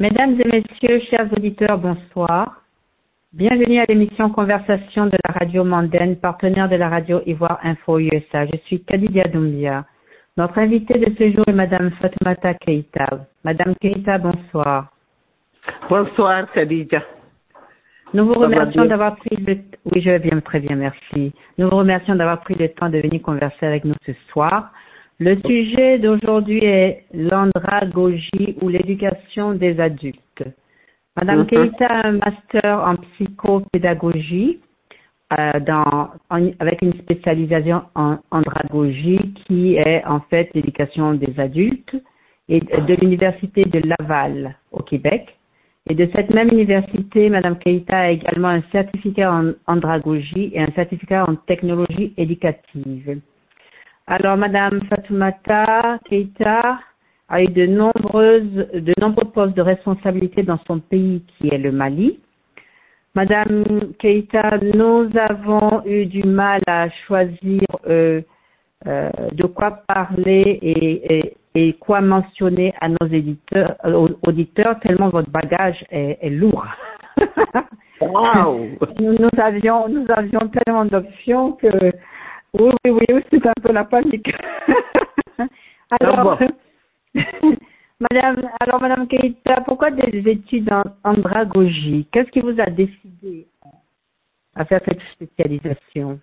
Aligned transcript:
Mesdames 0.00 0.40
et 0.40 0.48
messieurs, 0.48 0.98
chers 1.10 1.30
auditeurs, 1.30 1.76
bonsoir. 1.76 2.62
Bienvenue 3.34 3.80
à 3.80 3.84
l'émission 3.86 4.30
Conversation 4.30 5.04
de 5.04 5.18
la 5.28 5.34
radio 5.34 5.62
Mandaine, 5.62 6.16
partenaire 6.16 6.70
de 6.70 6.76
la 6.76 6.88
radio 6.88 7.20
Ivoire 7.26 7.60
Info 7.62 7.98
USA. 7.98 8.46
Je 8.46 8.56
suis 8.64 8.82
Kadidia 8.82 9.24
Doumbia. 9.24 9.84
Notre 10.38 10.56
invitée 10.56 10.98
de 10.98 11.14
ce 11.18 11.36
jour 11.36 11.44
est 11.46 11.52
Madame 11.52 11.90
Fatoumata 12.00 12.54
Keita. 12.54 13.26
Madame 13.44 13.74
Keita, 13.78 14.16
bonsoir. 14.16 14.90
Bonsoir 15.90 16.50
Kadidia. 16.52 17.02
Nous 18.14 18.24
vous 18.24 18.40
remercions 18.40 18.86
d'avoir 18.86 19.16
pris 19.16 19.36
le 19.36 19.58
oui, 19.84 20.00
je 20.00 20.08
vais 20.12 20.18
bien, 20.18 20.40
très 20.40 20.60
bien, 20.60 20.76
merci. 20.76 21.34
Nous 21.58 21.68
vous 21.68 21.76
remercions 21.76 22.14
d'avoir 22.14 22.40
pris 22.40 22.54
le 22.54 22.70
temps 22.70 22.88
de 22.88 23.00
venir 23.00 23.20
converser 23.20 23.66
avec 23.66 23.84
nous 23.84 23.94
ce 24.06 24.12
soir. 24.32 24.72
Le 25.22 25.36
sujet 25.46 25.98
d'aujourd'hui 25.98 26.64
est 26.64 27.04
l'andragogie 27.12 28.56
ou 28.62 28.68
l'éducation 28.70 29.52
des 29.52 29.78
adultes. 29.78 30.44
Madame 31.16 31.40
Mhm. 31.40 31.46
Keita 31.46 31.86
a 31.86 32.06
un 32.08 32.12
master 32.12 32.78
en 32.88 32.96
psychopédagogie 32.96 34.60
euh, 35.38 35.60
dans, 35.60 36.08
en- 36.30 36.50
avec 36.58 36.82
une 36.82 36.94
spécialisation 36.94 37.82
en 37.94 38.16
andragogie 38.32 39.20
qui 39.46 39.76
est 39.76 40.04
en 40.06 40.20
fait 40.30 40.48
l'éducation 40.54 41.14
des 41.14 41.38
adultes 41.38 41.94
et 42.48 42.58
de 42.60 42.94
l'université 43.00 43.64
de 43.64 43.80
Laval 43.90 44.56
au 44.72 44.82
Québec. 44.82 45.36
Et 45.88 45.94
de 45.94 46.08
cette 46.14 46.30
même 46.30 46.48
université, 46.50 47.28
Madame 47.30 47.58
Keita 47.58 47.98
a 47.98 48.10
également 48.10 48.48
un 48.48 48.62
certificat 48.72 49.32
en 49.32 49.52
andragogie 49.66 50.50
et 50.54 50.60
un 50.60 50.70
certificat 50.74 51.24
en 51.28 51.36
technologie 51.36 52.12
éducative. 52.16 53.20
Alors, 54.12 54.36
Madame 54.36 54.80
Fatoumata 54.88 56.00
Keita 56.04 56.80
a 57.28 57.42
eu 57.42 57.46
de 57.46 57.64
nombreuses, 57.66 58.66
de 58.74 58.92
nombreux 59.00 59.26
postes 59.26 59.56
de 59.56 59.62
responsabilité 59.62 60.42
dans 60.42 60.58
son 60.66 60.80
pays 60.80 61.22
qui 61.28 61.46
est 61.46 61.58
le 61.58 61.70
Mali. 61.70 62.18
Madame 63.14 63.62
Keita, 64.00 64.58
nous 64.74 65.08
avons 65.16 65.86
eu 65.86 66.06
du 66.06 66.24
mal 66.24 66.60
à 66.66 66.88
choisir 67.06 67.62
euh, 67.88 68.20
euh, 68.88 69.10
de 69.30 69.46
quoi 69.46 69.84
parler 69.86 70.58
et, 70.60 71.16
et, 71.16 71.36
et 71.54 71.72
quoi 71.74 72.00
mentionner 72.00 72.74
à 72.80 72.88
nos 72.88 73.06
éditeurs, 73.12 73.76
euh, 73.84 74.08
auditeurs, 74.26 74.80
tellement 74.80 75.10
votre 75.10 75.30
bagage 75.30 75.84
est, 75.92 76.18
est 76.20 76.30
lourd. 76.30 76.66
Wow. 78.00 78.66
nous, 78.98 79.12
nous 79.12 79.40
avions, 79.40 79.88
nous 79.88 80.04
avions 80.08 80.48
tellement 80.48 80.84
d'options 80.84 81.52
que 81.52 81.92
oui, 82.54 82.70
oui, 82.84 82.90
oui, 82.90 83.06
oui, 83.14 83.22
c'est 83.30 83.46
un 83.46 83.52
peu 83.62 83.72
la 83.72 83.84
panique. 83.84 84.30
alors, 86.00 86.38
Madame, 88.00 88.48
alors 88.60 88.80
Madame 88.80 89.06
Keita, 89.06 89.60
pourquoi 89.66 89.90
des 89.90 90.18
études 90.30 90.72
en 90.72 90.82
andragogie 91.04 92.06
Qu'est-ce 92.10 92.30
qui 92.30 92.40
vous 92.40 92.58
a 92.58 92.66
décidé 92.66 93.46
à 94.54 94.64
faire 94.64 94.80
cette 94.86 95.00
spécialisation? 95.12 96.18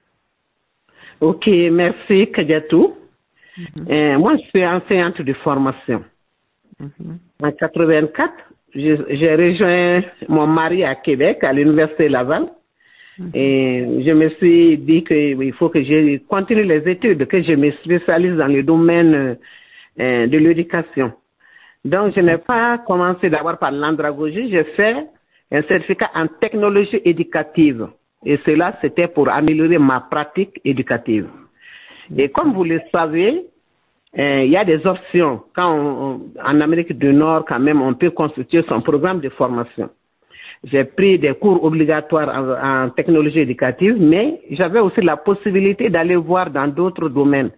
Ok, 1.22 1.48
merci 1.48 2.31
Kadiatou. 2.31 2.95
Euh, 3.89 4.17
moi, 4.20 4.36
je 4.38 4.44
suis 4.50 4.66
enseignante 4.66 5.22
de 5.22 5.33
formation. 5.33 6.03
Mhm. 6.80 7.20
En 7.44 7.52
84, 7.52 8.33
je- 8.73 9.03
j'ai 9.16 9.36
rejoint 9.36 10.02
mon 10.28 10.45
mari 10.48 10.83
à 10.83 10.95
Québec, 10.95 11.44
à 11.44 11.53
l'Université 11.53 12.08
Laval. 12.09 12.50
Et 13.33 14.03
je 14.05 14.11
me 14.11 14.29
suis 14.29 14.77
dit 14.77 15.03
qu'il 15.03 15.53
faut 15.53 15.69
que 15.69 15.83
je 15.83 16.17
continue 16.27 16.63
les 16.63 16.87
études, 16.89 17.25
que 17.27 17.41
je 17.41 17.53
me 17.53 17.71
spécialise 17.71 18.35
dans 18.35 18.47
le 18.47 18.63
domaine 18.63 19.37
euh, 19.99 20.27
de 20.27 20.37
l'éducation. 20.37 21.13
Donc, 21.83 22.13
je 22.15 22.21
n'ai 22.21 22.37
pas 22.37 22.77
commencé 22.79 23.29
d'abord 23.29 23.57
par 23.57 23.71
l'andragogie, 23.71 24.49
j'ai 24.51 24.63
fait 24.75 25.07
un 25.51 25.61
certificat 25.63 26.09
en 26.13 26.27
technologie 26.27 27.01
éducative. 27.05 27.87
Et 28.25 28.37
cela, 28.45 28.77
c'était 28.81 29.07
pour 29.07 29.29
améliorer 29.29 29.77
ma 29.77 30.02
pratique 30.02 30.59
éducative. 30.65 31.27
Et 32.15 32.30
comme 32.30 32.53
vous 32.53 32.63
le 32.63 32.81
savez, 32.92 33.45
euh, 34.17 34.43
il 34.43 34.52
y 34.52 34.58
a 34.58 34.65
des 34.65 34.86
options. 34.86 35.43
Quand 35.55 36.19
en 36.43 36.61
Amérique 36.61 36.97
du 36.97 37.13
Nord, 37.13 37.45
quand 37.47 37.59
même, 37.59 37.81
on 37.81 37.93
peut 37.93 38.11
constituer 38.11 38.63
son 38.67 38.81
programme 38.81 39.19
de 39.19 39.30
formation. 39.30 39.89
J'ai 40.63 40.83
pris 40.85 41.19
des 41.19 41.33
cours 41.33 41.63
obligatoires 41.63 42.29
en, 42.29 42.85
en 42.85 42.89
technologie 42.89 43.39
éducative, 43.39 43.95
mais 43.99 44.41
j'avais 44.51 44.79
aussi 44.79 45.01
la 45.01 45.17
possibilité 45.17 45.89
d'aller 45.89 46.15
voir 46.15 46.49
dans 46.49 46.67
d'autres 46.67 47.09
domaines. 47.09 47.51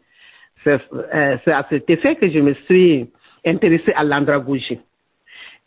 C'est 0.64 0.80
euh, 0.94 1.38
à 1.46 1.66
cet 1.70 1.90
effet 1.90 2.16
que 2.16 2.30
je 2.30 2.40
me 2.40 2.54
suis 2.66 3.10
intéressée 3.46 3.94
à 3.96 4.04
l'andragogie. 4.04 4.80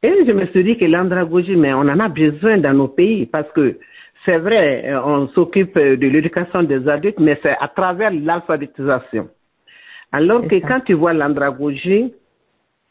Et 0.02 0.24
je 0.26 0.32
me 0.32 0.46
suis 0.46 0.64
dit 0.64 0.76
que 0.76 0.84
l'andragogie, 0.84 1.56
mais 1.56 1.72
on 1.72 1.80
en 1.80 2.00
a 2.00 2.08
besoin 2.08 2.58
dans 2.58 2.74
nos 2.74 2.88
pays 2.88 3.26
parce 3.26 3.50
que 3.52 3.78
c'est 4.24 4.38
vrai, 4.38 4.84
euh, 4.86 5.00
on 5.04 5.28
s'occupe 5.28 5.76
de 5.78 6.06
l'éducation 6.08 6.62
des 6.62 6.86
adultes, 6.88 7.18
mais 7.18 7.38
c'est 7.42 7.56
à 7.58 7.68
travers 7.68 8.12
l'alphabétisation. 8.12 9.28
Alors 10.12 10.46
que 10.46 10.56
quand 10.56 10.80
tu 10.80 10.92
vois 10.92 11.14
l'andragogie, 11.14 12.12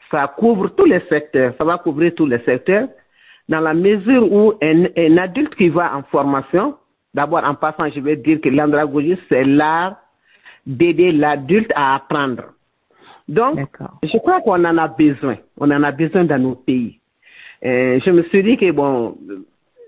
ça 0.09 0.33
couvre 0.35 0.69
tous 0.69 0.85
les 0.85 0.99
secteurs, 1.01 1.53
ça 1.57 1.63
va 1.63 1.77
couvrir 1.77 2.13
tous 2.15 2.25
les 2.25 2.39
secteurs, 2.39 2.87
dans 3.51 3.59
la 3.59 3.73
mesure 3.73 4.31
où 4.31 4.53
un, 4.63 4.85
un 4.97 5.17
adulte 5.17 5.53
qui 5.55 5.67
va 5.67 5.93
en 5.93 6.03
formation, 6.03 6.75
d'abord 7.13 7.43
en 7.43 7.53
passant, 7.53 7.91
je 7.93 7.99
vais 7.99 8.15
dire 8.15 8.39
que 8.39 8.47
l'andragogie, 8.47 9.19
c'est 9.27 9.43
l'art 9.43 9.97
d'aider 10.65 11.11
l'adulte 11.11 11.71
à 11.75 11.95
apprendre. 11.95 12.43
Donc, 13.27 13.59
je 14.03 14.17
crois 14.19 14.39
qu'on 14.41 14.63
en 14.63 14.77
a 14.77 14.87
besoin. 14.87 15.35
On 15.57 15.69
en 15.69 15.83
a 15.83 15.91
besoin 15.91 16.23
dans 16.23 16.39
nos 16.41 16.55
pays. 16.55 16.97
Euh, 17.65 17.99
je 18.03 18.09
me 18.11 18.23
suis 18.23 18.41
dit 18.41 18.55
que, 18.55 18.71
bon, 18.71 19.17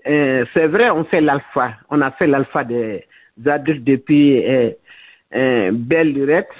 euh, 0.06 0.44
c'est 0.52 0.66
vrai, 0.66 0.90
on 0.90 1.04
fait 1.04 1.22
l'alpha. 1.22 1.72
On 1.88 2.02
a 2.02 2.10
fait 2.12 2.26
l'alpha 2.26 2.64
des 2.64 3.04
adultes 3.46 3.84
depuis 3.84 4.44
euh, 4.46 4.70
euh, 5.34 5.70
belle 5.72 6.12
lurette. 6.12 6.52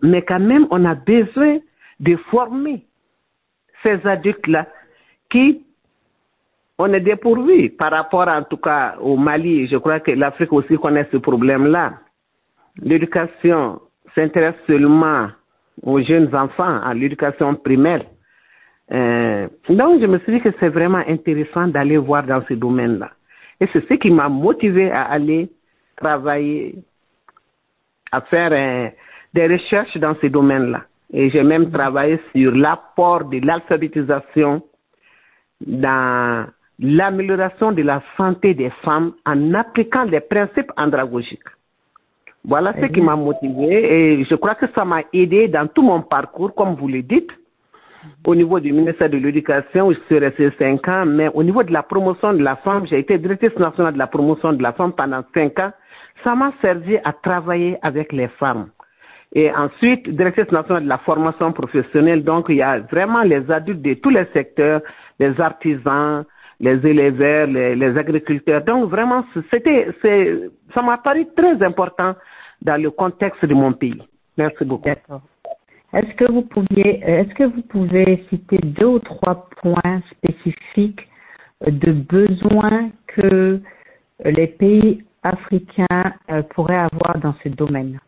Mais 0.00 0.22
quand 0.22 0.40
même, 0.40 0.68
on 0.70 0.84
a 0.84 0.94
besoin 0.94 1.58
de 1.98 2.16
former 2.30 2.82
ces 3.82 3.98
adultes-là 4.06 4.68
qui, 5.28 5.64
on 6.78 6.92
est 6.92 7.00
dépourvu 7.00 7.70
par 7.70 7.92
rapport 7.92 8.28
en 8.28 8.42
tout 8.42 8.56
cas 8.56 8.96
au 9.00 9.16
Mali. 9.16 9.68
Je 9.68 9.76
crois 9.76 10.00
que 10.00 10.10
l'Afrique 10.12 10.52
aussi 10.52 10.76
connaît 10.76 11.08
ce 11.12 11.18
problème-là. 11.18 11.94
L'éducation 12.80 13.80
s'intéresse 14.14 14.56
seulement 14.66 15.28
aux 15.82 16.00
jeunes 16.00 16.34
enfants, 16.34 16.80
à 16.82 16.94
l'éducation 16.94 17.54
primaire. 17.54 18.04
Euh, 18.92 19.48
donc, 19.68 20.00
je 20.00 20.06
me 20.06 20.18
suis 20.20 20.32
dit 20.32 20.40
que 20.40 20.50
c'est 20.60 20.68
vraiment 20.68 21.02
intéressant 21.08 21.68
d'aller 21.68 21.96
voir 21.96 22.24
dans 22.24 22.42
ce 22.48 22.54
domaine-là. 22.54 23.10
Et 23.60 23.68
c'est 23.72 23.86
ce 23.88 23.94
qui 23.94 24.10
m'a 24.10 24.28
motivé 24.28 24.90
à 24.90 25.04
aller 25.04 25.48
travailler, 25.96 26.74
à 28.10 28.20
faire 28.22 28.50
euh, 28.52 28.90
des 29.34 29.46
recherches 29.46 29.96
dans 29.98 30.14
ce 30.20 30.26
domaine-là. 30.26 30.82
Et 31.12 31.30
j'ai 31.30 31.42
même 31.42 31.70
travaillé 31.70 32.18
sur 32.34 32.52
l'apport 32.52 33.24
de 33.24 33.38
l'alphabétisation 33.46 34.62
dans 35.60 36.46
l'amélioration 36.82 37.70
de 37.72 37.82
la 37.82 38.02
santé 38.16 38.54
des 38.54 38.70
femmes 38.82 39.12
en 39.24 39.54
appliquant 39.54 40.02
les 40.02 40.20
principes 40.20 40.70
andragogiques. 40.76 41.48
Voilà 42.44 42.72
ce 42.74 42.86
qui 42.86 42.94
bien. 42.94 43.04
m'a 43.04 43.16
motivé 43.16 44.16
et 44.18 44.24
je 44.24 44.34
crois 44.34 44.56
que 44.56 44.66
ça 44.74 44.84
m'a 44.84 45.02
aidé 45.12 45.46
dans 45.46 45.68
tout 45.68 45.82
mon 45.82 46.02
parcours, 46.02 46.52
comme 46.54 46.74
vous 46.74 46.88
le 46.88 47.02
dites. 47.02 47.30
Au 48.26 48.34
niveau 48.34 48.58
du 48.58 48.72
ministère 48.72 49.08
de 49.08 49.16
l'Éducation, 49.16 49.86
où 49.86 49.92
je 49.94 50.00
suis 50.06 50.18
resté 50.18 50.50
cinq 50.58 50.88
ans, 50.88 51.06
mais 51.06 51.28
au 51.32 51.44
niveau 51.44 51.62
de 51.62 51.72
la 51.72 51.84
promotion 51.84 52.32
de 52.32 52.42
la 52.42 52.56
femme, 52.56 52.84
j'ai 52.88 52.98
été 52.98 53.16
directrice 53.16 53.56
nationale 53.56 53.94
de 53.94 53.98
la 53.98 54.08
promotion 54.08 54.52
de 54.52 54.60
la 54.60 54.72
femme 54.72 54.92
pendant 54.92 55.22
cinq 55.32 55.56
ans. 55.60 55.70
Ça 56.24 56.34
m'a 56.34 56.52
servi 56.60 56.96
à 57.04 57.12
travailler 57.12 57.78
avec 57.82 58.12
les 58.12 58.26
femmes. 58.26 58.70
Et 59.34 59.52
ensuite, 59.52 60.08
directrice 60.10 60.50
nationale 60.50 60.82
de 60.82 60.88
la 60.88 60.98
formation 60.98 61.52
professionnelle, 61.52 62.24
donc 62.24 62.46
il 62.48 62.56
y 62.56 62.62
a 62.62 62.80
vraiment 62.80 63.22
les 63.22 63.48
adultes 63.52 63.82
de 63.82 63.94
tous 63.94 64.10
les 64.10 64.26
secteurs, 64.32 64.80
les 65.20 65.40
artisans, 65.40 66.24
les 66.60 66.84
éleveurs, 66.86 67.46
les, 67.46 67.74
les 67.74 67.98
agriculteurs. 67.98 68.62
Donc 68.64 68.90
vraiment, 68.90 69.24
c'était, 69.50 69.88
ça 70.74 70.82
m'a 70.82 70.98
paru 70.98 71.26
très 71.36 71.62
important 71.62 72.14
dans 72.60 72.80
le 72.80 72.90
contexte 72.90 73.44
de 73.44 73.54
mon 73.54 73.72
pays. 73.72 74.02
Merci 74.36 74.64
beaucoup. 74.64 74.88
D'accord. 74.88 75.22
Est-ce 75.92 76.14
que 76.14 76.30
vous 76.30 76.42
pouviez, 76.42 77.00
est-ce 77.00 77.34
que 77.34 77.44
vous 77.44 77.62
pouvez 77.62 78.24
citer 78.30 78.58
deux 78.58 78.86
ou 78.86 78.98
trois 78.98 79.48
points 79.60 80.00
spécifiques 80.12 81.06
de 81.66 81.92
besoins 81.92 82.90
que 83.08 83.60
les 84.24 84.46
pays 84.46 85.04
africains 85.22 86.14
euh, 86.30 86.42
pourraient 86.54 86.86
avoir 86.92 87.18
dans 87.18 87.34
ce 87.44 87.48
domaine? 87.50 88.00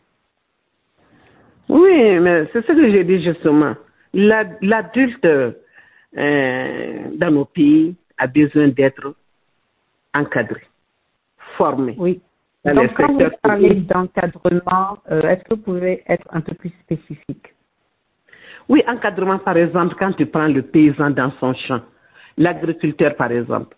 Oui, 1.68 2.18
mais 2.20 2.46
c'est 2.52 2.62
ce 2.66 2.72
que 2.72 2.90
j'ai 2.90 3.04
dit 3.04 3.22
justement. 3.22 3.74
La- 4.14 4.44
L'adulte 4.62 5.24
euh, 5.26 6.92
dans 7.16 7.30
nos 7.30 7.44
pays 7.44 7.94
a 8.18 8.26
besoin 8.26 8.68
d'être 8.68 9.14
encadré, 10.14 10.62
formé. 11.56 11.94
Oui. 11.98 12.20
Dans 12.64 12.74
Donc, 12.74 12.94
quand 12.94 13.12
vous 13.12 13.30
parlez 13.42 13.74
d'encadrement, 13.74 14.98
euh, 15.10 15.22
est-ce 15.22 15.44
que 15.44 15.54
vous 15.54 15.60
pouvez 15.60 16.02
être 16.08 16.26
un 16.30 16.40
peu 16.40 16.54
plus 16.54 16.72
spécifique? 16.82 17.54
Oui, 18.68 18.82
encadrement, 18.88 19.38
par 19.38 19.56
exemple, 19.58 19.94
quand 19.98 20.12
tu 20.12 20.24
prends 20.24 20.46
le 20.46 20.62
paysan 20.62 21.10
dans 21.10 21.30
son 21.40 21.52
champ, 21.52 21.80
l'agriculteur, 22.38 23.16
par 23.16 23.30
exemple. 23.32 23.76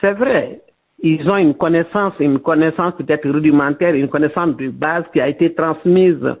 C'est 0.00 0.12
vrai, 0.14 0.62
ils 1.00 1.28
ont 1.28 1.36
une 1.36 1.54
connaissance, 1.54 2.14
une 2.18 2.38
connaissance 2.38 2.94
peut-être 2.96 3.28
rudimentaire, 3.28 3.94
une 3.94 4.08
connaissance 4.08 4.56
de 4.56 4.70
base 4.70 5.04
qui 5.12 5.20
a 5.20 5.28
été 5.28 5.54
transmise 5.54 6.34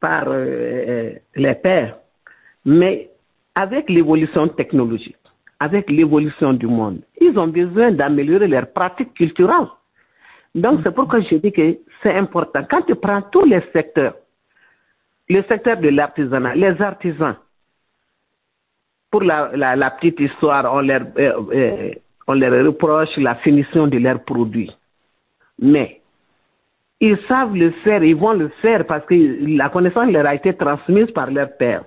par 0.00 0.24
euh, 0.28 1.12
les 1.34 1.54
pères. 1.54 1.96
Mais 2.66 3.10
avec 3.54 3.88
l'évolution 3.88 4.48
technologique, 4.48 5.16
avec 5.60 5.90
l'évolution 5.90 6.52
du 6.52 6.66
monde, 6.66 7.00
ils 7.20 7.38
ont 7.38 7.48
besoin 7.48 7.92
d'améliorer 7.92 8.48
leurs 8.48 8.72
pratiques 8.72 9.14
culturelles. 9.14 9.68
Donc, 10.54 10.80
c'est 10.84 10.94
pourquoi 10.94 11.20
je 11.20 11.36
dis 11.36 11.52
que 11.52 11.78
c'est 12.02 12.14
important. 12.14 12.60
Quand 12.70 12.82
tu 12.82 12.94
prends 12.94 13.22
tous 13.22 13.44
les 13.44 13.60
secteurs, 13.72 14.14
le 15.28 15.42
secteur 15.44 15.78
de 15.78 15.88
l'artisanat, 15.88 16.54
les 16.54 16.80
artisans, 16.80 17.36
pour 19.10 19.22
la, 19.22 19.90
petite 19.92 20.20
histoire, 20.20 20.72
on 20.72 20.80
leur, 20.80 21.02
euh, 21.18 21.32
euh, 21.52 21.90
on 22.26 22.32
reproche 22.34 23.16
la 23.16 23.36
finition 23.36 23.86
de 23.86 23.98
leurs 23.98 24.22
produits. 24.24 24.72
Mais 25.60 26.00
ils 27.00 27.18
savent 27.28 27.54
le 27.54 27.70
faire, 27.82 28.02
ils 28.02 28.16
vont 28.16 28.32
le 28.32 28.48
faire 28.60 28.86
parce 28.86 29.04
que 29.06 29.14
la 29.56 29.68
connaissance 29.68 30.10
leur 30.10 30.26
a 30.26 30.34
été 30.34 30.54
transmise 30.54 31.10
par 31.12 31.30
leur 31.30 31.56
père. 31.56 31.84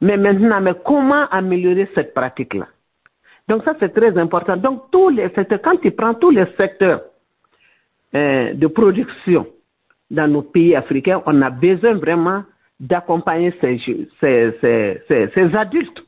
Mais 0.00 0.16
maintenant, 0.16 0.60
mais 0.60 0.74
comment 0.84 1.26
améliorer 1.30 1.88
cette 1.94 2.14
pratique-là? 2.14 2.66
Donc 3.48 3.64
ça, 3.64 3.74
c'est 3.80 3.94
très 3.94 4.16
important. 4.18 4.56
Donc 4.56 4.90
tous 4.92 5.08
les 5.08 5.28
secteurs, 5.30 5.60
quand 5.62 5.76
tu 5.80 5.90
prends 5.90 6.14
tous 6.14 6.30
les 6.30 6.46
secteurs 6.56 7.00
euh, 8.14 8.52
de 8.52 8.66
production 8.66 9.46
dans 10.10 10.28
nos 10.28 10.42
pays 10.42 10.76
africains, 10.76 11.22
on 11.26 11.40
a 11.42 11.50
besoin 11.50 11.94
vraiment 11.94 12.44
d'accompagner 12.78 13.52
ces, 13.60 13.78
ces, 14.20 15.00
ces, 15.34 15.56
adultes. 15.56 16.04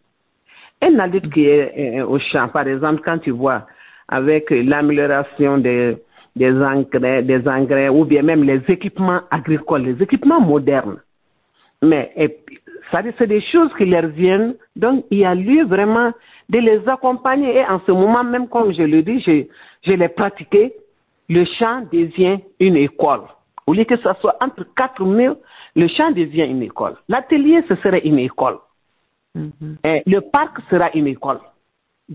Un 0.83 0.99
adulte 0.99 1.33
qui 1.33 1.47
est 1.47 2.01
au 2.03 2.19
champ, 2.19 2.49
par 2.49 2.67
exemple, 2.69 3.03
quand 3.05 3.19
tu 3.19 3.31
vois 3.31 3.67
avec 4.09 4.51
l'amélioration 4.51 5.59
des, 5.59 5.97
des 6.37 6.53
engrais, 6.53 7.23
des 7.23 7.47
engrais 7.47 7.89
ou 7.89 8.05
bien 8.05 8.23
même 8.23 8.45
les 8.45 8.63
équipements 8.69 9.21
agricoles, 9.31 9.83
les 9.83 10.03
équipements 10.03 10.41
modernes. 10.41 11.01
Mais 11.83 12.13
ça, 12.91 13.03
c'est 13.19 13.27
des 13.27 13.41
choses 13.41 13.71
qui 13.77 13.85
leur 13.85 14.07
viennent. 14.07 14.55
Donc, 14.77 15.05
il 15.11 15.19
y 15.19 15.25
a 15.25 15.35
lieu 15.35 15.65
vraiment 15.65 16.13
de 16.49 16.59
les 16.59 16.89
accompagner. 16.89 17.57
Et 17.59 17.65
en 17.65 17.81
ce 17.87 17.93
moment, 17.93 18.25
même 18.25 18.49
comme 18.49 18.73
je 18.73 18.83
le 18.83 19.03
dis, 19.03 19.21
je, 19.21 19.45
je 19.83 19.93
l'ai 19.93 20.09
pratiqué, 20.09 20.73
le 21.29 21.45
champ 21.59 21.83
devient 21.93 22.39
une 22.59 22.77
école. 22.77 23.23
Au 23.67 23.73
lieu 23.73 23.85
que 23.85 23.97
ce 23.97 24.09
soit 24.21 24.37
entre 24.41 24.67
quatre 24.75 25.05
murs, 25.05 25.37
le 25.77 25.87
champ 25.87 26.11
devient 26.11 26.47
une 26.47 26.63
école. 26.63 26.97
L'atelier, 27.09 27.63
ce 27.69 27.77
serait 27.77 28.01
une 28.01 28.19
école. 28.19 28.59
Mm-hmm. 29.37 29.77
Et 29.85 30.03
le 30.07 30.21
parc 30.21 30.59
sera 30.69 30.91
une 30.95 31.07
école. 31.07 31.39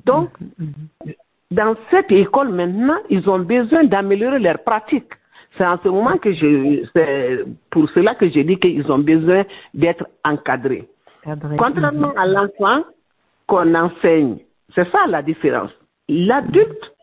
Donc, 0.04 0.30
mm-hmm. 0.42 1.16
dans 1.52 1.76
cette 1.90 2.12
école 2.12 2.50
maintenant, 2.50 2.98
ils 3.10 3.30
ont 3.30 3.40
besoin 3.40 3.86
d'améliorer 3.86 4.40
leurs 4.40 4.60
pratiques. 4.64 5.14
C'est 5.58 5.66
en 5.66 5.78
ce 5.82 5.88
moment 5.88 6.18
que 6.18 6.34
je, 6.34 6.86
c'est 6.94 7.46
pour 7.70 7.90
cela 7.92 8.16
que 8.16 8.30
je 8.30 8.42
dis 8.42 8.58
qu'ils 8.58 8.92
ont 8.92 9.00
besoin 9.00 9.44
d'être 9.74 10.06
encadrés. 10.24 10.88
Contrairement 11.58 12.14
à 12.18 12.28
l'enfant 12.28 12.84
qu'on 13.48 13.74
enseigne, 13.74 14.38
c'est 14.74 14.90
ça 14.92 15.08
la 15.08 15.22
différence. 15.22 15.72
L'adulte 16.10 16.94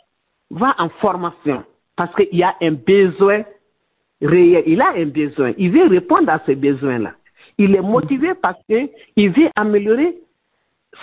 va 0.51 0.75
en 0.79 0.89
formation 1.01 1.65
parce 1.97 2.15
qu'il 2.15 2.39
y 2.39 2.43
a 2.43 2.55
un 2.61 2.73
besoin 2.73 3.43
réel, 4.21 4.65
il 4.67 4.81
a 4.81 4.93
un 4.97 5.07
besoin, 5.07 5.53
il 5.57 5.71
veut 5.71 5.89
répondre 5.89 6.31
à 6.31 6.41
ces 6.45 6.55
besoins-là. 6.55 7.13
Il 7.59 7.75
est 7.75 7.83
motivé 7.83 8.35
parce 8.35 8.59
qu'il 8.67 9.31
veut 9.31 9.49
améliorer 9.57 10.17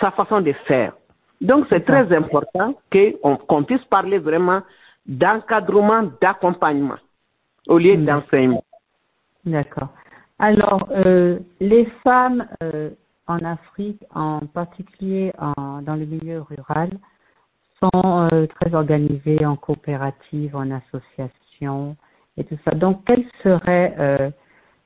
sa 0.00 0.10
façon 0.12 0.40
de 0.40 0.52
faire. 0.66 0.92
Donc 1.40 1.66
c'est 1.68 1.84
très 1.84 2.12
important 2.14 2.74
qu'on 2.92 3.64
puisse 3.64 3.84
parler 3.84 4.18
vraiment 4.18 4.62
d'encadrement, 5.06 6.10
d'accompagnement 6.20 6.96
au 7.70 7.78
lieu 7.78 7.96
d'enseignement. 7.96 8.64
D'accord. 9.46 9.88
Alors, 10.38 10.88
euh, 10.90 11.38
les 11.60 11.86
femmes 12.02 12.46
euh, 12.62 12.90
en 13.26 13.38
Afrique, 13.38 14.02
en 14.14 14.40
particulier 14.40 15.32
dans 15.82 15.96
le 15.96 16.04
milieu 16.04 16.40
rural, 16.42 16.90
sont 17.78 18.28
euh, 18.32 18.46
très 18.46 18.74
organisées 18.74 19.46
en 19.46 19.56
coopérative, 19.56 20.56
en 20.56 20.70
association 20.70 21.96
et 22.36 22.44
tout 22.44 22.58
ça. 22.64 22.72
Donc, 22.72 23.02
quel 23.06 23.24
serait 23.42 24.32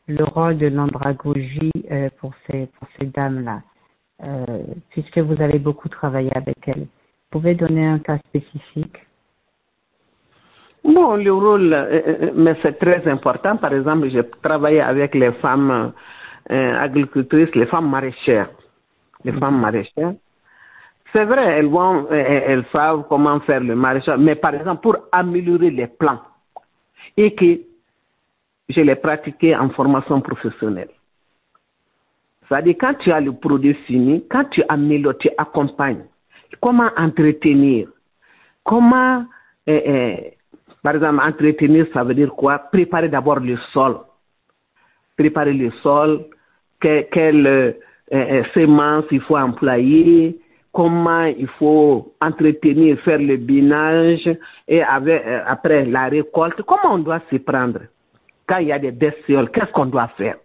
le 0.06 0.24
rôle 0.24 0.58
de 0.58 0.66
l'andragogie 0.66 1.72
pour 2.18 2.32
ces, 2.46 2.66
pour 2.66 2.88
ces 2.98 3.06
dames-là, 3.06 3.62
puisque 4.90 5.18
vous 5.18 5.40
avez 5.40 5.58
beaucoup 5.58 5.88
travaillé 5.88 6.30
avec 6.36 6.56
elles 6.66 6.86
Vous 6.86 7.38
pouvez 7.38 7.54
donner 7.54 7.86
un 7.86 7.98
cas 7.98 8.18
spécifique? 8.28 8.98
Bon, 10.84 11.16
le 11.16 11.32
rôle, 11.32 11.72
euh, 11.72 12.02
euh, 12.06 12.30
mais 12.34 12.54
c'est 12.60 12.78
très 12.78 13.08
important. 13.08 13.56
Par 13.56 13.72
exemple, 13.72 14.10
j'ai 14.10 14.22
travaillé 14.42 14.82
avec 14.82 15.14
les 15.14 15.32
femmes 15.32 15.92
euh, 16.50 16.78
agricultrices, 16.78 17.54
les 17.54 17.64
femmes 17.66 17.88
maraîchères. 17.88 18.50
Les 19.24 19.32
mm-hmm. 19.32 19.38
femmes 19.38 19.60
maraîchères. 19.60 20.12
C'est 21.10 21.24
vrai, 21.24 21.42
elles, 21.58 21.68
vont, 21.68 22.06
elles 22.10 22.64
savent 22.70 23.04
comment 23.08 23.40
faire 23.40 23.60
le 23.60 23.74
maraîchage, 23.76 24.18
mais 24.18 24.34
par 24.34 24.52
exemple, 24.54 24.82
pour 24.82 24.96
améliorer 25.12 25.70
les 25.70 25.86
plants, 25.86 26.20
et 27.16 27.32
que 27.34 27.60
je 28.68 28.80
l'ai 28.80 28.96
pratiqué 28.96 29.54
en 29.54 29.70
formation 29.70 30.20
professionnelle. 30.20 30.88
C'est-à-dire, 32.48 32.74
quand 32.80 32.94
tu 32.94 33.12
as 33.12 33.20
le 33.20 33.32
produit 33.32 33.74
fini, 33.86 34.24
quand 34.28 34.44
tu 34.50 34.64
améliores, 34.68 35.16
tu 35.18 35.30
accompagnes, 35.38 36.04
comment 36.60 36.90
entretenir, 36.96 37.88
comment 38.64 39.24
par 40.84 40.96
exemple, 40.96 41.22
entretenir, 41.24 41.86
ça 41.94 42.04
veut 42.04 42.14
dire 42.14 42.30
quoi? 42.34 42.58
Préparer 42.58 43.08
d'abord 43.08 43.40
le 43.40 43.56
sol. 43.72 44.00
Préparer 45.16 45.54
le 45.54 45.70
sol, 45.82 46.26
quelles 46.78 47.46
euh, 47.46 47.72
euh, 48.12 48.44
semences 48.52 49.06
il 49.10 49.22
faut 49.22 49.38
employer, 49.38 50.38
comment 50.74 51.24
il 51.24 51.48
faut 51.58 52.12
entretenir, 52.20 53.00
faire 53.00 53.18
le 53.18 53.38
binage, 53.38 54.28
et 54.68 54.82
avec, 54.82 55.24
euh, 55.24 55.40
après 55.46 55.86
la 55.86 56.08
récolte, 56.08 56.60
comment 56.66 56.96
on 56.96 56.98
doit 56.98 57.22
s'y 57.30 57.38
prendre? 57.38 57.80
Quand 58.46 58.58
il 58.58 58.68
y 58.68 58.72
a 58.72 58.78
des 58.78 58.92
bestioles, 58.92 59.50
qu'est-ce 59.52 59.72
qu'on 59.72 59.86
doit 59.86 60.08
faire? 60.18 60.36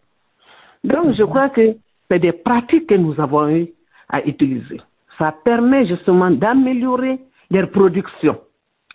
Donc, 0.85 1.15
je 1.15 1.23
crois 1.23 1.49
que 1.49 1.75
c'est 2.09 2.19
des 2.19 2.31
pratiques 2.31 2.87
que 2.87 2.95
nous 2.95 3.19
avons 3.19 3.49
eu 3.49 3.67
à 4.07 4.25
utiliser. 4.25 4.79
Ça 5.17 5.33
permet 5.43 5.85
justement 5.85 6.31
d'améliorer 6.31 7.19
leur 7.51 7.69
production. 7.71 8.39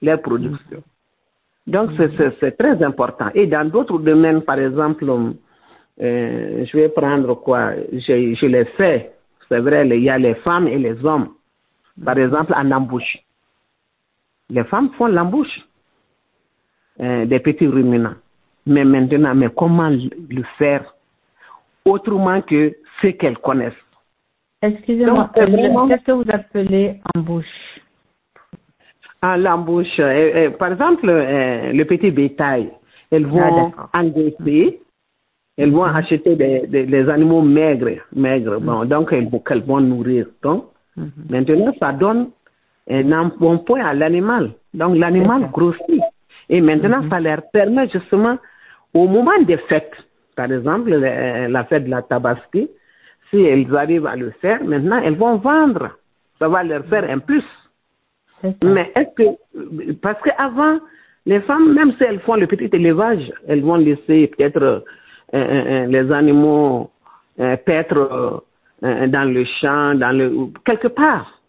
Leur 0.01 0.23
production. 0.23 0.83
Donc, 1.67 1.91
c'est 1.97 2.59
très 2.59 2.83
important. 2.83 3.31
Et 3.35 3.47
dans 3.47 3.69
d'autres 3.69 3.99
domaines, 3.99 4.43
par 4.43 4.59
exemple, 4.59 5.05
euh, 6.01 6.65
je 6.67 6.77
vais 6.77 6.89
prendre 6.91 7.35
quoi? 7.35 7.73
Je, 7.93 8.35
je 8.35 8.47
l'ai 8.47 8.65
fait. 8.77 9.13
C'est 9.49 9.61
vrai, 9.61 9.87
il 9.89 10.03
y 10.03 10.11
a 10.11 10.19
les 10.19 10.35
femmes 10.37 10.69
et 10.69 10.79
les 10.79 11.05
hommes. 11.05 11.31
Par 12.05 12.19
exemple, 12.19 12.53
en 12.55 12.71
embouche. 12.71 13.19
Les 14.51 14.65
femmes 14.65 14.91
font 14.99 15.07
l'embouche 15.07 15.61
euh, 17.01 17.25
des 17.25 17.41
petits 17.41 17.67
ruminants. 17.67 18.17
Mais 18.67 18.85
maintenant, 18.85 19.35
mais 19.35 19.49
comment 19.55 19.91
le 19.91 20.43
faire 20.59 20.95
autrement 21.85 22.41
que 22.43 22.75
ce 23.01 23.09
qu'elles 23.09 23.39
connaissent? 23.39 23.73
Excusez-moi, 24.63 25.31
qu'est-ce 25.35 26.05
que 26.05 26.13
vous 26.13 26.25
appelez 26.31 27.01
embouche 27.15 27.81
à 29.25 29.37
l'embauche. 29.37 29.97
par 30.59 30.73
exemple, 30.73 31.09
euh, 31.09 31.73
le 31.73 31.85
petit 31.85 32.11
bétail, 32.11 32.71
elles 33.11 33.27
vont 33.27 33.73
ah, 33.77 33.89
engraisser, 33.95 34.81
elles 35.57 35.71
vont 35.71 35.87
mhm. 35.87 35.97
acheter 35.97 36.37
des, 36.37 37.09
animaux 37.09 37.43
maigres, 37.43 38.03
maigres. 38.15 38.61
Bon, 38.61 38.81
mhm. 38.81 38.89
donc 38.89 39.13
elles, 39.13 39.29
elles, 39.51 39.63
vont 39.63 39.81
nourrir. 39.81 40.27
Donc, 40.43 40.67
mhm. 40.97 41.11
maintenant, 41.31 41.75
ça 41.81 41.93
donne 41.93 42.31
un 42.91 43.33
bon 43.39 43.59
point 43.59 43.85
à 43.85 43.95
l'animal. 43.95 44.53
Donc, 44.75 44.97
l'animal 44.97 45.51
grossit. 45.51 46.03
Et 46.51 46.61
maintenant, 46.61 47.09
ça 47.09 47.19
leur 47.21 47.41
permet 47.51 47.89
justement, 47.89 48.37
au 48.93 49.09
moment 49.09 49.41
des 49.47 49.57
fêtes, 49.57 49.97
par 50.37 50.53
exemple, 50.53 50.91
la 50.91 51.65
fête 51.65 51.85
de 51.85 51.91
la 51.91 52.03
Tabaski, 52.03 52.69
si 53.31 53.41
elles 53.41 53.75
arrivent 53.75 54.07
à 54.07 54.17
le 54.17 54.31
faire, 54.43 54.63
maintenant, 54.63 55.01
elles 55.03 55.17
vont 55.17 55.37
vendre. 55.37 55.91
Ça 56.39 56.49
va 56.49 56.63
leur 56.63 56.85
faire 56.87 57.09
un 57.09 57.19
plus. 57.19 57.45
Mais 58.63 58.93
est-ce 58.95 59.15
que, 59.15 59.93
parce 60.03 60.21
qu'avant, 60.23 60.79
les 61.27 61.41
femmes, 61.41 61.73
même 61.75 61.93
si 61.93 62.05
elles 62.05 62.21
font 62.21 62.35
le 62.35 62.47
petit 62.47 62.69
élevage, 62.73 63.33
elles 63.49 63.63
vont 63.63 63.77
laisser 63.77 64.27
peut-être 64.29 64.63
euh, 64.63 64.81
euh, 65.35 65.65
euh, 65.67 65.87
les 65.87 66.13
animaux 66.13 66.91
paître 67.67 68.45
dans 68.83 69.33
le 69.33 69.45
champ, 69.61 69.95
dans 69.97 70.17
le, 70.17 70.31
quelque 70.65 70.87
part. 70.87 71.41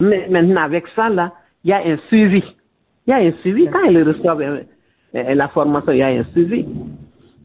mais 0.00 0.26
maintenant, 0.28 0.62
avec 0.62 0.86
ça, 0.88 1.08
là, 1.08 1.32
il 1.64 1.70
y 1.70 1.72
a 1.72 1.78
un 1.78 1.96
suivi. 2.08 2.42
Il 3.06 3.10
y 3.10 3.12
a 3.14 3.16
un 3.16 3.32
suivi. 3.40 3.68
Quand 3.68 3.82
elles 3.86 4.06
reçoivent 4.06 4.64
la 5.14 5.48
formation, 5.48 5.92
il 5.92 5.98
y 5.98 6.02
a 6.02 6.08
un 6.08 6.24
suivi. 6.32 6.66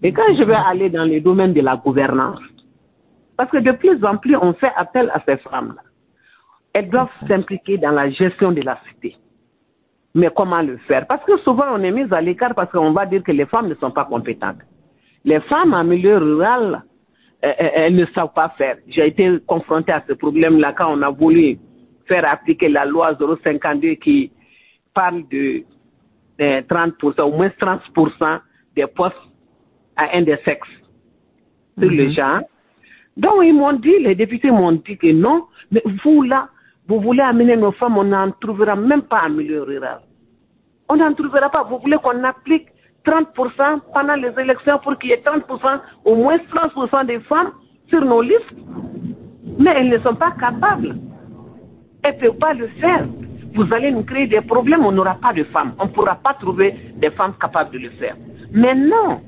Et 0.03 0.11
quand 0.11 0.35
je 0.37 0.43
vais 0.43 0.55
aller 0.55 0.89
dans 0.89 1.05
le 1.05 1.21
domaine 1.21 1.53
de 1.53 1.61
la 1.61 1.77
gouvernance, 1.77 2.39
parce 3.37 3.49
que 3.49 3.59
de 3.59 3.71
plus 3.71 4.03
en 4.03 4.17
plus, 4.17 4.35
on 4.35 4.53
fait 4.53 4.73
appel 4.75 5.09
à 5.13 5.21
ces 5.25 5.37
femmes-là 5.37 5.86
elles 6.77 6.89
doivent 6.89 7.09
s'impliquer 7.27 7.79
dans 7.79 7.89
la 7.89 8.09
gestion 8.11 8.51
de 8.51 8.61
la 8.61 8.79
cité. 8.87 9.15
Mais 10.13 10.29
comment 10.35 10.61
le 10.61 10.77
faire? 10.87 11.07
Parce 11.07 11.23
que 11.25 11.37
souvent 11.37 11.65
on 11.73 11.81
est 11.81 11.91
mis 11.91 12.05
à 12.13 12.21
l'écart 12.21 12.53
parce 12.53 12.71
qu'on 12.71 12.91
va 12.91 13.07
dire 13.07 13.23
que 13.23 13.31
les 13.31 13.47
femmes 13.47 13.67
ne 13.67 13.73
sont 13.75 13.89
pas 13.89 14.05
compétentes. 14.05 14.61
Les 15.25 15.39
femmes 15.41 15.73
en 15.73 15.83
milieu 15.83 16.17
rural, 16.17 16.83
euh, 17.43 17.47
euh, 17.47 17.69
elles 17.73 17.95
ne 17.95 18.05
savent 18.13 18.33
pas 18.33 18.49
faire. 18.59 18.77
J'ai 18.87 19.07
été 19.07 19.39
confronté 19.47 19.91
à 19.91 20.03
ce 20.07 20.13
problème-là 20.13 20.73
quand 20.77 20.95
on 20.95 21.01
a 21.01 21.09
voulu 21.09 21.57
faire 22.07 22.25
appliquer 22.31 22.69
la 22.69 22.85
loi 22.85 23.17
052 23.43 23.95
qui 23.95 24.31
parle 24.93 25.27
de 25.29 25.63
30%, 26.39 27.21
au 27.21 27.31
moins 27.31 27.51
30% 27.59 28.39
des 28.75 28.85
postes 28.85 29.15
à 29.95 30.15
un 30.15 30.21
des 30.21 30.37
sexes 30.45 30.69
sur 31.79 31.89
le 31.89 32.05
mhm. 32.05 32.11
genre. 32.11 32.41
Donc 33.17 33.33
ils 33.43 33.53
m'ont 33.53 33.73
dit, 33.73 33.97
les 33.99 34.13
députés 34.13 34.51
m'ont 34.51 34.73
dit 34.73 34.95
que 34.95 35.11
non, 35.11 35.47
mais 35.71 35.81
vous 36.03 36.21
là, 36.21 36.49
vous 36.87 37.01
voulez 37.01 37.21
amener 37.21 37.57
nos 37.57 37.73
femmes, 37.73 37.97
on 37.97 38.05
n'en 38.05 38.31
trouvera 38.31 38.75
même 38.75 39.01
pas 39.01 39.23
en 39.25 39.29
milieu 39.29 39.63
rural. 39.63 39.99
On 40.89 40.95
n'en 40.95 41.13
trouvera 41.13 41.49
pas. 41.49 41.63
Vous 41.63 41.79
voulez 41.79 41.97
qu'on 41.97 42.23
applique 42.23 42.67
30% 43.05 43.81
pendant 43.93 44.15
les 44.15 44.31
élections 44.39 44.79
pour 44.79 44.97
qu'il 44.97 45.09
y 45.09 45.13
ait 45.13 45.23
30%, 45.25 45.79
au 46.05 46.15
moins 46.15 46.37
30% 46.37 47.05
des 47.05 47.19
femmes 47.21 47.51
sur 47.89 48.01
nos 48.05 48.21
listes? 48.21 48.55
Mais 49.59 49.73
elles 49.75 49.89
ne 49.89 49.99
sont 49.99 50.15
pas 50.15 50.31
capables. 50.31 50.95
Elles 52.03 52.15
ne 52.15 52.19
peuvent 52.19 52.37
pas 52.37 52.53
le 52.53 52.67
faire. 52.79 53.05
Vous 53.53 53.73
allez 53.73 53.91
nous 53.91 54.03
créer 54.03 54.27
des 54.27 54.41
problèmes, 54.41 54.85
on 54.85 54.91
n'aura 54.91 55.15
pas 55.15 55.33
de 55.33 55.43
femmes. 55.45 55.73
On 55.79 55.85
ne 55.85 55.89
pourra 55.89 56.15
pas 56.15 56.35
trouver 56.35 56.73
des 56.97 57.09
femmes 57.11 57.33
capables 57.41 57.71
de 57.71 57.79
le 57.79 57.89
faire. 57.91 58.15
Mais 58.51 58.75
non. 58.75 59.21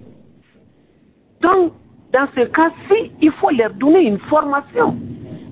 Donc, 1.41 1.73
dans 2.13 2.27
ce 2.35 2.41
cas-ci, 2.45 3.11
il 3.21 3.31
faut 3.33 3.49
leur 3.49 3.71
donner 3.71 4.01
une 4.01 4.19
formation. 4.19 4.97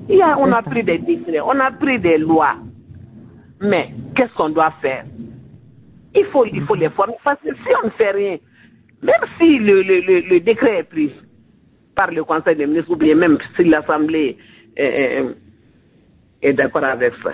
Il 0.10 0.24
on 0.38 0.52
a 0.52 0.62
pris 0.62 0.84
des 0.84 1.00
décrets, 1.00 1.42
on 1.42 1.60
a 1.60 1.72
pris 1.72 2.00
des 2.00 2.18
lois. 2.18 2.56
Mais 3.62 3.94
qu'est-ce 4.16 4.34
qu'on 4.34 4.50
doit 4.50 4.74
faire? 4.82 5.06
Il 6.16 6.26
faut, 6.28 6.46
il 6.46 6.62
faut 6.64 6.76
les 6.76 6.90
former. 6.90 7.16
Parce 7.24 7.40
que 7.42 7.54
si 7.54 7.70
on 7.84 7.88
ne 7.88 7.92
fait 7.92 8.12
rien, 8.12 8.38
même 9.02 9.26
si 9.38 9.60
le, 9.60 9.82
le, 9.82 10.22
le, 10.22 10.40
décret 10.40 10.80
est 10.80 10.84
pris 10.84 11.12
par 11.96 12.12
le 12.12 12.24
Conseil 12.24 12.56
des 12.56 12.66
ministres, 12.66 12.92
ou 12.92 12.96
bien 12.96 13.16
même 13.16 13.38
si 13.56 13.64
l'Assemblée 13.66 14.38
est, 14.76 15.24
est 16.42 16.54
d'accord 16.54 16.84
avec 16.84 17.14
ça, 17.24 17.32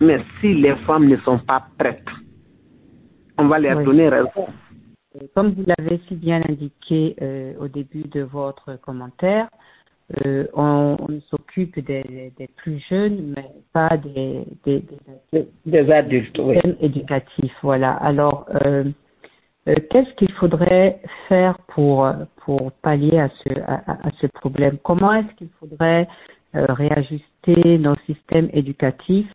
mais 0.00 0.20
si 0.40 0.54
les 0.54 0.74
femmes 0.86 1.08
ne 1.08 1.16
sont 1.18 1.38
pas 1.38 1.66
prêtes, 1.78 2.02
on 3.38 3.46
va 3.46 3.58
leur 3.58 3.82
donner 3.82 4.08
raison. 4.08 4.48
Comme 5.34 5.52
vous 5.52 5.64
l'avez 5.66 6.00
si 6.08 6.14
bien 6.14 6.42
indiqué 6.48 7.14
euh, 7.20 7.52
au 7.60 7.68
début 7.68 8.04
de 8.04 8.22
votre 8.22 8.76
commentaire, 8.80 9.48
euh, 10.26 10.46
on, 10.54 10.96
s'occupe 11.30 11.78
des, 11.80 12.32
des, 12.38 12.48
plus 12.56 12.78
jeunes, 12.90 13.34
mais 13.36 13.50
pas 13.72 13.96
des, 13.96 14.44
des, 14.64 14.84
des 15.64 15.92
adultes 15.92 16.38
oui. 16.38 16.58
éducatifs. 16.80 17.54
Voilà. 17.62 17.92
Alors, 17.92 18.46
euh, 18.64 18.84
euh, 19.68 19.74
qu'est-ce 19.90 20.12
qu'il 20.14 20.32
faudrait 20.32 21.00
faire 21.28 21.58
pour, 21.68 22.10
pour 22.44 22.72
pallier 22.82 23.18
à 23.18 23.28
ce, 23.28 23.58
à, 23.66 24.08
à 24.08 24.10
ce 24.20 24.26
problème? 24.26 24.76
Comment 24.82 25.14
est-ce 25.14 25.34
qu'il 25.36 25.50
faudrait 25.58 26.06
réajuster 26.52 27.78
nos 27.78 27.96
systèmes 28.06 28.50
éducatifs 28.52 29.32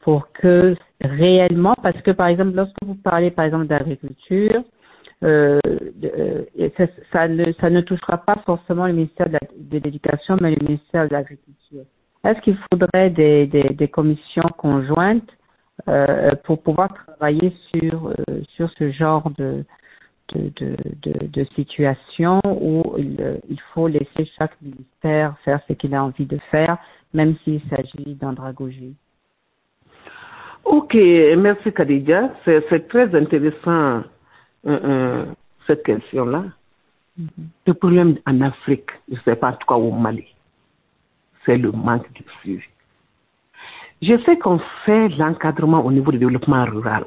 pour 0.00 0.30
que 0.32 0.76
réellement, 1.00 1.74
parce 1.82 2.00
que 2.02 2.10
par 2.10 2.26
exemple, 2.26 2.52
lorsque 2.54 2.82
vous 2.84 2.94
parlez 2.94 3.30
par 3.30 3.46
exemple 3.46 3.66
d'agriculture, 3.66 4.62
euh, 5.22 5.58
euh 6.04 6.44
ça, 7.12 7.28
ne, 7.28 7.80
touchera 7.80 8.18
pas 8.18 8.36
forcément 8.46 8.86
le 8.86 8.92
ministère 8.94 9.28
de 9.28 9.78
l'Éducation, 9.78 10.36
mais 10.40 10.54
le 10.54 10.66
ministère 10.66 11.08
de 11.08 11.14
l'Agriculture. 11.14 11.84
Est-ce 12.24 12.40
qu'il 12.40 12.58
faudrait 12.70 13.10
des, 13.10 13.88
commissions 13.92 14.48
conjointes 14.56 15.28
euh, 15.88 16.30
pour 16.44 16.62
pouvoir 16.62 16.92
travailler 16.92 17.52
sur, 17.74 18.14
ce 18.56 18.90
genre 18.90 19.30
de, 19.38 19.64
situation 21.54 22.40
où 22.44 22.94
il, 22.98 23.40
il, 23.48 23.60
faut 23.74 23.88
laisser 23.88 24.30
chaque 24.38 24.60
ministère 24.62 25.36
faire 25.44 25.60
ce 25.68 25.72
qu'il 25.74 25.94
a 25.94 26.04
envie 26.04 26.26
de 26.26 26.38
faire, 26.50 26.78
même 27.12 27.36
s'il 27.44 27.60
s'agit 27.68 28.14
d'andragogie? 28.14 28.94
Ok, 30.64 30.94
merci 30.94 31.72
Khadija. 31.72 32.30
C'est 32.44 32.88
très 32.88 33.14
intéressant 33.14 34.02
cette 35.66 35.82
question-là. 35.84 36.44
Mm-hmm. 37.18 37.26
Le 37.66 37.74
problème 37.74 38.18
en 38.26 38.40
Afrique, 38.40 38.90
je 39.08 39.14
ne 39.16 39.20
sais 39.20 39.36
pas, 39.36 39.50
en 39.50 39.52
tout 39.52 39.66
cas 39.66 39.74
au 39.74 39.90
Mali, 39.90 40.26
c'est 41.44 41.58
le 41.58 41.72
manque 41.72 42.12
de 42.12 42.24
suivi. 42.40 42.64
Je 44.02 44.18
sais 44.24 44.38
qu'on 44.38 44.60
fait 44.84 45.08
l'encadrement 45.10 45.84
au 45.84 45.92
niveau 45.92 46.10
du 46.12 46.18
développement 46.18 46.64
rural, 46.64 47.04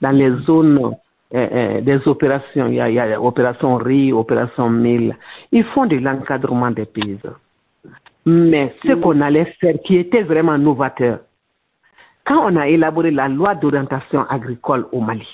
dans 0.00 0.10
les 0.10 0.30
zones 0.44 0.94
euh, 1.34 1.48
euh, 1.52 1.80
des 1.80 2.06
opérations, 2.06 2.66
il 2.66 2.74
y, 2.74 2.80
a, 2.80 2.90
il 2.90 2.94
y 2.94 3.00
a 3.00 3.20
opération 3.22 3.76
riz, 3.76 4.12
opération 4.12 4.68
mille, 4.68 5.16
ils 5.52 5.64
font 5.64 5.86
de 5.86 5.96
l'encadrement 5.96 6.70
des 6.70 6.86
paysans. 6.86 7.36
Mais 8.26 8.74
ce 8.82 8.88
mm-hmm. 8.88 9.00
qu'on 9.00 9.20
allait 9.20 9.54
faire, 9.60 9.76
qui 9.84 9.96
était 9.96 10.22
vraiment 10.22 10.58
novateur, 10.58 11.20
quand 12.24 12.52
on 12.52 12.56
a 12.56 12.68
élaboré 12.68 13.10
la 13.10 13.28
loi 13.28 13.54
d'orientation 13.54 14.24
agricole 14.28 14.86
au 14.92 15.00
Mali, 15.00 15.26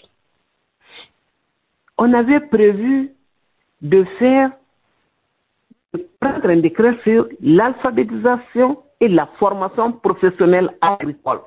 on 1.98 2.12
avait 2.12 2.40
prévu 2.40 3.12
de 3.82 4.04
faire, 4.18 4.50
de 5.94 6.06
prendre 6.20 6.48
un 6.48 6.56
décret 6.58 6.96
sur 7.02 7.28
l'alphabétisation 7.40 8.82
et 9.00 9.08
la 9.08 9.26
formation 9.38 9.92
professionnelle 9.92 10.70
agricole. 10.80 11.40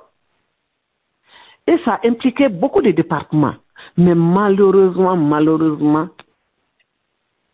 Et 1.67 1.77
ça 1.85 1.99
impliquait 2.03 2.49
beaucoup 2.49 2.81
de 2.81 2.91
départements. 2.91 3.55
Mais 3.97 4.15
malheureusement, 4.15 5.15
malheureusement, 5.15 6.09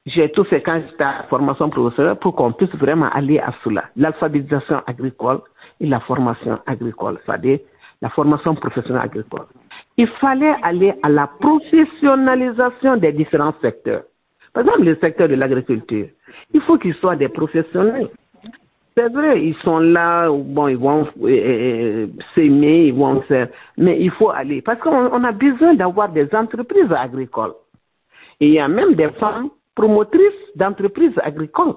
j'ai 0.05 0.31
tout 0.31 0.43
fait 0.43 0.61
quand 0.61 0.81
j'étais 0.87 1.03
à 1.03 1.19
la 1.19 1.23
formation 1.23 1.69
professionnelle 1.69 2.15
pour 2.15 2.35
qu'on 2.35 2.51
puisse 2.53 2.73
vraiment 2.75 3.09
aller 3.09 3.39
à 3.39 3.53
cela. 3.63 3.85
L'alphabétisation 3.95 4.81
agricole 4.85 5.41
et 5.79 5.87
la 5.87 5.99
formation 6.01 6.59
agricole, 6.65 7.19
c'est-à-dire 7.25 7.59
la 8.01 8.09
formation 8.09 8.55
professionnelle 8.55 9.03
agricole. 9.03 9.45
Il 9.97 10.07
fallait 10.07 10.55
aller 10.63 10.93
à 11.03 11.09
la 11.09 11.27
professionnalisation 11.27 12.97
des 12.97 13.11
différents 13.11 13.53
secteurs. 13.61 14.03
Par 14.53 14.63
exemple, 14.63 14.83
le 14.83 14.95
secteur 15.01 15.27
de 15.27 15.35
l'agriculture. 15.35 16.07
Il 16.53 16.61
faut 16.61 16.77
qu'ils 16.77 16.95
soient 16.95 17.15
des 17.15 17.29
professionnels. 17.29 18.09
C'est 18.97 19.11
vrai, 19.11 19.43
ils 19.43 19.55
sont 19.57 19.79
là, 19.79 20.29
bon, 20.29 20.69
ils 20.69 20.77
vont 20.77 21.05
euh, 21.21 21.27
euh, 21.27 22.07
s'aimer, 22.33 22.85
ils 22.85 22.93
vont 22.93 23.19
faire, 23.23 23.49
mais 23.77 23.99
il 23.99 24.09
faut 24.11 24.29
aller. 24.29 24.61
Parce 24.61 24.79
qu'on 24.79 25.23
a 25.23 25.31
besoin 25.33 25.73
d'avoir 25.73 26.07
des 26.09 26.33
entreprises 26.33 26.91
agricoles. 26.93 27.55
Il 28.39 28.51
y 28.51 28.59
a 28.59 28.69
même 28.69 28.93
des 28.93 29.09
femmes 29.19 29.49
promotrices 29.75 30.21
d'entreprises 30.55 31.17
agricoles. 31.21 31.75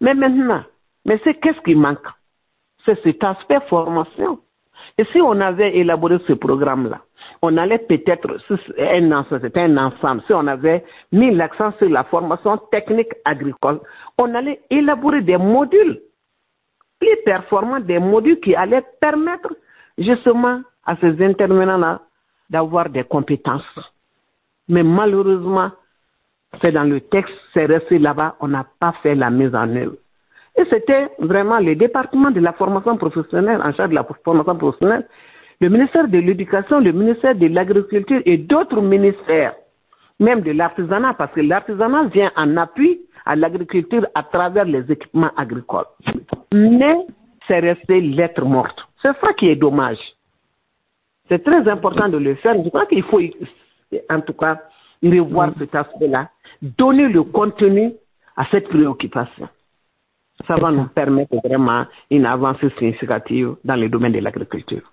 Mais 0.00 0.14
maintenant, 0.14 0.64
mais 1.04 1.20
c'est 1.22 1.34
qu'est-ce 1.34 1.60
qui 1.60 1.76
manque? 1.76 2.06
C'est 2.84 3.00
cet 3.04 3.22
aspect 3.22 3.60
formation. 3.68 4.40
Et 4.98 5.04
si 5.12 5.20
on 5.20 5.40
avait 5.40 5.76
élaboré 5.76 6.18
ce 6.26 6.32
programme-là, 6.32 7.00
on 7.42 7.56
allait 7.56 7.78
peut-être, 7.78 8.36
un 8.78 9.12
un 9.12 9.76
ensemble, 9.76 10.22
si 10.26 10.32
on 10.32 10.46
avait 10.46 10.84
mis 11.12 11.30
l'accent 11.34 11.72
sur 11.78 11.88
la 11.88 12.04
formation 12.04 12.58
technique 12.70 13.12
agricole, 13.24 13.80
on 14.18 14.34
allait 14.34 14.60
élaborer 14.70 15.22
des 15.22 15.36
modules 15.36 16.00
plus 16.98 17.16
performants, 17.24 17.80
des 17.80 17.98
modules 17.98 18.40
qui 18.40 18.54
allaient 18.54 18.84
permettre 19.00 19.54
justement 19.96 20.60
à 20.84 20.96
ces 20.96 21.22
intervenants-là 21.22 22.00
d'avoir 22.50 22.90
des 22.90 23.04
compétences. 23.04 23.64
Mais 24.68 24.82
malheureusement, 24.82 25.70
c'est 26.60 26.72
dans 26.72 26.84
le 26.84 27.00
texte, 27.00 27.34
c'est 27.54 27.66
resté 27.66 27.98
là-bas, 27.98 28.36
on 28.40 28.48
n'a 28.48 28.66
pas 28.78 28.92
fait 29.02 29.14
la 29.14 29.30
mise 29.30 29.54
en 29.54 29.74
œuvre. 29.76 29.96
Et 30.56 30.64
c'était 30.68 31.08
vraiment 31.18 31.58
le 31.58 31.74
département 31.76 32.30
de 32.30 32.40
la 32.40 32.52
formation 32.52 32.96
professionnelle, 32.96 33.60
en 33.62 33.72
charge 33.72 33.90
de 33.90 33.94
la 33.94 34.06
formation 34.24 34.56
professionnelle, 34.56 35.06
le 35.60 35.68
ministère 35.68 36.08
de 36.08 36.18
l'Éducation, 36.18 36.80
le 36.80 36.92
ministère 36.92 37.34
de 37.34 37.46
l'Agriculture 37.46 38.22
et 38.24 38.38
d'autres 38.38 38.80
ministères, 38.80 39.54
même 40.18 40.40
de 40.40 40.52
l'artisanat, 40.52 41.14
parce 41.14 41.32
que 41.32 41.40
l'artisanat 41.40 42.04
vient 42.04 42.32
en 42.36 42.56
appui 42.56 43.00
à 43.26 43.36
l'agriculture 43.36 44.06
à 44.14 44.22
travers 44.22 44.64
les 44.64 44.90
équipements 44.90 45.30
agricoles. 45.36 45.84
Mais 46.52 46.96
c'est 47.46 47.60
resté 47.60 48.00
lettre 48.00 48.44
morte. 48.44 48.78
C'est 49.02 49.16
ça 49.20 49.32
qui 49.34 49.48
est 49.48 49.56
dommage. 49.56 49.98
C'est 51.28 51.44
très 51.44 51.68
important 51.68 52.08
de 52.08 52.18
le 52.18 52.34
faire. 52.36 52.54
Je 52.62 52.68
crois 52.68 52.86
qu'il 52.86 53.02
faut, 53.04 53.20
en 54.10 54.20
tout 54.20 54.32
cas, 54.32 54.58
revoir 55.02 55.52
cet 55.58 55.74
aspect-là, 55.74 56.28
donner 56.62 57.08
le 57.08 57.22
contenu 57.22 57.92
à 58.36 58.46
cette 58.50 58.68
préoccupation 58.68 59.48
ça 60.46 60.56
va 60.56 60.70
nous 60.70 60.86
permettre 60.86 61.36
vraiment 61.44 61.84
une 62.10 62.26
avancée 62.26 62.70
significative 62.78 63.56
dans 63.64 63.76
le 63.76 63.88
domaine 63.88 64.12
de 64.12 64.18
l'agriculture. 64.18 64.92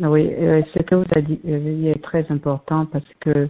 Oui, 0.00 0.28
euh, 0.32 0.62
ce 0.74 0.82
que 0.82 0.94
vous 0.96 1.04
avez 1.14 1.22
dit 1.22 1.40
euh, 1.46 1.92
est 1.92 2.02
très 2.02 2.26
important 2.30 2.86
parce 2.86 3.04
que 3.20 3.48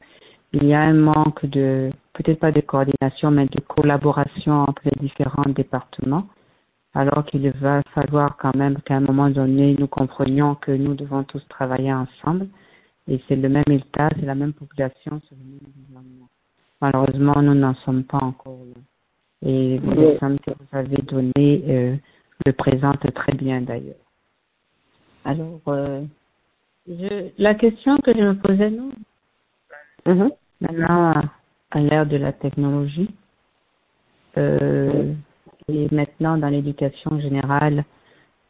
il 0.53 0.65
y 0.65 0.75
a 0.75 0.81
un 0.83 0.93
manque 0.93 1.45
de, 1.47 1.91
peut-être 2.13 2.39
pas 2.39 2.53
de 2.53 2.61
coordination, 2.61 3.31
mais 3.33 3.47
de 3.47 3.61
collaboration 3.61 4.53
entre 4.69 4.83
les 4.85 5.01
différents 5.01 5.49
départements. 5.49 6.27
alors 6.95 7.25
qu'il 7.27 7.51
va 7.51 7.83
falloir 7.93 8.37
quand 8.37 8.55
même 8.55 8.77
qu'à 8.83 8.95
un 8.95 9.01
moment 9.01 9.31
donné, 9.31 9.75
nous 9.79 9.89
comprenions 9.89 10.55
que 10.55 10.71
nous 10.71 10.95
devons 10.95 11.25
tous 11.25 11.45
travailler 11.49 11.93
ensemble. 11.93 12.47
Et 13.09 13.21
c'est 13.27 13.37
le 13.37 13.49
même 13.49 13.65
état, 13.69 14.11
c'est 14.15 14.27
la 14.27 14.37
même 14.37 14.53
population, 14.53 15.21
le 15.33 15.95
même. 15.95 16.29
Malheureusement, 16.81 17.43
nous 17.43 17.55
n'en 17.55 17.75
sommes 17.75 18.05
pas 18.05 18.19
encore 18.19 18.59
là. 18.75 18.81
Et 19.45 19.79
les 19.79 20.19
sommes 20.19 20.39
que 20.41 20.51
vous 20.51 20.79
avez 20.79 20.97
données 21.03 21.65
euh, 21.69 21.97
le 22.47 22.53
présentent 22.53 23.13
très 23.15 23.35
bien 23.35 23.61
d'ailleurs. 23.61 23.95
Alors, 25.25 25.61
euh, 25.69 26.03
je, 26.89 27.31
la 27.39 27.55
question 27.55 27.97
que 27.99 28.13
je 28.15 28.21
me 28.21 28.35
posais, 28.35 28.71
nous, 28.71 28.93
Mhm. 30.07 30.31
maintenant, 30.61 31.15
à 31.71 31.81
l'ère 31.81 32.07
de 32.07 32.17
la 32.17 32.33
technologie, 32.33 33.11
euh, 34.37 35.15
et 35.69 35.89
maintenant 35.95 36.37
dans 36.37 36.49
l'éducation 36.49 37.19
générale, 37.21 37.85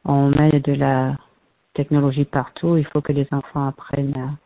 on 0.05 0.31
met 0.31 0.61
de 0.61 0.73
la 0.73 1.17
technologie 1.75 2.25
partout. 2.25 2.77
Il 2.77 2.87
faut 2.87 3.01
que 3.01 3.13
les 3.13 3.27
enfants 3.31 3.69
apprennent 3.69 4.37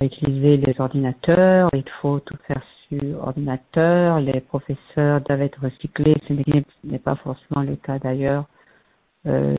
à, 0.00 0.04
utiliser 0.04 0.56
les 0.56 0.80
ordinateurs. 0.80 1.70
Il 1.72 1.84
faut 2.00 2.20
tout 2.20 2.36
faire 2.46 2.62
sur 2.88 3.22
ordinateur. 3.22 4.20
Les 4.20 4.40
professeurs 4.40 5.20
doivent 5.22 5.42
être 5.42 5.60
recyclés. 5.62 6.16
Ce 6.26 6.32
n'est- 6.32 6.98
pas 6.98 7.16
forcément 7.16 7.62
le 7.62 7.76
cas 7.76 7.98
d'ailleurs 7.98 8.44
euh, 9.26 9.56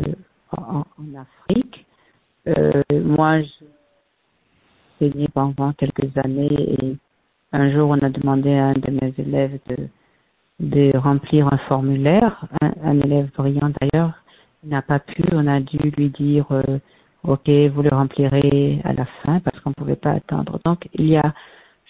en, 0.51 0.83
Afrique. 1.15 1.85
Euh, 2.47 2.81
moi, 2.91 3.41
je 3.41 3.65
enseigné 4.99 5.27
pendant 5.33 5.71
quelques 5.73 6.15
années 6.17 6.51
et 6.51 6.95
un 7.51 7.71
jour 7.71 7.89
on 7.89 7.99
a 8.05 8.09
demandé 8.09 8.53
à 8.53 8.67
un 8.67 8.73
de 8.73 8.91
mes 8.91 9.13
élèves 9.17 9.59
de, 10.59 10.97
remplir 10.97 11.51
un 11.51 11.57
formulaire, 11.69 12.45
un, 12.61 12.71
un 12.83 12.99
élève 12.99 13.29
brillant 13.37 13.71
d'ailleurs, 13.79 14.13
il 14.63 14.69
n'a 14.69 14.81
pas 14.81 14.99
pu, 14.99 15.23
on 15.31 15.47
a 15.47 15.59
dû 15.61 15.77
lui 15.77 16.09
dire 16.09 16.45
euh, 16.51 16.79
ok 17.23 17.49
vous 17.73 17.81
le 17.81 17.89
remplirez 17.91 18.81
à 18.83 18.93
la 18.93 19.05
fin 19.23 19.39
qu'on 19.61 19.69
ne 19.71 19.75
pouvait 19.75 19.95
pas 19.95 20.11
attendre. 20.11 20.59
Donc 20.65 20.87
il 20.93 21.07
y 21.07 21.17
a 21.17 21.33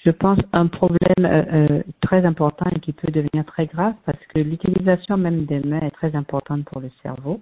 je 0.06 0.12
pense 0.12 0.40
un 0.54 0.68
problème 0.68 1.26
euh, 1.26 1.44
euh, 1.52 1.84
très 2.02 2.26
important 2.26 2.70
et 2.74 2.80
qui 2.80 2.94
peut 2.94 3.12
devenir 3.12 3.46
très 3.46 3.66
grave 3.66 3.94
parce 4.06 4.20
que 4.34 4.40
l'utilisation 4.40 5.18
même 5.18 5.46
des 5.46 5.60
mains 5.60 5.82
est 5.82 5.92
très 5.92 6.16
importante 6.16 6.64
pour 6.66 6.80
le 6.80 6.90
cerveau. 7.04 7.42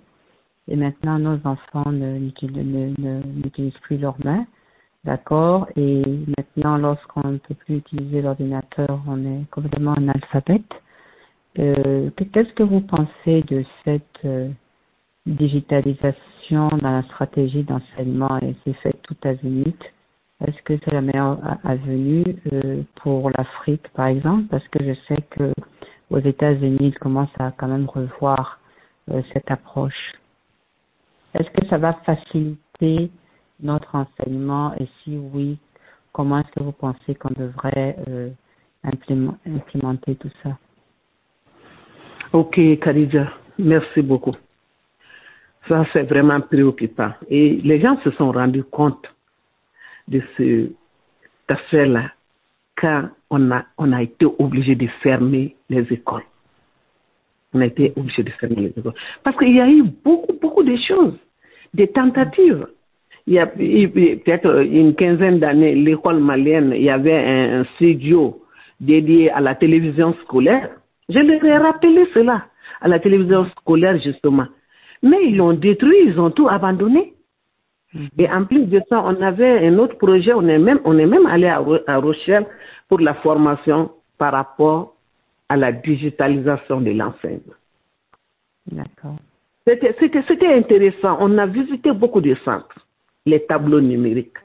Et 0.68 0.76
maintenant, 0.76 1.18
nos 1.20 1.40
enfants 1.46 1.92
n'utilisent 1.92 3.78
plus 3.84 3.98
leurs 3.98 4.18
mains. 4.26 4.46
D'accord 5.06 5.68
Et 5.78 6.04
maintenant, 6.38 6.78
lorsqu'on 6.78 7.28
ne 7.32 7.38
peut 7.38 7.54
plus 7.54 7.78
utiliser 7.78 8.22
l'ordinateur, 8.22 9.02
on 9.08 9.24
est 9.24 9.50
complètement 9.52 9.94
analphabète. 9.94 10.74
Euh, 11.60 12.10
que- 12.18 12.24
Qu'est-ce 12.26 12.54
que 12.54 12.64
vous 12.64 12.82
pensez 12.82 13.44
de 13.44 13.64
cette 13.86 14.26
euh, 14.26 14.50
digitalisation 15.26 16.68
dans 16.70 16.92
la 16.92 17.04
stratégie 17.04 17.64
d'enseignement 17.64 18.38
et 18.42 18.56
c'est 18.66 18.74
fait 18.74 18.96
tout 19.04 19.16
azimut 19.24 19.78
Est-ce 20.46 20.62
que 20.62 20.78
c'est 20.84 20.92
la 20.92 21.02
meilleure 21.02 21.40
avenue 21.64 22.24
euh, 22.54 22.84
pour 22.96 23.32
l'Afrique, 23.32 23.88
par 23.96 24.08
exemple? 24.08 24.46
Parce 24.50 24.68
que 24.68 24.84
je 24.84 24.94
sais 25.08 25.22
que 25.32 25.52
aux 26.10 26.20
États-Unis, 26.20 26.78
ils 26.80 27.00
commencent 27.00 27.40
à 27.40 27.52
quand 27.52 27.68
même 27.68 27.88
revoir 27.88 28.60
euh, 29.12 29.22
cette 29.34 29.50
approche. 29.50 30.14
Est-ce 31.34 31.50
que 31.50 31.66
ça 31.68 31.78
va 31.78 31.94
faciliter 32.06 33.12
notre 33.62 33.96
enseignement? 33.96 34.74
Et 34.80 34.88
si 35.04 35.18
oui, 35.18 35.58
comment 36.14 36.40
est-ce 36.40 36.52
que 36.52 36.64
vous 36.64 36.72
pensez 36.72 37.16
qu'on 37.16 37.34
devrait 37.34 37.98
euh, 38.08 38.30
implément- 38.84 39.38
implémenter 39.46 40.16
tout 40.16 40.32
ça? 40.44 40.58
Ok, 42.32 42.60
Khadija, 42.80 43.32
merci 43.58 44.02
beaucoup. 44.02 44.36
Ça, 45.68 45.86
c'est 45.92 46.04
vraiment 46.04 46.40
préoccupant. 46.42 47.12
Et 47.28 47.56
les 47.64 47.82
gens 47.82 48.00
se 48.02 48.12
sont 48.12 48.32
rendus 48.32 48.64
compte 48.64 49.14
de 50.08 50.22
ce 50.38 50.70
affaire-là 51.48 52.12
quand 52.76 53.10
on 53.30 53.52
a, 53.52 53.66
on 53.78 53.92
a 53.92 54.04
été 54.04 54.26
obligé 54.40 54.76
de 54.76 54.88
fermer 55.02 55.56
les 55.70 55.92
écoles. 55.92 56.24
On 57.54 57.62
a 57.62 57.66
été 57.66 57.94
obligé 57.96 58.24
de 58.24 58.30
fermer 58.32 58.56
les 58.56 58.74
écoles. 58.78 58.94
Parce 59.24 59.38
qu'il 59.38 59.56
y 59.56 59.62
a 59.62 59.70
eu 59.70 59.84
beaucoup, 59.84 60.34
beaucoup 60.40 60.64
de 60.64 60.76
choses, 60.88 61.18
des 61.74 61.88
tentatives. 61.88 62.68
Il 63.26 63.34
y 63.34 63.40
a 63.40 63.52
eu 63.60 63.90
peut-être 63.90 64.64
une 64.64 64.96
quinzaine 64.96 65.40
d'années, 65.40 65.76
l'école 65.76 66.20
malienne, 66.20 66.72
il 66.74 66.84
y 66.84 66.90
avait 66.90 67.18
un, 67.18 67.62
un 67.62 67.64
studio 67.76 68.42
dédié 68.80 69.32
à 69.32 69.42
la 69.42 69.56
télévision 69.56 70.14
scolaire. 70.24 70.70
Je 71.10 71.20
leur 71.20 71.44
ai 71.44 71.58
rappelé 71.58 72.06
cela, 72.14 72.46
à 72.80 72.88
la 72.88 73.00
télévision 73.00 73.46
scolaire 73.46 74.00
justement. 74.00 74.48
Mais 75.04 75.26
ils 75.26 75.38
l'ont 75.38 75.54
détruit, 75.54 75.98
ils 76.06 76.20
ont 76.20 76.32
tout 76.32 76.48
abandonné. 76.48 77.14
Et 78.18 78.30
en 78.30 78.46
plus 78.46 78.66
de 78.66 78.82
ça, 78.90 79.02
on 79.04 79.22
avait 79.22 79.68
un 79.68 79.78
autre 79.80 79.98
projet, 79.98 80.34
on 80.34 80.48
est 80.48 80.60
même, 80.60 80.80
on 80.86 80.98
est 80.98 81.06
même 81.06 81.26
allé 81.26 81.48
à, 81.48 81.60
Ro- 81.60 81.80
à 81.88 81.98
Rochelle 81.98 82.46
pour 82.88 83.00
la 83.00 83.14
formation 83.16 83.92
par 84.18 84.34
rapport 84.34 84.96
à 85.50 85.58
la 85.58 85.72
digitalisation 85.72 86.82
de 86.82 86.92
l'enseignement. 86.92 87.54
D'accord. 88.72 89.16
C'était, 89.66 90.48
intéressant. 90.54 91.18
On 91.20 91.38
a 91.38 91.46
visité 91.46 91.92
beaucoup 91.92 92.22
de 92.22 92.36
centres, 92.46 92.86
les 93.26 93.42
tableaux 93.46 93.82
numériques, 93.82 94.38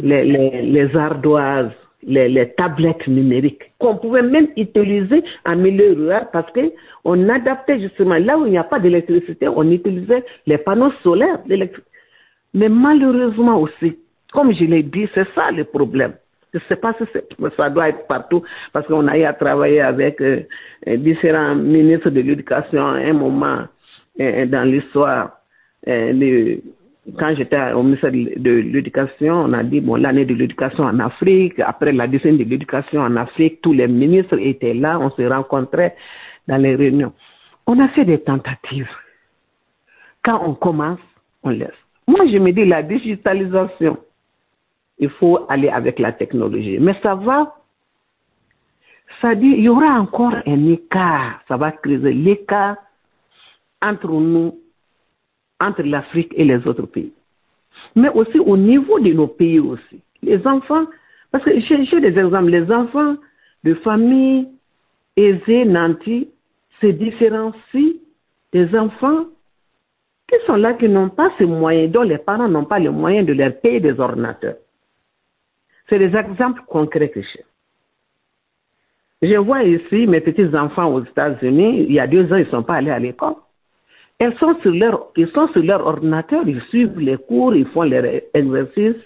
les, 0.00 0.24
les, 0.24 0.62
les 0.62 0.96
ardoises, 0.96 1.70
les, 2.02 2.28
les 2.28 2.50
tablettes 2.54 3.06
numériques, 3.06 3.72
qu'on 3.78 3.96
pouvait 3.96 4.22
même 4.22 4.48
utiliser 4.56 5.22
en 5.44 5.56
milieu 5.56 5.92
rural 5.92 6.28
parce 6.32 6.50
que 6.52 6.72
on 7.04 7.28
adaptait 7.28 7.78
justement 7.80 8.16
là 8.16 8.38
où 8.38 8.46
il 8.46 8.52
n'y 8.52 8.58
a 8.58 8.64
pas 8.64 8.80
d'électricité, 8.80 9.46
on 9.48 9.70
utilisait 9.70 10.24
les 10.46 10.58
panneaux 10.58 10.92
solaires. 11.02 11.40
Mais 12.54 12.68
malheureusement 12.68 13.60
aussi, 13.60 13.96
comme 14.32 14.52
je 14.52 14.64
l'ai 14.64 14.82
dit, 14.82 15.08
c'est 15.14 15.28
ça 15.34 15.50
le 15.50 15.64
problème. 15.64 16.14
Je 16.52 16.58
ne 16.58 16.62
sais 16.68 16.76
pas 16.76 16.94
si 16.94 17.04
ça 17.56 17.70
doit 17.70 17.90
être 17.90 18.06
partout, 18.08 18.42
parce 18.72 18.86
qu'on 18.86 19.06
a 19.06 19.16
eu 19.16 19.22
à 19.22 19.32
travailler 19.32 19.80
avec 19.80 20.20
euh, 20.20 20.40
euh, 20.88 20.96
différents 20.96 21.54
ministres 21.54 22.10
de 22.10 22.20
l'éducation 22.20 22.84
à 22.84 22.96
un 22.96 23.12
moment 23.12 23.62
euh, 24.20 24.46
dans 24.46 24.64
l'histoire. 24.64 25.38
quand 25.86 27.34
j'étais 27.36 27.72
au 27.72 27.82
ministère 27.82 28.10
de 28.10 28.50
l'éducation, 28.50 29.34
on 29.34 29.52
a 29.52 29.62
dit, 29.62 29.80
bon, 29.80 29.94
l'année 29.94 30.24
de 30.24 30.34
l'éducation 30.34 30.84
en 30.84 30.98
Afrique, 30.98 31.58
après 31.60 31.92
la 31.92 32.08
décennie 32.08 32.44
de 32.44 32.50
l'éducation 32.50 33.00
en 33.00 33.16
Afrique, 33.16 33.60
tous 33.62 33.72
les 33.72 33.86
ministres 33.86 34.38
étaient 34.40 34.74
là, 34.74 34.98
on 35.00 35.10
se 35.10 35.22
rencontrait 35.22 35.94
dans 36.48 36.56
les 36.56 36.74
réunions. 36.74 37.12
On 37.66 37.78
a 37.78 37.88
fait 37.88 38.04
des 38.04 38.18
tentatives. 38.18 38.90
Quand 40.24 40.42
on 40.44 40.54
commence, 40.54 41.00
on 41.44 41.50
laisse. 41.50 41.70
Moi, 42.10 42.26
je 42.26 42.38
me 42.38 42.50
dis, 42.50 42.64
la 42.64 42.82
digitalisation, 42.82 43.96
il 44.98 45.10
faut 45.10 45.46
aller 45.48 45.68
avec 45.68 46.00
la 46.00 46.10
technologie. 46.10 46.78
Mais 46.80 46.96
ça 47.04 47.14
va, 47.14 47.54
ça 49.20 49.36
dit, 49.36 49.46
il 49.46 49.60
y 49.60 49.68
aura 49.68 50.00
encore 50.00 50.34
un 50.44 50.72
écart, 50.72 51.40
ça 51.46 51.56
va 51.56 51.70
creuser 51.70 52.12
l'écart 52.12 52.76
entre 53.80 54.10
nous, 54.10 54.58
entre 55.60 55.82
l'Afrique 55.82 56.32
et 56.34 56.44
les 56.44 56.66
autres 56.66 56.86
pays. 56.86 57.12
Mais 57.94 58.08
aussi 58.08 58.40
au 58.40 58.56
niveau 58.56 58.98
de 58.98 59.12
nos 59.12 59.28
pays 59.28 59.60
aussi. 59.60 60.00
Les 60.20 60.44
enfants, 60.48 60.86
parce 61.30 61.44
que 61.44 61.60
j'ai 61.60 62.00
des 62.00 62.18
exemples, 62.18 62.50
les 62.50 62.72
enfants 62.72 63.14
de 63.62 63.74
familles 63.74 64.48
aisées, 65.16 65.64
nantis, 65.64 66.28
se 66.80 66.88
différencient 66.88 67.94
des 68.52 68.76
enfants 68.76 69.26
qui 70.30 70.36
sont 70.46 70.56
là, 70.56 70.74
qui 70.74 70.88
n'ont 70.88 71.08
pas 71.10 71.30
ces 71.38 71.44
moyens, 71.44 71.90
dont 71.92 72.02
les 72.02 72.18
parents 72.18 72.48
n'ont 72.48 72.64
pas 72.64 72.78
les 72.78 72.88
moyens 72.88 73.26
de 73.26 73.32
leur 73.32 73.52
payer 73.60 73.80
des 73.80 73.98
ordinateurs. 73.98 74.56
C'est 75.88 75.98
des 75.98 76.16
exemples 76.16 76.62
concrets 76.68 77.10
que 77.10 77.20
j'ai. 77.20 77.44
Je 79.22 79.36
vois 79.36 79.64
ici 79.64 80.06
mes 80.06 80.20
petits-enfants 80.20 80.94
aux 80.94 81.02
États-Unis, 81.02 81.86
il 81.88 81.92
y 81.92 82.00
a 82.00 82.06
deux 82.06 82.32
ans, 82.32 82.36
ils 82.36 82.46
ne 82.46 82.50
sont 82.50 82.62
pas 82.62 82.74
allés 82.74 82.92
à 82.92 82.98
l'école. 82.98 83.34
Ils 84.20 84.32
sont, 84.38 84.56
sur 84.60 84.72
leur, 84.72 85.12
sont 85.34 85.48
sur 85.48 85.62
leur 85.62 85.84
ordinateur, 85.84 86.42
ils 86.46 86.62
suivent 86.68 86.98
les 86.98 87.16
cours, 87.16 87.54
ils 87.54 87.66
font 87.66 87.82
leurs 87.82 88.04
exercices. 88.32 89.02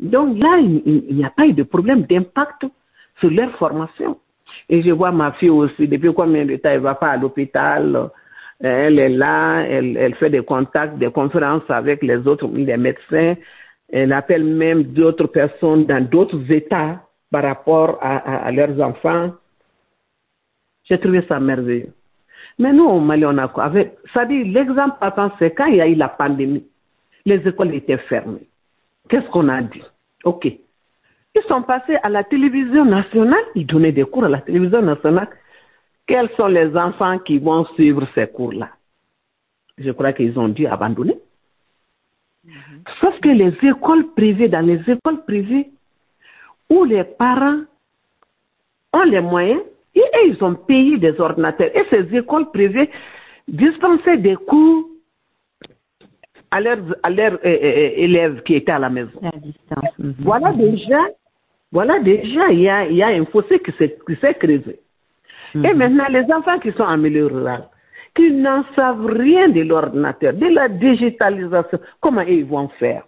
Donc 0.00 0.38
là, 0.38 0.58
il 0.58 0.82
il 0.86 1.16
n'y 1.16 1.24
a 1.24 1.30
pas 1.30 1.46
eu 1.46 1.52
de 1.52 1.62
problème 1.62 2.02
d'impact 2.02 2.66
sur 3.20 3.30
leur 3.30 3.50
formation. 3.52 4.18
Et 4.68 4.82
je 4.82 4.90
vois 4.90 5.12
ma 5.12 5.32
fille 5.32 5.50
aussi, 5.50 5.86
depuis 5.86 6.12
combien 6.12 6.44
de 6.44 6.56
temps 6.56 6.70
elle 6.70 6.78
ne 6.78 6.84
va 6.84 6.94
pas 6.94 7.10
à 7.10 7.16
l'hôpital, 7.16 8.10
elle 8.60 8.98
est 8.98 9.08
là, 9.08 9.62
elle, 9.62 10.14
fait 10.16 10.30
des 10.30 10.42
contacts, 10.42 10.98
des 10.98 11.10
conférences 11.10 11.68
avec 11.68 12.02
les 12.02 12.26
autres, 12.26 12.46
les 12.52 12.76
médecins, 12.76 13.34
elle 13.92 14.12
appelle 14.12 14.44
même 14.44 14.82
d'autres 14.82 15.26
personnes 15.26 15.86
dans 15.86 16.04
d'autres 16.04 16.50
États 16.50 17.00
par 17.30 17.42
rapport 17.42 17.98
à, 18.02 18.50
leurs 18.52 18.80
enfants. 18.80 19.32
J'ai 20.84 20.98
trouvé 20.98 21.24
ça 21.28 21.40
merveilleux. 21.40 21.92
Mais 22.58 22.72
nous, 22.72 22.84
au 22.84 23.00
Mali, 23.00 23.24
on 23.24 23.38
a 23.38 23.48
quoi 23.48 23.72
Ça 24.12 24.26
dit, 24.26 24.44
l'exemple 24.44 24.96
partant, 25.00 25.32
c'est 25.38 25.52
quand 25.52 25.66
il 25.66 25.76
y 25.76 25.80
a 25.80 25.88
eu 25.88 25.94
la 25.94 26.08
pandémie, 26.08 26.64
les 27.24 27.46
écoles 27.46 27.74
étaient 27.74 27.98
fermées. 27.98 28.46
Qu'est-ce 29.08 29.28
qu'on 29.30 29.48
a 29.48 29.62
dit? 29.62 29.82
Ok. 30.24 30.46
Ils 30.46 31.42
sont 31.48 31.62
passés 31.62 31.96
à 32.02 32.08
la 32.08 32.24
télévision 32.24 32.84
nationale, 32.84 33.44
ils 33.54 33.66
donnaient 33.66 33.92
des 33.92 34.04
cours 34.04 34.24
à 34.24 34.28
la 34.28 34.40
télévision 34.40 34.82
nationale. 34.82 35.28
Quels 36.06 36.30
sont 36.36 36.48
les 36.48 36.76
enfants 36.76 37.18
qui 37.18 37.38
vont 37.38 37.64
suivre 37.74 38.06
ces 38.14 38.26
cours-là? 38.26 38.70
Je 39.78 39.90
crois 39.92 40.12
qu'ils 40.12 40.38
ont 40.38 40.48
dû 40.48 40.66
abandonner. 40.66 41.16
Sauf 43.00 43.18
que 43.20 43.28
les 43.28 43.54
écoles 43.62 44.08
privées, 44.14 44.48
dans 44.48 44.64
les 44.64 44.80
écoles 44.90 45.24
privées, 45.26 45.70
où 46.68 46.84
les 46.84 47.04
parents 47.04 47.62
ont 48.92 49.02
les 49.02 49.20
moyens, 49.20 49.60
et, 49.94 50.02
ils 50.26 50.42
ont 50.42 50.54
payé 50.54 50.98
des 50.98 51.18
ordinateurs. 51.20 51.70
Et 51.74 51.84
ces 51.90 52.16
écoles 52.16 52.50
privées 52.50 52.90
dispensaient 53.48 54.18
des 54.18 54.36
cours 54.36 54.86
à 56.50 56.60
leurs, 56.60 56.78
à 57.02 57.10
leurs 57.10 57.34
euh, 57.34 57.38
euh, 57.44 57.90
élèves 57.96 58.42
qui 58.42 58.54
étaient 58.54 58.72
à 58.72 58.78
la 58.78 58.90
maison. 58.90 59.20
Mhm. 59.98 60.14
Voilà 60.20 60.52
déjà, 60.52 61.00
voilà 61.72 61.98
déjà, 62.00 62.48
il 62.50 62.60
y 62.60 62.68
a, 62.68 62.88
y 62.88 63.02
a 63.02 63.08
un 63.08 63.24
fossé 63.26 63.60
qui 63.60 63.72
s'est, 63.72 63.98
qui 64.06 64.16
Mhm. 65.54 65.64
Et 65.64 65.74
maintenant, 65.74 66.06
les 66.08 66.32
enfants 66.32 66.58
qui 66.58 66.72
sont 66.72 66.84
en 66.84 66.96
milieu 66.96 67.26
rural, 67.26 67.68
qui 68.14 68.30
n'en 68.30 68.64
savent 68.74 69.06
rien 69.06 69.48
de 69.48 69.62
l'ordinateur, 69.62 70.32
de 70.34 70.46
la 70.46 70.68
digitalisation, 70.68 71.78
comment 72.00 72.22
ils 72.22 72.44
vont 72.44 72.68
faire? 72.78 73.04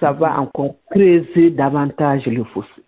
Ça 0.00 0.12
va 0.12 0.38
encore 0.40 0.74
creuser 0.90 1.50
davantage 1.50 2.26
le 2.26 2.44
fossé. 2.44 2.82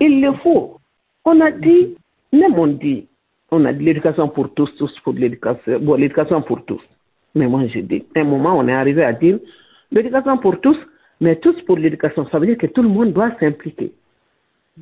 Il 0.00 0.20
le 0.20 0.32
faut. 0.34 0.78
On 1.24 1.40
a 1.40 1.50
dit, 1.50 1.96
même 2.32 2.58
on 2.58 2.68
dit, 2.68 3.08
on 3.50 3.64
a 3.64 3.72
dit 3.72 3.84
l'éducation 3.84 4.28
pour 4.28 4.54
tous, 4.54 4.72
tous 4.76 4.98
pour 5.00 5.14
l'éducation, 5.14 5.80
bon, 5.80 5.94
l'éducation 5.94 6.40
pour 6.42 6.64
tous. 6.64 6.82
Mais 7.34 7.46
moi, 7.46 7.66
j'ai 7.66 7.82
dit, 7.82 8.04
à 8.14 8.20
un 8.20 8.24
moment, 8.24 8.56
on 8.58 8.68
est 8.68 8.72
arrivé 8.72 9.02
à 9.02 9.12
dire 9.12 9.38
l'éducation 9.90 10.38
pour 10.38 10.60
tous, 10.60 10.78
mais 11.20 11.36
tous 11.36 11.60
pour 11.62 11.76
l'éducation. 11.76 12.26
Ça 12.30 12.38
veut 12.38 12.46
dire 12.46 12.58
que 12.58 12.66
tout 12.66 12.82
le 12.82 12.88
monde 12.88 13.12
doit 13.12 13.32
s'impliquer. 13.40 13.92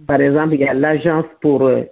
Par 0.06 0.20
exemple, 0.20 0.54
il 0.54 0.60
y 0.60 0.64
a 0.64 0.74
l'agence 0.74 1.26
pour 1.40 1.62
euh, 1.66 1.82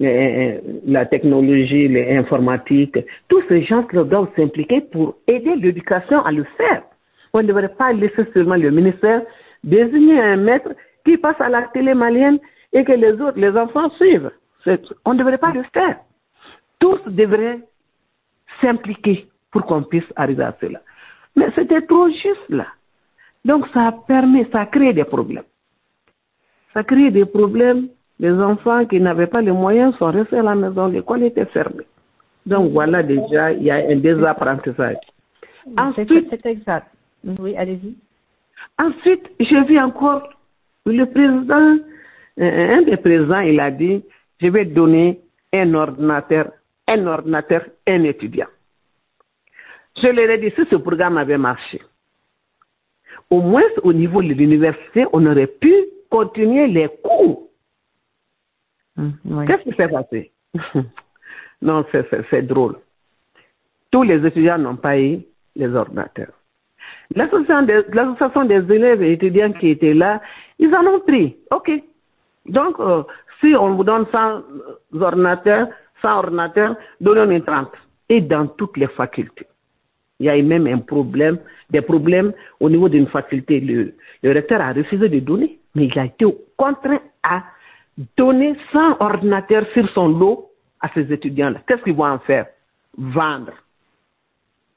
euh, 0.00 0.60
la 0.86 1.06
technologie, 1.06 1.88
l'informatique. 1.88 2.98
Tous 3.28 3.42
ces 3.48 3.62
gens 3.62 3.86
doivent 3.92 4.30
s'impliquer 4.36 4.80
pour 4.80 5.16
aider 5.26 5.54
l'éducation 5.56 6.22
à 6.24 6.32
le 6.32 6.44
faire. 6.56 6.82
On 7.32 7.42
ne 7.42 7.46
devrait 7.46 7.74
pas 7.74 7.92
laisser 7.92 8.24
seulement 8.32 8.56
le 8.56 8.70
ministère 8.70 9.22
désigner 9.62 10.20
un 10.20 10.36
maître 10.36 10.70
qui 11.04 11.16
passe 11.16 11.40
à 11.40 11.48
la 11.48 11.62
télé 11.62 11.94
malienne 11.94 12.38
et 12.72 12.84
que 12.84 12.92
les 12.92 13.12
autres, 13.12 13.38
les 13.38 13.56
enfants 13.56 13.90
suivent. 13.90 14.30
On 15.04 15.14
ne 15.14 15.18
devrait 15.18 15.38
pas 15.38 15.52
le 15.52 15.62
faire. 15.72 15.98
Tous 16.78 17.00
devraient 17.06 17.60
s'impliquer 18.60 19.26
pour 19.50 19.64
qu'on 19.66 19.82
puisse 19.82 20.10
arriver 20.16 20.44
à 20.44 20.56
cela. 20.60 20.80
Mais 21.36 21.46
c'était 21.54 21.82
trop 21.82 22.08
juste 22.08 22.48
là. 22.48 22.66
Donc 23.44 23.66
ça 23.74 23.94
permet, 24.06 24.46
ça 24.52 24.66
crée 24.66 24.92
des 24.92 25.04
problèmes. 25.04 25.44
Ça 26.74 26.82
crée 26.82 27.10
des 27.10 27.24
problèmes. 27.24 27.88
Les 28.20 28.32
enfants 28.32 28.84
qui 28.86 29.00
n'avaient 29.00 29.26
pas 29.26 29.40
les 29.40 29.52
moyens 29.52 29.96
sont 29.96 30.10
restés 30.10 30.38
à 30.38 30.42
la 30.42 30.54
maison, 30.54 30.86
l'école 30.86 31.22
était 31.24 31.46
fermée. 31.46 31.86
Donc 32.46 32.72
voilà 32.72 33.02
déjà, 33.02 33.52
il 33.52 33.62
y 33.62 33.70
a 33.70 33.76
un 33.76 33.96
désapprentissage. 33.96 34.96
Ensuite, 35.76 36.26
c'est 36.30 36.46
exact. 36.46 36.86
Oui, 37.24 37.56
allez-y. 37.56 37.96
Ensuite, 38.78 39.30
j'ai 39.40 39.62
vu 39.64 39.78
encore 39.78 40.28
le 40.86 41.04
président, 41.06 41.78
euh, 42.40 42.76
un 42.76 42.82
des 42.82 42.96
présidents, 42.98 43.40
il 43.40 43.58
a 43.58 43.70
dit, 43.70 44.04
je 44.40 44.48
vais 44.48 44.64
donner 44.64 45.20
un 45.52 45.72
ordinateur, 45.74 46.50
un 46.86 47.06
ordinateur, 47.06 47.64
un 47.86 48.04
étudiant. 48.04 48.48
Je 49.96 50.08
leur 50.08 50.30
ai 50.30 50.38
dit, 50.38 50.50
si 50.56 50.66
ce 50.70 50.76
programme 50.76 51.16
avait 51.16 51.38
marché, 51.38 51.80
au 53.30 53.40
moins 53.40 53.62
au 53.82 53.92
niveau 53.92 54.22
de 54.22 54.34
l'université, 54.34 55.06
on 55.12 55.24
aurait 55.26 55.46
pu 55.46 55.72
continuer 56.14 56.68
les 56.68 56.88
cours. 57.02 57.50
Oui. 58.96 59.46
Qu'est-ce 59.46 59.64
qui 59.68 59.76
s'est 59.76 59.88
passé? 59.88 60.32
Non, 61.62 61.82
c'est- 61.90 62.42
drôle. 62.42 62.76
Tous 63.90 64.02
les 64.02 64.24
étudiants 64.26 64.58
n'ont 64.58 64.76
pas 64.76 64.98
eu 65.00 65.20
les 65.56 65.74
ordinateurs. 65.74 66.34
L'association 67.14 68.44
des, 68.44 68.74
élèves 68.74 69.02
et 69.02 69.12
étudiants 69.12 69.52
qui 69.52 69.70
étaient 69.70 69.94
là, 69.94 70.20
ils 70.58 70.74
en 70.74 70.84
ont 70.86 71.00
pris. 71.00 71.36
OK. 71.50 71.70
Donc, 72.44 72.78
euh, 72.80 73.02
si 73.40 73.54
on 73.58 73.76
vous 73.76 73.84
donne 73.84 74.04
100 74.12 74.42
ordinateurs, 75.00 75.68
100 76.02 76.18
ordinateurs, 76.18 76.76
donnez-nous 77.00 77.36
une 77.36 77.44
30. 77.44 77.70
Et 78.10 78.20
dans 78.20 78.46
toutes 78.46 78.76
les 78.76 78.88
facultés. 78.88 79.46
Il 80.20 80.26
y 80.26 80.28
a 80.28 80.36
eu 80.36 80.42
même 80.42 80.66
un 80.66 80.78
problème, 80.78 81.38
des 81.70 81.80
problèmes 81.80 82.34
au 82.60 82.68
niveau 82.68 82.90
d'une 82.90 83.06
faculté. 83.06 83.60
Le, 83.60 83.94
le 84.22 84.32
recteur 84.32 84.60
a 84.60 84.74
refusé 84.74 85.08
de 85.08 85.20
donner, 85.20 85.58
mais 85.74 85.86
il 85.86 85.98
a 85.98 86.06
été 86.06 86.26
contraint 86.56 87.00
à 87.22 87.42
donner 88.16 88.54
100 88.72 89.00
ordinateurs 89.00 89.66
sur 89.72 89.88
son 89.90 90.08
lot 90.08 90.50
à 90.80 90.88
ces 90.94 91.12
étudiants-là. 91.12 91.60
Qu'est-ce 91.66 91.82
qu'ils 91.82 91.94
vont 91.94 92.06
en 92.06 92.18
faire? 92.18 92.46
Vendre. 92.96 93.52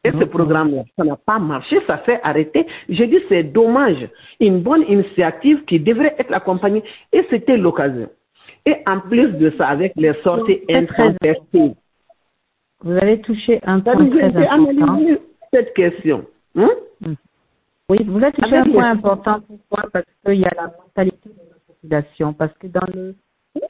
Et 0.03 0.11
ce 0.11 0.23
programme-là, 0.23 0.83
ça 0.95 1.03
n'a 1.03 1.17
pas 1.17 1.37
marché, 1.39 1.79
ça 1.85 1.97
fait 1.97 2.19
arrêter. 2.23 2.65
Je 2.87 3.03
dis 3.03 3.19
c'est 3.27 3.43
dommage. 3.43 4.07
Une 4.39 4.61
bonne 4.61 4.83
initiative 4.87 5.65
qui 5.65 5.79
devrait 5.79 6.15
être 6.17 6.33
accompagnée. 6.33 6.83
Et 7.11 7.25
c'était 7.29 7.57
l'occasion. 7.57 8.09
Et 8.65 8.75
en 8.85 8.99
plus 8.99 9.29
de 9.33 9.51
ça, 9.57 9.67
avec 9.67 9.93
les 9.95 10.13
sorties 10.23 10.61
intempestives. 10.69 11.75
Vous 12.81 12.91
avez 12.91 13.19
touché 13.21 13.59
un 13.63 13.79
point 13.79 14.09
très 14.09 14.35
important. 14.47 14.99
cette 15.51 15.73
question. 15.73 16.25
Hein? 16.55 16.69
Oui, 17.89 17.99
vous 18.05 18.17
avez 18.21 18.31
touché 18.33 18.55
un 18.55 18.61
Avec 18.61 18.73
point 18.73 18.89
important. 18.91 19.39
Pourquoi 19.47 19.89
Parce 19.91 20.05
qu'il 20.25 20.39
y 20.39 20.45
a 20.45 20.51
la 20.55 20.63
mentalité 20.77 21.29
de 21.29 21.35
la 21.49 21.55
population. 21.67 22.33
Parce 22.33 22.53
que 22.57 22.67
dans 22.67 22.85
le 22.93 23.15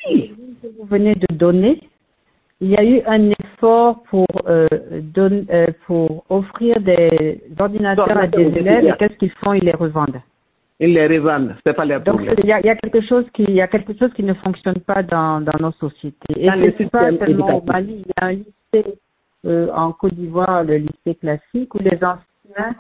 Oui. 0.10 0.34
que 0.62 0.68
vous 0.78 0.86
venez 0.86 1.14
de 1.16 1.36
donner, 1.36 1.80
il 2.60 2.70
y 2.72 2.76
a 2.78 2.84
eu 2.84 3.02
un 3.06 3.30
effort 3.30 4.02
pour, 4.10 4.26
euh, 4.48 4.68
don- 5.14 5.46
euh, 5.52 5.68
pour 5.86 6.26
offrir 6.30 6.80
des 6.82 7.44
ordinateurs 7.60 8.18
à 8.18 8.26
des 8.28 8.42
élèves 8.46 8.86
et 8.88 8.94
qu'est-ce 8.98 9.18
qu'ils 9.18 9.32
font? 9.32 9.54
Ils 9.54 9.64
les 9.64 9.72
revendent. 9.76 10.20
Ils 10.80 10.94
les 10.94 11.06
revendent. 11.08 11.56
C'est 11.66 11.74
pas 11.74 11.86
leur 11.86 12.02
Donc 12.02 12.22
il 12.40 12.46
y 12.48 12.52
a, 12.52 12.60
il 12.60 12.66
y 12.66 12.70
a 12.70 12.76
quelque 12.76 13.02
chose 13.02 13.26
qui 13.34 13.44
il 13.44 13.54
y 13.54 13.62
a 13.62 13.68
quelque 13.68 13.94
chose 13.98 14.12
qui 14.14 14.24
ne 14.24 14.34
fonctionne 14.34 14.80
pas 14.80 15.04
dans, 15.04 15.42
dans 15.42 15.60
nos 15.60 15.72
sociétés. 15.74 16.34
Et 16.36 16.50
c'est 16.78 16.90
pas 16.90 17.12
au. 17.12 17.62
Mali, 17.66 18.04
il 18.04 18.08
y 18.08 18.14
a 18.20 18.26
un 18.26 18.32
lycée 18.34 18.98
euh, 19.46 19.70
en 19.76 19.92
Côte 19.92 20.16
d'Ivoire, 20.16 20.64
le 20.64 20.78
lycée 20.78 21.16
classique, 21.20 21.74
où 21.76 21.80
les 21.80 21.98
anciens 22.04 22.76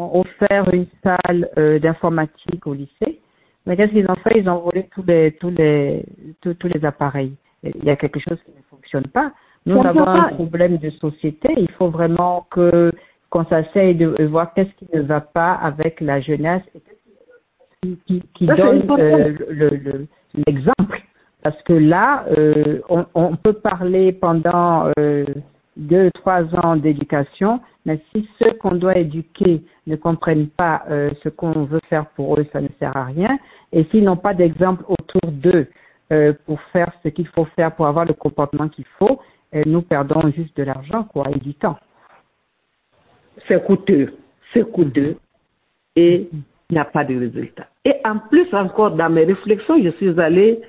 ont 0.00 0.20
offert 0.20 0.72
une 0.72 0.86
salle 1.02 1.48
euh, 1.58 1.78
d'informatique 1.78 2.66
au 2.66 2.74
lycée. 2.74 3.20
Mais 3.66 3.76
qu'est-ce 3.76 3.92
qu'ils 3.92 4.10
ont 4.10 4.14
fait? 4.24 4.38
Ils 4.38 4.48
ont 4.48 4.60
volé 4.60 4.88
tous 4.94 5.04
les 5.06 5.32
tous 5.40 5.50
les 5.50 6.04
tous, 6.40 6.54
tous 6.54 6.68
les 6.68 6.84
appareils. 6.84 7.34
Il 7.62 7.84
y 7.84 7.90
a 7.90 7.96
quelque 7.96 8.20
chose 8.20 8.38
qui 8.44 8.52
ne 8.52 8.62
fonctionne 8.70 9.06
pas. 9.08 9.32
Nous 9.66 9.80
avons 9.84 10.06
un 10.06 10.28
problème 10.28 10.78
de 10.78 10.90
société. 10.90 11.48
Il 11.56 11.70
faut 11.72 11.90
vraiment 11.90 12.46
que 12.50 12.90
qu'on 13.30 13.44
s'asseye 13.46 13.94
de 13.94 14.14
de 14.16 14.24
voir 14.24 14.54
qu'est-ce 14.54 14.72
qui 14.78 14.86
ne 14.94 15.02
va 15.02 15.20
pas 15.20 15.52
avec 15.54 16.00
la 16.00 16.20
jeunesse 16.20 16.62
et 16.74 16.80
qui, 17.82 17.98
qui, 18.06 18.22
qui 18.34 18.46
Ça, 18.46 18.54
donne 18.56 18.86
euh, 18.98 19.34
le- 19.50 19.68
le- 19.86 20.06
l'exemple. 20.46 21.02
Parce 21.42 21.60
que 21.62 21.72
là, 21.72 22.24
euh, 22.36 22.80
on, 22.88 23.04
on 23.14 23.36
peut 23.36 23.52
parler 23.52 24.12
pendant 24.12 24.90
euh, 24.98 25.24
deux, 25.78 26.10
trois 26.10 26.42
ans 26.56 26.76
d'éducation, 26.76 27.60
mais 27.86 28.00
si 28.12 28.28
ceux 28.38 28.52
qu'on 28.54 28.74
doit 28.74 28.98
éduquer 28.98 29.62
ne 29.86 29.96
comprennent 29.96 30.48
pas 30.48 30.82
euh, 30.90 31.10
ce 31.22 31.28
qu'on 31.28 31.64
veut 31.64 31.80
faire 31.88 32.06
pour 32.10 32.38
eux, 32.38 32.46
ça 32.52 32.60
ne 32.60 32.68
sert 32.78 32.94
à 32.96 33.04
rien. 33.04 33.38
Et 33.72 33.84
s'ils 33.84 34.04
n'ont 34.04 34.16
pas 34.16 34.34
d'exemple 34.34 34.84
autour 34.88 35.30
d'eux 35.30 35.68
euh, 36.12 36.32
pour 36.44 36.60
faire 36.72 36.92
ce 37.02 37.08
qu'il 37.08 37.28
faut 37.28 37.46
faire 37.56 37.74
pour 37.74 37.86
avoir 37.86 38.04
le 38.04 38.14
comportement 38.14 38.68
qu'il 38.68 38.84
faut, 38.98 39.20
euh, 39.54 39.62
nous 39.64 39.82
perdons 39.82 40.30
juste 40.32 40.56
de 40.56 40.64
l'argent 40.64 41.04
quoi 41.04 41.30
et 41.30 41.38
du 41.38 41.54
temps. 41.54 41.78
c'est 43.46 43.64
coûteux, 43.64 44.14
c'est 44.52 44.70
coûteux 44.70 45.16
et 45.94 46.28
il 46.32 46.74
n'y 46.74 46.78
a 46.78 46.84
pas 46.84 47.04
de 47.04 47.16
résultat. 47.18 47.68
Et 47.84 47.94
en 48.04 48.18
plus 48.18 48.52
encore, 48.52 48.90
dans 48.90 49.08
mes 49.08 49.24
réflexions, 49.24 49.82
je 49.82 49.90
suis 49.90 50.20
allée 50.20 50.60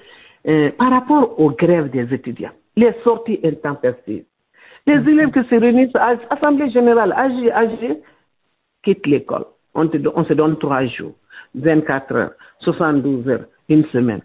par 0.77 0.89
rapport 0.89 1.37
aux 1.37 1.51
grèves 1.51 1.89
des 1.89 2.13
étudiants, 2.13 2.53
les 2.77 2.93
sorties 3.03 3.39
intempestives. 3.43 4.23
Les 4.87 4.95
élèves 5.11 5.31
qui 5.31 5.43
se 5.49 5.55
réunissent 5.55 5.95
à 5.95 6.15
l'Assemblée 6.15 6.69
générale, 6.71 7.13
agir, 7.15 7.55
agir, 7.55 7.95
quittent 8.83 9.05
l'école. 9.07 9.45
On, 9.75 9.87
te 9.87 9.97
don- 9.97 10.13
on 10.15 10.23
se 10.25 10.33
donne 10.33 10.57
trois 10.57 10.85
jours, 10.85 11.13
24 11.55 12.15
heures, 12.15 12.31
72 12.59 13.27
heures, 13.29 13.45
une 13.69 13.85
semaine. 13.87 14.21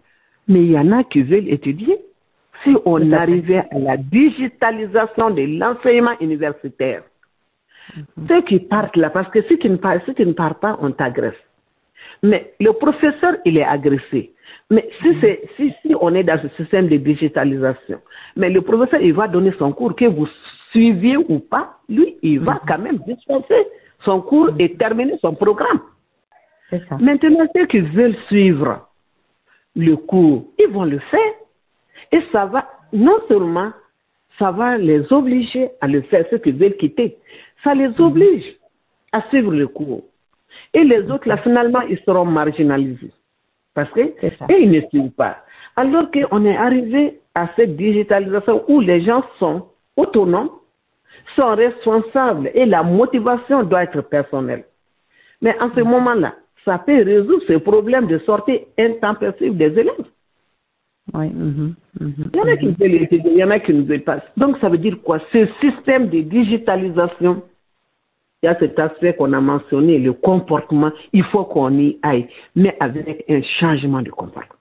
Mais 0.48 0.60
il 0.60 0.70
y 0.72 0.78
en 0.78 0.92
a 0.92 1.04
qui 1.04 1.22
veulent 1.22 1.48
étudier. 1.48 1.98
Si 2.62 2.74
on 2.86 3.12
arrivait 3.12 3.64
à 3.72 3.78
la 3.78 3.96
digitalisation 3.96 5.30
de 5.30 5.42
l'enseignement 5.58 6.18
universitaire, 6.20 7.02
ceux 8.28 8.42
qui 8.42 8.58
partent 8.60 8.96
là, 8.96 9.10
parce 9.10 9.28
que 9.30 9.42
si 9.42 9.58
tu 9.58 9.68
ne 9.68 9.76
pars, 9.76 9.98
si 10.06 10.14
tu 10.14 10.24
ne 10.24 10.32
pars 10.32 10.58
pas, 10.58 10.78
on 10.80 10.90
t'agresse. 10.92 11.34
Mais 12.22 12.54
le 12.60 12.72
professeur, 12.72 13.36
il 13.44 13.58
est 13.58 13.64
agressé. 13.64 14.32
Mais 14.70 14.88
si, 15.00 15.16
c'est, 15.20 15.42
si, 15.56 15.72
si 15.82 15.94
on 16.00 16.14
est 16.14 16.24
dans 16.24 16.40
ce 16.40 16.48
système 16.56 16.88
de 16.88 16.96
digitalisation, 16.96 18.00
mais 18.36 18.50
le 18.50 18.62
professeur, 18.62 19.00
il 19.00 19.12
va 19.14 19.28
donner 19.28 19.52
son 19.58 19.72
cours, 19.72 19.94
que 19.94 20.06
vous 20.06 20.28
suiviez 20.70 21.16
ou 21.16 21.38
pas, 21.38 21.78
lui, 21.88 22.16
il 22.22 22.40
va 22.40 22.60
quand 22.66 22.78
même 22.78 22.98
dispenser 23.06 23.66
son 24.00 24.20
cours 24.20 24.50
et 24.58 24.74
terminer 24.74 25.18
son 25.20 25.34
programme. 25.34 25.80
C'est 26.70 26.82
ça. 26.88 26.96
Maintenant, 26.98 27.46
ceux 27.54 27.66
qui 27.66 27.80
veulent 27.80 28.16
suivre 28.28 28.88
le 29.76 29.96
cours, 29.96 30.46
ils 30.58 30.68
vont 30.68 30.84
le 30.84 30.98
faire. 30.98 31.34
Et 32.12 32.20
ça 32.32 32.46
va, 32.46 32.68
non 32.92 33.18
seulement 33.28 33.72
ça 34.38 34.50
va 34.50 34.76
les 34.78 35.12
obliger 35.12 35.70
à 35.80 35.86
le 35.86 36.02
faire, 36.02 36.24
ceux 36.30 36.38
qui 36.38 36.52
veulent 36.52 36.76
quitter, 36.76 37.16
ça 37.62 37.74
les 37.74 38.00
oblige 38.00 38.44
à 39.12 39.22
suivre 39.28 39.52
le 39.52 39.68
cours. 39.68 40.04
Et 40.72 40.84
les 40.84 41.10
autres, 41.10 41.28
là, 41.28 41.36
finalement, 41.38 41.80
ils 41.82 41.98
seront 42.00 42.24
marginalisés. 42.24 43.12
Parce 43.74 43.90
que, 43.90 44.00
et 44.00 44.60
ils 44.60 44.70
ne 44.70 44.80
suivent 44.88 45.10
pas. 45.10 45.38
Alors 45.76 46.10
qu'on 46.10 46.44
est 46.44 46.56
arrivé 46.56 47.20
à 47.34 47.48
cette 47.56 47.76
digitalisation 47.76 48.64
où 48.68 48.80
les 48.80 49.00
gens 49.02 49.24
sont 49.38 49.66
autonomes, 49.96 50.50
sont 51.36 51.54
responsables 51.54 52.50
et 52.54 52.66
la 52.66 52.82
motivation 52.82 53.64
doit 53.64 53.84
être 53.84 54.02
personnelle. 54.02 54.64
Mais 55.42 55.56
en 55.60 55.70
ce 55.74 55.80
moment-là, 55.80 56.34
ça 56.64 56.78
peut 56.78 57.02
résoudre 57.02 57.42
ce 57.46 57.54
problème 57.54 58.06
de 58.06 58.18
sortie 58.18 58.60
intempestive 58.78 59.56
des 59.56 59.78
élèves. 59.78 60.06
Oui. 61.12 61.28
mhm, 61.28 61.74
mhm, 62.00 62.14
Il 62.32 62.38
y 62.38 62.40
en 62.40 62.48
a 62.48 62.56
qui 62.56 62.66
veulent 62.66 62.94
étudier, 62.94 63.30
il 63.32 63.38
y 63.38 63.44
en 63.44 63.50
a 63.50 63.58
qui 63.58 63.74
ne 63.74 63.82
veulent 63.82 64.04
pas. 64.04 64.20
Donc 64.36 64.56
ça 64.58 64.68
veut 64.68 64.78
dire 64.78 64.96
quoi? 65.02 65.18
Ce 65.32 65.46
système 65.60 66.08
de 66.08 66.20
digitalisation, 66.20 67.42
il 68.44 68.48
y 68.48 68.50
a 68.50 68.58
cet 68.58 68.78
aspect 68.78 69.14
qu'on 69.14 69.32
a 69.32 69.40
mentionné, 69.40 69.98
le 69.98 70.12
comportement, 70.12 70.90
il 71.14 71.24
faut 71.24 71.44
qu'on 71.44 71.78
y 71.78 71.98
aille, 72.02 72.28
mais 72.54 72.76
avec 72.78 73.24
un 73.26 73.40
changement 73.58 74.02
de 74.02 74.10
comportement. 74.10 74.60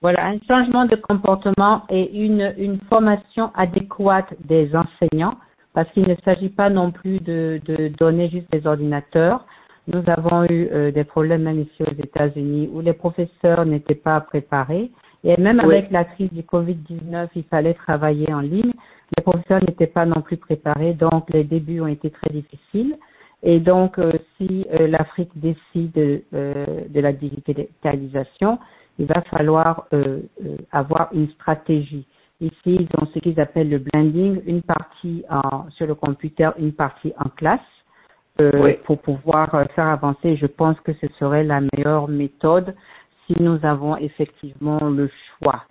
Voilà, 0.00 0.28
un 0.28 0.38
changement 0.48 0.86
de 0.86 0.96
comportement 0.96 1.82
et 1.90 2.10
une, 2.10 2.54
une 2.56 2.78
formation 2.88 3.50
adéquate 3.54 4.32
des 4.46 4.70
enseignants, 4.74 5.34
parce 5.74 5.90
qu'il 5.90 6.08
ne 6.08 6.14
s'agit 6.24 6.48
pas 6.48 6.70
non 6.70 6.90
plus 6.90 7.20
de, 7.20 7.60
donner 7.98 8.30
juste 8.30 8.50
des 8.50 8.66
ordinateurs. 8.66 9.44
Nous 9.88 10.02
avons 10.06 10.44
eu 10.44 10.68
euh, 10.72 10.90
des 10.90 11.04
problèmes 11.04 11.42
même 11.42 11.60
ici 11.60 11.82
aux 11.82 12.02
États-Unis 12.02 12.70
où 12.72 12.80
les 12.80 12.94
professeurs 12.94 13.66
n'étaient 13.66 13.94
pas 13.94 14.20
préparés. 14.22 14.90
Et 15.24 15.40
même 15.40 15.60
Oui. 15.64 15.74
avec 15.76 15.90
la 15.90 16.04
crise 16.04 16.32
du 16.32 16.42
Covid-19, 16.42 17.28
il 17.36 17.44
fallait 17.44 17.74
travailler 17.74 18.32
en 18.32 18.40
ligne. 18.40 18.72
Les 19.16 19.22
professeurs 19.22 19.60
n'étaient 19.60 19.86
pas 19.86 20.04
non 20.06 20.20
plus 20.20 20.36
préparés, 20.36 20.94
donc 20.94 21.30
les 21.30 21.44
débuts 21.44 21.80
ont 21.80 21.86
été 21.86 22.10
très 22.10 22.30
difficiles. 22.30 22.96
Et 23.42 23.58
donc, 23.58 23.98
euh, 23.98 24.12
si 24.36 24.66
euh, 24.72 24.86
l'Afrique 24.86 25.30
décide 25.34 25.96
euh, 26.32 26.64
de 26.88 27.00
la 27.00 27.12
digitalisation, 27.12 28.58
il 28.98 29.06
va 29.06 29.22
falloir 29.22 29.88
avoir 30.70 31.08
une 31.14 31.28
stratégie. 31.30 32.06
Ici, 32.40 32.54
ils 32.66 32.88
ont 33.00 33.06
ce 33.14 33.18
qu'ils 33.20 33.40
appellent 33.40 33.70
le 33.70 33.78
blending, 33.78 34.42
une 34.46 34.60
partie 34.62 35.24
en, 35.30 35.70
sur 35.70 35.86
le 35.86 35.94
computer, 35.94 36.50
une 36.58 36.72
partie 36.72 37.12
en 37.18 37.30
classe, 37.30 37.60
Oui. 38.38 38.74
pour 38.84 38.98
pouvoir 39.00 39.50
faire 39.74 39.86
avancer. 39.86 40.36
Je 40.36 40.46
pense 40.46 40.78
que 40.80 40.92
ce 40.94 41.06
serait 41.18 41.42
la 41.42 41.60
meilleure 41.72 42.06
méthode 42.08 42.74
si 43.32 43.42
nous 43.42 43.58
avons 43.62 43.96
effectivement 43.96 44.80
le 44.80 45.10
choix. 45.38 45.64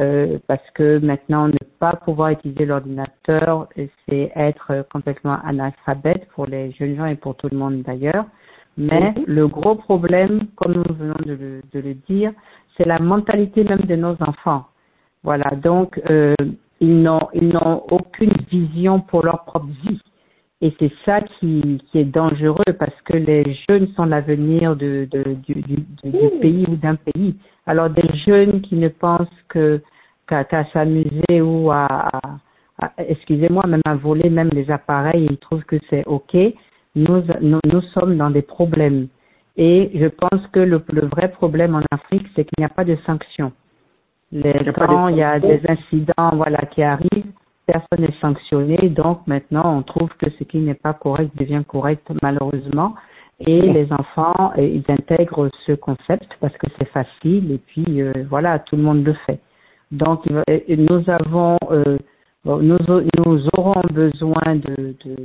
Euh, 0.00 0.38
parce 0.46 0.68
que 0.74 0.98
maintenant, 0.98 1.48
ne 1.48 1.58
pas 1.78 1.92
pouvoir 1.92 2.30
utiliser 2.30 2.64
l'ordinateur, 2.64 3.68
c'est 3.76 4.32
être 4.34 4.70
euh, 4.70 4.82
complètement 4.90 5.38
analphabète 5.44 6.26
pour 6.34 6.46
les 6.46 6.72
jeunes 6.72 6.96
gens 6.96 7.04
et 7.04 7.14
pour 7.14 7.36
tout 7.36 7.48
le 7.50 7.58
monde 7.58 7.82
d'ailleurs. 7.82 8.24
Mais 8.78 9.12
le 9.26 9.46
gros 9.48 9.74
problème, 9.74 10.46
comme 10.56 10.72
nous 10.72 10.94
venons 10.94 11.18
de 11.26 11.34
le, 11.34 11.62
de 11.72 11.80
le 11.80 11.94
dire, 12.08 12.32
c'est 12.76 12.86
la 12.86 12.98
mentalité 12.98 13.64
même 13.64 13.82
de 13.82 13.96
nos 13.96 14.16
enfants. 14.22 14.64
Voilà, 15.24 15.50
donc 15.56 16.00
euh, 16.10 16.34
ils 16.80 17.02
n'ont 17.02 17.28
ils 17.34 17.48
n'ont 17.48 17.82
aucune 17.90 18.32
vision 18.50 19.00
pour 19.00 19.24
leur 19.24 19.44
propre 19.44 19.66
vie. 19.84 20.00
Et 20.64 20.72
c'est 20.78 20.92
ça 21.04 21.20
qui, 21.20 21.82
qui 21.90 21.98
est 21.98 22.04
dangereux 22.04 22.72
parce 22.78 22.98
que 23.04 23.16
les 23.16 23.42
jeunes 23.68 23.88
sont 23.96 24.04
l'avenir 24.04 24.76
de, 24.76 25.08
de, 25.10 25.34
du, 25.46 25.54
du, 25.54 25.76
du- 26.02 26.10
du 26.10 26.28
pays 26.40 26.64
ou 26.68 26.76
d'un 26.76 26.94
pays. 26.94 27.34
Alors 27.66 27.90
des 27.90 28.08
jeunes 28.24 28.60
qui 28.62 28.76
ne 28.76 28.88
pensent 28.88 29.28
que 29.48 29.80
qu'à 30.28 30.64
s'amuser 30.72 31.40
ou 31.42 31.70
à, 31.72 32.10
excusez-moi, 32.96 33.66
même 33.66 33.82
à 33.84 33.96
voler 33.96 34.30
même 34.30 34.48
les 34.52 34.70
appareils, 34.70 35.26
ils 35.30 35.36
trouvent 35.36 35.64
que 35.64 35.76
c'est 35.90 36.06
ok. 36.06 36.34
Nous, 36.94 37.22
nous, 37.40 37.58
nous 37.64 37.82
sommes 37.92 38.16
dans 38.16 38.30
des 38.30 38.42
problèmes. 38.42 39.08
Et 39.56 39.90
je 39.94 40.06
pense 40.06 40.46
que 40.52 40.60
le, 40.60 40.80
le 40.92 41.06
vrai 41.08 41.30
problème 41.32 41.74
en 41.74 41.82
Afrique, 41.90 42.26
c'est 42.34 42.44
qu'il 42.44 42.54
n'y 42.60 42.64
a 42.64 42.68
pas 42.70 42.84
de 42.84 42.96
sanctions. 43.04 43.52
Les, 44.30 44.52
Il 44.56 44.62
n'y 44.62 44.68
a 44.68 44.72
pas 44.72 44.86
de 44.86 44.92
quand 44.92 45.08
il 45.08 45.16
y 45.16 45.22
a 45.22 45.38
des 45.40 45.60
incidents 45.68 46.30
voilà, 46.34 46.58
qui 46.70 46.82
arrivent, 46.82 47.32
personne 47.72 48.06
n'est 48.06 48.20
sanctionné. 48.20 48.76
Donc 48.90 49.26
maintenant, 49.26 49.78
on 49.78 49.82
trouve 49.82 50.10
que 50.18 50.28
ce 50.38 50.44
qui 50.44 50.58
n'est 50.58 50.80
pas 50.86 50.94
correct 50.94 51.30
devient 51.36 51.64
correct 51.66 52.06
malheureusement. 52.22 52.94
Et 53.40 53.60
les 53.60 53.88
enfants, 53.92 54.52
euh, 54.56 54.62
ils 54.62 54.84
intègrent 54.88 55.48
ce 55.66 55.72
concept 55.72 56.28
parce 56.40 56.56
que 56.58 56.66
c'est 56.78 56.88
facile 56.88 57.50
et 57.50 57.58
puis 57.58 58.02
euh, 58.02 58.12
voilà, 58.28 58.58
tout 58.60 58.76
le 58.76 58.82
monde 58.82 59.04
le 59.04 59.14
fait. 59.26 59.40
Donc 59.90 60.24
nous 60.26 61.04
avons, 61.08 61.58
euh, 61.70 61.98
nous, 62.44 62.78
nous 63.18 63.48
aurons 63.56 63.82
besoin 63.92 64.56
de, 64.56 64.94
de, 65.04 65.16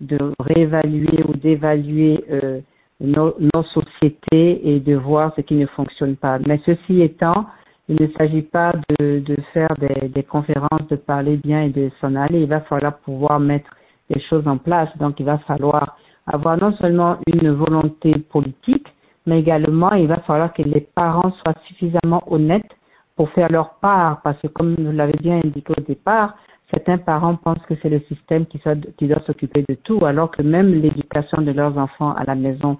de 0.00 0.32
réévaluer 0.40 1.22
ou 1.28 1.34
d'évaluer 1.34 2.24
euh, 2.30 2.60
nos, 3.00 3.34
nos 3.38 3.62
sociétés 3.64 4.74
et 4.74 4.80
de 4.80 4.94
voir 4.96 5.32
ce 5.36 5.42
qui 5.42 5.54
ne 5.54 5.66
fonctionne 5.66 6.16
pas. 6.16 6.38
Mais 6.46 6.60
ceci 6.66 7.02
étant, 7.02 7.46
il 7.88 7.96
ne 8.00 8.06
s'agit 8.18 8.42
pas 8.42 8.74
de, 8.98 9.36
faire 9.54 9.74
des, 9.78 10.22
conférences, 10.22 10.86
de 10.90 10.96
parler 10.96 11.38
bien 11.38 11.62
et 11.62 11.70
de 11.70 11.90
s'en 12.00 12.14
aller. 12.16 12.42
Il 12.42 12.48
va 12.48 12.60
falloir 12.60 12.98
pouvoir 12.98 13.40
mettre 13.40 13.70
les 14.10 14.20
choses 14.20 14.46
en 14.46 14.58
place. 14.58 14.90
Donc, 14.98 15.18
il 15.20 15.26
va 15.26 15.38
falloir 15.38 15.96
avoir 16.26 16.58
non 16.60 16.72
seulement 16.76 17.16
une 17.26 17.50
volonté 17.50 18.12
politique, 18.30 18.86
mais 19.26 19.40
également 19.40 19.92
il 19.92 20.06
va 20.06 20.18
falloir 20.18 20.52
que 20.52 20.62
les 20.62 20.82
parents 20.82 21.32
soient 21.32 21.54
suffisamment 21.66 22.22
honnêtes 22.30 22.70
pour 23.16 23.30
faire 23.30 23.50
leur 23.50 23.70
part. 23.80 24.20
Parce 24.22 24.38
que, 24.40 24.48
comme 24.48 24.74
vous 24.74 24.92
l'avez 24.92 25.16
bien 25.18 25.40
indiqué 25.42 25.72
au 25.76 25.80
départ, 25.80 26.34
certains 26.70 26.98
parents 26.98 27.36
pensent 27.36 27.64
que 27.66 27.74
c'est 27.80 27.88
le 27.88 28.00
système 28.00 28.44
qui 28.46 29.06
doit 29.06 29.22
s'occuper 29.26 29.64
de 29.66 29.74
tout, 29.74 30.04
alors 30.04 30.30
que 30.30 30.42
même 30.42 30.74
l'éducation 30.74 31.40
de 31.40 31.52
leurs 31.52 31.78
enfants 31.78 32.12
à 32.12 32.24
la 32.24 32.34
maison 32.34 32.76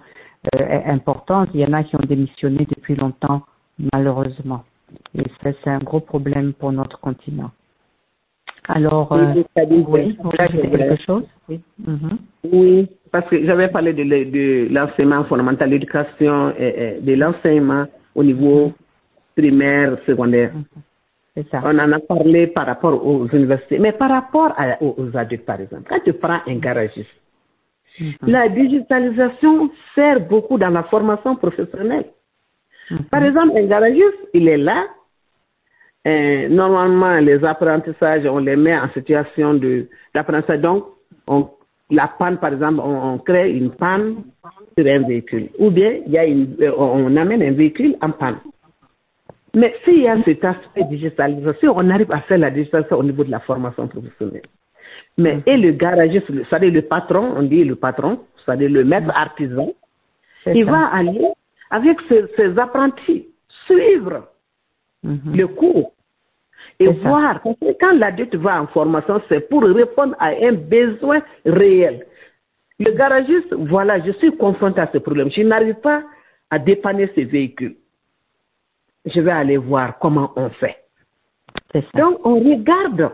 euh, 0.55 0.59
est 0.59 0.85
importante. 0.85 1.49
Il 1.55 1.61
y 1.61 1.65
en 1.65 1.73
a 1.73 1.83
qui 1.83 1.97
ont 1.97 2.07
démissionné 2.07 2.67
depuis 2.67 2.95
longtemps, 2.95 3.43
malheureusement. 3.95 4.65
Et 5.17 5.23
ça, 5.43 5.51
c'est 5.63 5.71
un 5.71 5.79
gros 5.79 6.01
problème 6.01 6.53
pour 6.53 6.73
notre 6.73 6.99
continent. 7.01 7.51
Alors, 8.69 9.13
euh, 9.13 9.33
oui, 9.35 9.45
vous 9.71 9.83
voulez 9.85 10.17
ajouter 10.39 10.71
quelque 10.71 11.03
chose? 11.03 11.25
Oui. 11.49 11.61
Mhm. 11.87 12.19
Oui, 12.53 12.89
parce 13.11 13.29
que 13.29 13.45
j'avais 13.45 13.69
parlé 13.69 13.93
de, 13.95 14.03
le- 14.03 14.25
de 14.27 14.69
l'enseignement 14.73 15.25
fondamental, 15.25 15.71
l'éducation, 15.71 16.53
et, 16.59 16.97
et 16.99 17.01
de 17.01 17.15
l'enseignement 17.15 17.87
au 18.15 18.23
niveau 18.23 18.73
primaire, 19.37 19.97
secondaire. 20.07 20.53
C'est 21.35 21.49
ça. 21.51 21.61
On 21.65 21.79
en 21.79 21.93
a 21.93 22.01
parlé 22.01 22.47
par 22.49 22.67
rapport 22.67 23.05
aux 23.07 23.27
universités, 23.29 23.79
mais 23.79 23.93
par 23.93 24.11
rapport 24.11 24.53
à- 24.57 24.83
aux, 24.83 24.95
aux 24.99 25.17
adultes, 25.17 25.45
par 25.47 25.61
exemple. 25.61 25.85
Quand 25.89 26.01
tu 26.05 26.13
prends 26.13 26.41
un 26.47 26.57
garagiste, 26.57 27.09
la 28.27 28.49
digitalisation 28.49 29.71
sert 29.95 30.21
beaucoup 30.21 30.59
dans 30.59 30.71
la 30.71 30.83
formation 30.85 31.37
professionnelle. 31.37 32.07
Par 33.11 33.23
exemple, 33.25 33.57
un 33.57 33.67
garagiste, 33.67 34.29
il 34.35 34.49
est 34.49 34.57
là. 34.57 34.85
Euh, 36.07 36.49
normalement, 36.49 37.19
les 37.19 37.45
apprentissages, 37.45 38.25
on 38.27 38.39
les 38.39 38.57
met 38.57 38.79
en 38.79 38.89
situation 38.91 39.61
d'apprentissage. 40.15 40.61
Donc, 40.61 40.87
on, 41.27 41.49
la 41.91 42.09
panne, 42.19 42.39
par 42.39 42.53
exemple, 42.53 42.81
on, 42.83 43.15
on 43.15 43.19
crée 43.19 43.51
une 43.53 43.71
panne 43.71 44.23
sur 44.79 44.87
un 44.87 45.01
véhicule. 45.07 45.49
Ou 45.59 45.71
bien, 45.71 45.99
il 46.07 46.13
y 46.13 46.19
a 46.19 46.25
une, 46.25 46.55
euh, 46.61 46.73
on 46.79 47.15
amène 47.17 47.43
un 47.43 47.53
véhicule 47.53 47.97
en 48.01 48.11
panne. 48.11 48.39
Mais 49.55 49.75
s'il 49.85 50.03
y 50.03 50.09
a 50.09 50.23
cet 50.25 50.45
aspect 50.45 50.85
digitalisation, 50.85 51.73
on 51.77 51.91
arrive 51.91 52.13
à 52.13 52.21
faire 52.21 52.39
la 52.39 52.51
digitalisation 52.51 52.99
au 52.99 53.03
niveau 53.03 53.25
de 53.25 53.31
la 53.31 53.41
formation 53.41 53.89
professionnelle. 53.89 54.43
Mais 55.17 55.41
et 55.47 55.57
le 55.57 55.73
garagiste, 55.73 56.27
c'est-à-dire 56.29 56.73
le 56.73 56.83
patron, 56.83 57.35
on 57.37 57.43
dit 57.43 57.65
le 57.65 57.75
patron, 57.75 58.21
c'est-à-dire 58.45 58.71
le 58.71 58.85
maître 58.85 59.11
artisan, 59.15 59.73
C'est 60.45 60.55
il 60.55 60.65
ça. 60.65 60.71
va 60.71 60.87
aller 60.95 61.27
avec 61.71 61.99
ses, 62.09 62.25
ses 62.37 62.59
apprentis 62.59 63.29
suivre 63.67 64.29
Mhm. 65.03 65.37
le 65.37 65.47
cours 65.47 65.93
et 66.81 66.89
voir. 66.89 67.41
Parce 67.43 67.57
que 67.59 67.73
quand 67.81 67.93
l'adulte 67.93 68.35
va 68.35 68.63
en 68.63 68.67
formation, 68.69 69.21
c'est 69.29 69.49
pour 69.49 69.63
répondre 69.63 70.15
à 70.19 70.29
un 70.29 70.53
besoin 70.53 71.21
réel. 71.45 72.07
Le 72.81 72.93
garagiste, 72.93 73.53
voilà, 73.55 74.01
je 74.05 74.13
suis 74.13 74.37
confronté 74.37 74.81
à 74.81 74.89
ce 74.93 74.99
problème. 74.99 75.31
Je 75.31 75.43
n'arrive 75.43 75.77
pas 75.77 76.03
à 76.51 76.59
dépanner 76.59 77.11
ces 77.15 77.25
véhicules. 77.25 77.77
Je 79.05 79.21
vais 79.21 79.31
aller 79.33 79.57
voir 79.57 79.99
comment 79.99 80.33
on 80.37 80.51
fait. 80.51 80.77
Donc, 81.95 82.25
on 82.25 82.39
regarde. 82.41 83.13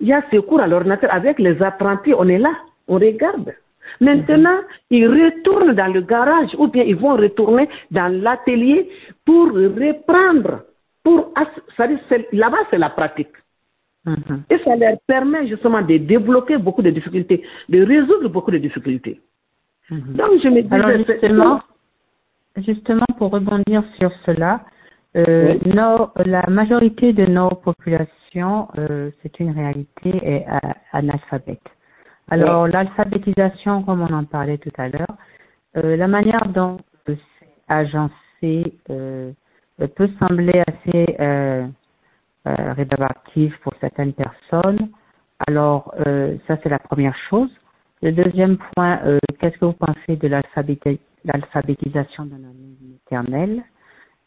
Il 0.00 0.08
y 0.08 0.12
a 0.12 0.22
ce 0.30 0.38
cours 0.38 0.60
à 0.60 0.66
l'ordinateur 0.66 1.12
avec 1.12 1.38
les 1.38 1.62
apprentis, 1.62 2.14
on 2.14 2.28
est 2.28 2.38
là, 2.38 2.52
on 2.88 2.96
regarde. 2.96 3.54
Maintenant, 4.00 4.58
ils 4.90 5.06
retournent 5.06 5.74
dans 5.74 5.92
le 5.92 6.00
garage 6.00 6.50
ou 6.58 6.68
bien 6.68 6.84
ils 6.84 6.96
vont 6.96 7.16
retourner 7.16 7.68
dans 7.90 8.12
l'atelier 8.22 8.88
pour 9.24 9.52
reprendre. 9.52 10.62
Pour, 11.02 11.32
là-bas, 12.32 12.56
c'est 12.70 12.78
la 12.78 12.90
pratique. 12.90 13.36
Mhm. 14.06 14.42
Et 14.50 14.58
ça 14.58 14.76
leur 14.76 14.98
permet 15.06 15.46
justement 15.48 15.82
de 15.82 15.96
débloquer 15.98 16.56
beaucoup 16.58 16.82
de 16.82 16.90
difficultés, 16.90 17.42
de 17.68 17.82
résoudre 17.82 18.28
beaucoup 18.28 18.50
de 18.50 18.58
difficultés. 18.58 19.20
Mhm. 19.90 20.14
Donc, 20.14 20.30
je 20.42 20.48
me 20.48 20.62
disais, 20.62 20.74
Alors 20.74 20.90
justement, 20.96 21.60
justement 22.56 23.06
pour 23.18 23.30
rebondir 23.30 23.82
sur 23.98 24.12
cela, 24.26 24.60
Euh, 25.16 25.54
nos, 25.64 26.10
la 26.26 26.42
majorité 26.48 27.12
de 27.12 27.24
nos 27.26 27.50
populations, 27.50 28.66
euh, 28.78 29.10
c'est 29.22 29.38
une 29.38 29.52
réalité, 29.52 30.10
est 30.10 30.44
euh, 30.48 30.70
analphabète. 30.92 31.62
Alors, 32.30 32.66
l'alphabétisation, 32.68 33.82
comme 33.82 34.00
on 34.00 34.12
en 34.12 34.24
parlait 34.24 34.58
tout 34.58 34.72
à 34.78 34.88
l'heure, 34.88 35.16
euh, 35.76 35.96
la 35.96 36.08
manière 36.08 36.46
dont 36.48 36.78
c'est 37.06 37.18
agencé 37.68 38.74
euh, 38.90 39.32
peut 39.96 40.08
sembler 40.18 40.62
assez 40.66 41.16
euh, 41.20 41.66
euh, 42.46 42.72
rébarbatif 42.72 43.56
pour 43.60 43.72
certaines 43.80 44.12
personnes. 44.14 44.88
Alors, 45.46 45.92
ça, 46.46 46.56
c'est 46.62 46.68
la 46.68 46.78
première 46.78 47.16
chose. 47.28 47.50
Le 48.02 48.12
deuxième 48.12 48.56
point, 48.74 49.00
qu'est-ce 49.40 49.58
que 49.58 49.64
vous 49.66 49.72
pensez 49.72 50.16
de 50.16 50.28
l'alphabéti- 50.28 51.00
l'alphabétisation 51.24 52.24
dans 52.26 52.36
la 52.36 52.48
langue 52.48 52.92
maternelle 52.92 53.62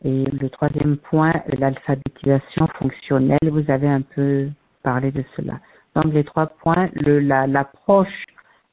Et 0.04 0.26
le 0.26 0.50
troisième 0.50 0.98
point, 0.98 1.34
l'alphabétisation 1.58 2.68
fonctionnelle. 2.78 3.50
Vous 3.50 3.72
avez 3.72 3.88
un 3.88 4.02
peu 4.02 4.50
parlé 4.84 5.12
de 5.12 5.24
cela. 5.36 5.60
Donc, 5.98 6.14
les 6.14 6.24
trois 6.24 6.46
points, 6.46 6.90
le- 6.94 7.20
la- 7.20 7.48
l'approche 7.48 8.24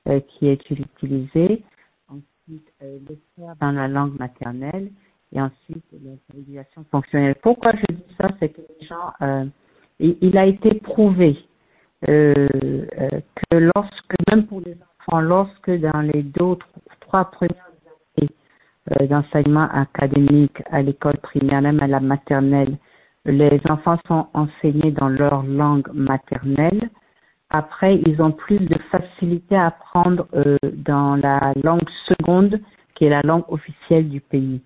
euh, 0.08 0.20
qui 0.28 0.48
est 0.48 0.70
utilisée, 0.70 1.62
ensuite 2.08 2.68
euh, 2.82 2.98
le 3.08 3.16
faire 3.34 3.54
dans 3.62 3.72
la 3.72 3.88
langue 3.88 4.18
maternelle 4.18 4.90
et 5.32 5.40
ensuite 5.40 5.84
l'alphabétisation 6.04 6.84
fonctionnelle. 6.90 7.34
Pourquoi 7.42 7.72
je 7.72 7.94
dis 7.94 8.14
ça? 8.20 8.28
C'est 8.38 8.50
que 8.50 8.60
les 8.78 8.86
gens, 8.86 9.08
euh, 9.22 9.46
il, 10.00 10.18
il 10.20 10.36
a 10.36 10.44
été 10.44 10.74
prouvé 10.80 11.38
euh, 12.10 12.46
que 13.50 13.56
lorsque, 13.74 14.14
même 14.30 14.44
pour 14.46 14.60
les 14.60 14.76
enfants, 15.00 15.22
lorsque 15.22 15.70
dans 15.80 16.02
les 16.02 16.22
deux 16.22 16.44
ou 16.44 16.58
trois 17.00 17.24
premières 17.30 17.70
années 18.18 19.08
d'enseignement 19.08 19.68
académique 19.72 20.62
à 20.70 20.82
l'école 20.82 21.16
primaire, 21.22 21.62
même 21.62 21.80
à 21.80 21.86
la 21.86 22.00
maternelle, 22.00 22.76
les 23.24 23.58
enfants 23.70 23.98
sont 24.06 24.26
enseignés 24.34 24.90
dans 24.90 25.08
leur 25.08 25.42
langue 25.44 25.88
maternelle. 25.94 26.90
Après, 27.50 28.00
ils 28.06 28.20
ont 28.20 28.32
plus 28.32 28.58
de 28.58 28.76
facilité 28.90 29.56
à 29.56 29.66
apprendre 29.66 30.26
euh, 30.34 30.56
dans 30.72 31.16
la 31.16 31.52
langue 31.62 31.88
seconde, 32.06 32.60
qui 32.94 33.04
est 33.04 33.10
la 33.10 33.22
langue 33.22 33.44
officielle 33.48 34.08
du 34.08 34.20
pays. 34.20 34.60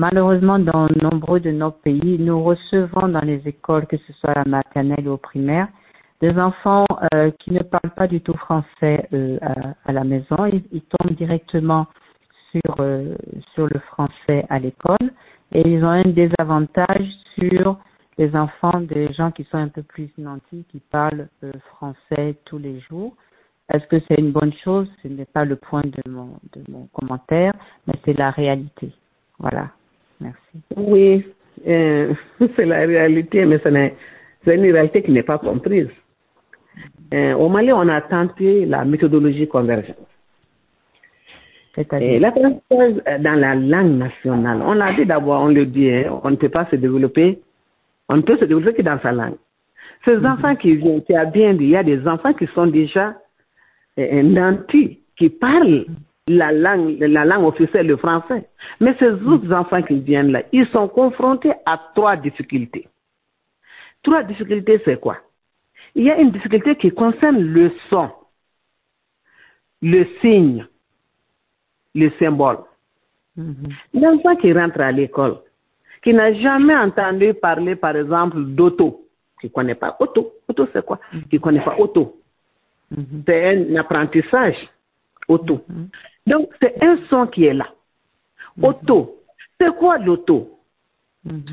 Malheureusement, 0.00 0.58
dans 0.58 0.88
nombreux 1.02 1.40
de 1.40 1.50
nos 1.50 1.70
pays, 1.70 2.18
nous 2.18 2.42
recevons 2.42 3.08
dans 3.08 3.20
les 3.20 3.46
écoles, 3.46 3.86
que 3.86 3.98
ce 3.98 4.12
soit 4.14 4.30
à 4.30 4.44
la 4.44 4.44
maternelle 4.44 5.06
ou 5.06 5.12
au 5.12 5.16
primaire, 5.18 5.68
des 6.20 6.38
enfants 6.38 6.86
euh, 7.14 7.30
qui 7.38 7.52
ne 7.52 7.62
parlent 7.62 7.94
pas 7.96 8.06
du 8.06 8.20
tout 8.20 8.36
français 8.36 9.08
euh, 9.12 9.38
à, 9.84 9.92
la 9.92 10.04
maison. 10.04 10.46
Ils, 10.46 10.62
ils 10.72 10.82
tombent 10.82 11.16
directement 11.16 11.86
sur, 12.50 12.76
euh, 12.80 13.14
sur 13.54 13.66
le 13.66 13.78
français 13.80 14.44
à 14.48 14.58
l'école 14.58 15.10
et 15.52 15.66
ils 15.66 15.84
ont 15.84 15.88
un 15.88 16.02
désavantage 16.02 17.08
sur 17.38 17.78
les 18.20 18.36
enfants 18.36 18.80
des 18.80 19.10
gens 19.14 19.30
qui 19.30 19.44
sont 19.44 19.56
un 19.56 19.68
peu 19.68 19.82
plus 19.82 20.10
nantis, 20.18 20.64
qui 20.70 20.78
parlent 20.78 21.26
euh, 21.42 21.52
français 21.70 22.34
tous 22.44 22.58
les 22.58 22.78
jours. 22.80 23.14
Est-ce 23.72 23.86
que 23.86 23.96
c'est 24.06 24.18
une 24.18 24.30
bonne 24.30 24.52
chose? 24.62 24.88
Ce 25.02 25.08
n'est 25.08 25.24
pas 25.24 25.46
le 25.46 25.56
point 25.56 25.82
de 25.82 26.10
mon, 26.10 26.28
de 26.52 26.62
mon 26.70 26.86
commentaire, 26.92 27.54
mais 27.86 27.94
c'est 28.04 28.18
la 28.18 28.30
réalité. 28.30 28.90
Voilà. 29.38 29.70
Merci. 30.20 30.56
Oui, 30.76 31.24
euh, 31.66 32.12
c'est 32.56 32.66
la 32.66 32.80
réalité, 32.80 33.46
mais 33.46 33.58
c'est 33.64 34.54
une 34.54 34.70
réalité 34.70 35.02
qui 35.02 35.12
n'est 35.12 35.22
pas 35.22 35.38
comprise. 35.38 35.88
Euh, 37.14 37.32
au 37.34 37.48
Mali, 37.48 37.72
on 37.72 37.88
a 37.88 38.02
tenté 38.02 38.66
la 38.66 38.84
méthodologie 38.84 39.48
convergente. 39.48 39.96
Et 41.76 42.18
l'apprentissage 42.18 42.96
dans 43.20 43.38
la 43.40 43.54
langue 43.54 43.96
nationale, 43.96 44.60
on 44.62 44.72
l'a 44.74 44.92
dit 44.92 45.06
d'abord, 45.06 45.40
on 45.40 45.48
le 45.48 45.64
dit, 45.64 45.90
hein, 45.90 46.20
on 46.22 46.30
ne 46.30 46.36
peut 46.36 46.48
pas 46.50 46.66
se 46.70 46.76
développer, 46.76 47.40
on 48.10 48.16
ne 48.16 48.22
peut 48.22 48.36
se 48.38 48.44
développer 48.44 48.74
que 48.74 48.82
dans 48.82 49.00
sa 49.00 49.12
langue. 49.12 49.36
Ces 50.04 50.18
enfants 50.26 50.56
qui 50.56 50.74
viennent, 50.74 51.04
tu 51.04 51.14
as 51.14 51.26
bien 51.26 51.54
dit, 51.54 51.64
il 51.64 51.70
y 51.70 51.76
a 51.76 51.84
des 51.84 52.06
enfants 52.08 52.34
qui 52.34 52.46
sont 52.48 52.66
déjà 52.66 53.14
euh, 53.98 54.22
nantis, 54.22 54.98
qui 55.16 55.30
parlent 55.30 55.86
la 56.26 56.50
langue, 56.50 56.98
la 56.98 57.24
langue 57.24 57.44
officielle, 57.44 57.86
le 57.86 57.96
français. 57.96 58.48
Mais 58.80 58.96
ces 58.98 59.12
autres 59.12 59.52
enfants 59.52 59.82
qui 59.82 60.00
viennent 60.00 60.32
là, 60.32 60.42
ils 60.52 60.66
sont 60.68 60.88
confrontés 60.88 61.52
à 61.66 61.80
trois 61.94 62.16
difficultés. 62.16 62.88
Trois 64.02 64.24
difficultés, 64.24 64.82
c'est 64.84 64.98
quoi? 64.98 65.18
Il 65.94 66.04
y 66.04 66.10
a 66.10 66.18
une 66.18 66.32
difficulté 66.32 66.74
qui 66.76 66.90
concerne 66.90 67.40
le 67.40 67.70
son, 67.90 68.10
le 69.82 70.04
signe, 70.20 70.66
le 71.94 72.10
symbole. 72.18 72.58
Mhm. 73.36 73.68
L'enfant 73.94 74.34
qui 74.34 74.52
rentre 74.52 74.80
à 74.80 74.90
l'école, 74.90 75.38
qui 76.02 76.14
n'a 76.14 76.32
jamais 76.34 76.74
entendu 76.74 77.34
parler, 77.34 77.76
par 77.76 77.96
exemple, 77.96 78.40
d'auto, 78.42 79.06
qui 79.40 79.46
ne 79.46 79.52
connaît 79.52 79.74
pas 79.74 79.96
auto, 80.00 80.32
auto 80.48 80.66
c'est 80.72 80.84
quoi? 80.84 80.98
Qui 81.28 81.36
ne 81.36 81.40
connaît 81.40 81.64
pas 81.64 81.76
auto. 81.78 82.20
Mhm. 82.90 83.22
C'est 83.26 83.72
un 83.72 83.76
apprentissage 83.76 84.56
auto. 85.28 85.64
Mhm. 85.68 85.88
Donc, 86.26 86.50
c'est 86.60 86.82
un 86.82 86.98
son 87.08 87.26
qui 87.26 87.44
est 87.44 87.54
là. 87.54 87.68
Auto. 88.62 89.22
C'est 89.58 89.74
quoi 89.76 89.98
l'auto? 89.98 90.58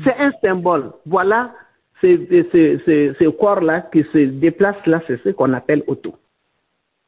C'est 0.02 0.16
un 0.16 0.32
symbole. 0.42 0.92
Voilà, 1.04 1.52
ce, 2.00 3.28
corps-là 3.30 3.82
qui 3.92 4.02
se 4.04 4.18
déplace 4.18 4.84
là, 4.86 5.02
c'est 5.06 5.22
ce 5.22 5.30
qu'on 5.30 5.52
appelle 5.52 5.82
auto. 5.86 6.14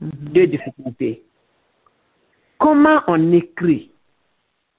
Deux 0.00 0.46
difficultés. 0.46 1.22
Comment 2.58 3.00
on 3.06 3.32
écrit 3.32 3.90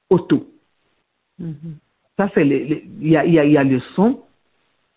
auto? 0.10 0.48
Ça, 2.22 2.30
c'est 2.36 2.44
le, 2.44 2.84
il 3.02 3.08
y 3.14 3.18
a, 3.18 3.26
il 3.26 3.34
y, 3.34 3.40
a, 3.40 3.46
il 3.46 3.52
y 3.54 3.58
a 3.58 3.64
le 3.64 3.80
son, 3.96 4.22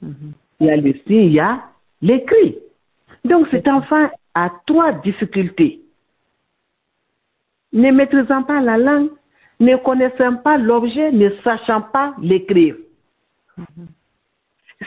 Mhm. 0.03 0.33
il 0.61 0.67
y 0.67 0.71
a 0.71 0.77
le 0.77 0.93
signe, 1.07 1.27
il 1.29 1.33
y 1.33 1.41
a 1.41 1.63
l'écrit. 2.03 2.59
Donc 3.25 3.49
cet 3.51 3.67
enfant 3.67 4.11
a 4.35 4.51
trois 4.67 4.93
difficultés. 4.93 5.81
Ne 7.73 7.91
maîtrisant 7.93 8.43
pas 8.43 8.61
la 8.61 8.77
langue, 8.77 9.09
ne 9.59 9.77
connaissant 9.77 10.37
pas 10.37 10.59
l'objet, 10.59 11.13
ne 11.13 11.31
sachant 11.43 11.81
pas 11.81 12.15
l'écrire. 12.21 12.77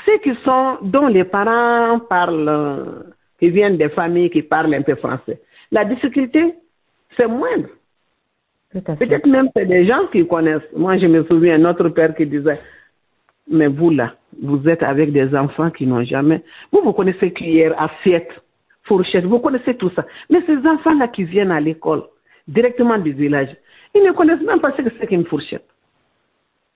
Ceux 0.06 0.19
qui 0.19 0.36
sont, 0.43 0.78
dont 0.84 1.08
les 1.08 1.23
parents 1.23 2.00
parlent, 2.00 2.47
euh, 2.47 3.04
qui 3.39 3.50
viennent 3.50 3.78
des 3.78 3.89
familles 3.89 4.30
qui 4.30 4.43
parlent 4.43 4.76
un 4.76 4.84
peu 4.84 4.93
français, 4.93 5.41
la 5.71 5.86
difficulté, 5.86 6.54
c'est 7.15 7.28
moindre. 7.28 7.69
Peut-être 8.71 9.27
même 9.27 9.49
c'est 9.56 9.65
des 9.65 9.86
gens 9.86 10.08
qui 10.12 10.27
connaissent. 10.27 10.69
Moi, 10.75 10.97
je 10.97 11.08
me 11.08 11.23
souviens, 11.25 11.58
notre 11.58 11.89
père 11.89 12.13
qui 12.15 12.25
disait, 12.25 12.60
mais 13.49 13.67
vous 13.67 13.91
là, 13.91 14.15
vous 14.41 14.67
êtes 14.67 14.84
avec 14.84 15.13
des 15.13 15.36
enfants 15.36 15.71
qui 15.71 15.88
n'ont 15.88 16.03
jamais... 16.03 16.43
Vous, 16.71 16.82
vous 16.84 16.93
connaissez 16.93 17.32
cuillère, 17.32 17.82
assiette, 17.82 18.30
fourchette, 18.84 19.25
vous 19.25 19.39
connaissez 19.39 19.75
tout 19.75 19.89
ça. 19.95 20.06
Mais 20.30 20.41
ces 20.45 20.58
enfants-là 20.67 21.08
qui 21.08 21.23
viennent 21.23 21.51
à 21.51 21.62
l'école, 21.62 22.03
directement 22.47 22.97
du 22.97 23.13
village, 23.13 23.56
ils 23.95 24.03
ne 24.03 24.12
connaissent 24.12 24.41
même 24.41 24.60
pas 24.60 24.73
ce 24.75 24.82
que 24.82 24.89
c'est 24.99 25.08
qu'une 25.08 25.25
fourchette. 25.25 25.65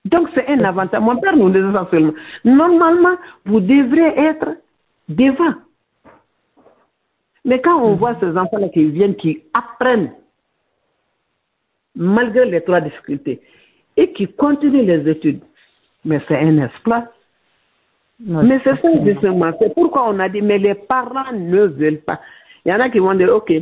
Donc 0.06 0.28
c'est 0.34 0.48
un 0.48 0.64
avantage. 0.64 1.00
Mon 1.00 1.16
père 1.18 1.36
nous 1.36 1.50
disait 1.50 1.72
ça 1.72 1.86
seulement. 1.90 2.14
Normalement, 2.44 3.16
vous 3.44 3.60
devrez 3.60 4.18
être 4.18 4.56
devant. 5.08 5.54
Mais 7.44 7.60
quand 7.60 7.80
on 7.82 7.94
voit 7.94 8.16
ces 8.18 8.36
enfants-là 8.36 8.68
qui 8.70 8.86
viennent, 8.86 9.14
qui 9.14 9.42
apprennent 9.52 10.12
malgré 11.94 12.46
les 12.46 12.62
trois 12.62 12.80
difficultés, 12.80 13.40
et 13.96 14.12
qui 14.12 14.26
continuent 14.28 14.86
les 14.86 15.08
études. 15.10 15.40
Mais 16.04 16.20
c'est 16.26 16.38
un 16.38 16.64
exploit. 16.64 17.04
Mais 18.18 18.60
c'est 18.64 18.80
ça 18.80 18.88
justement. 19.04 19.52
C'est 19.60 19.74
pourquoi 19.74 20.08
on 20.08 20.18
a 20.18 20.28
dit, 20.28 20.42
mais 20.42 20.58
les 20.58 20.74
parents 20.74 21.32
ne 21.32 21.66
veulent 21.66 22.02
pas. 22.02 22.20
Il 22.64 22.70
y 22.70 22.74
en 22.74 22.80
a 22.80 22.88
qui 22.88 22.98
vont 22.98 23.14
dire, 23.14 23.34
OK, 23.34 23.52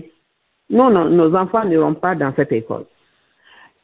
non, 0.68 0.90
non, 0.90 1.06
nos 1.06 1.34
enfants 1.34 1.64
n'iront 1.64 1.94
pas 1.94 2.14
dans 2.14 2.32
cette 2.34 2.52
école. 2.52 2.84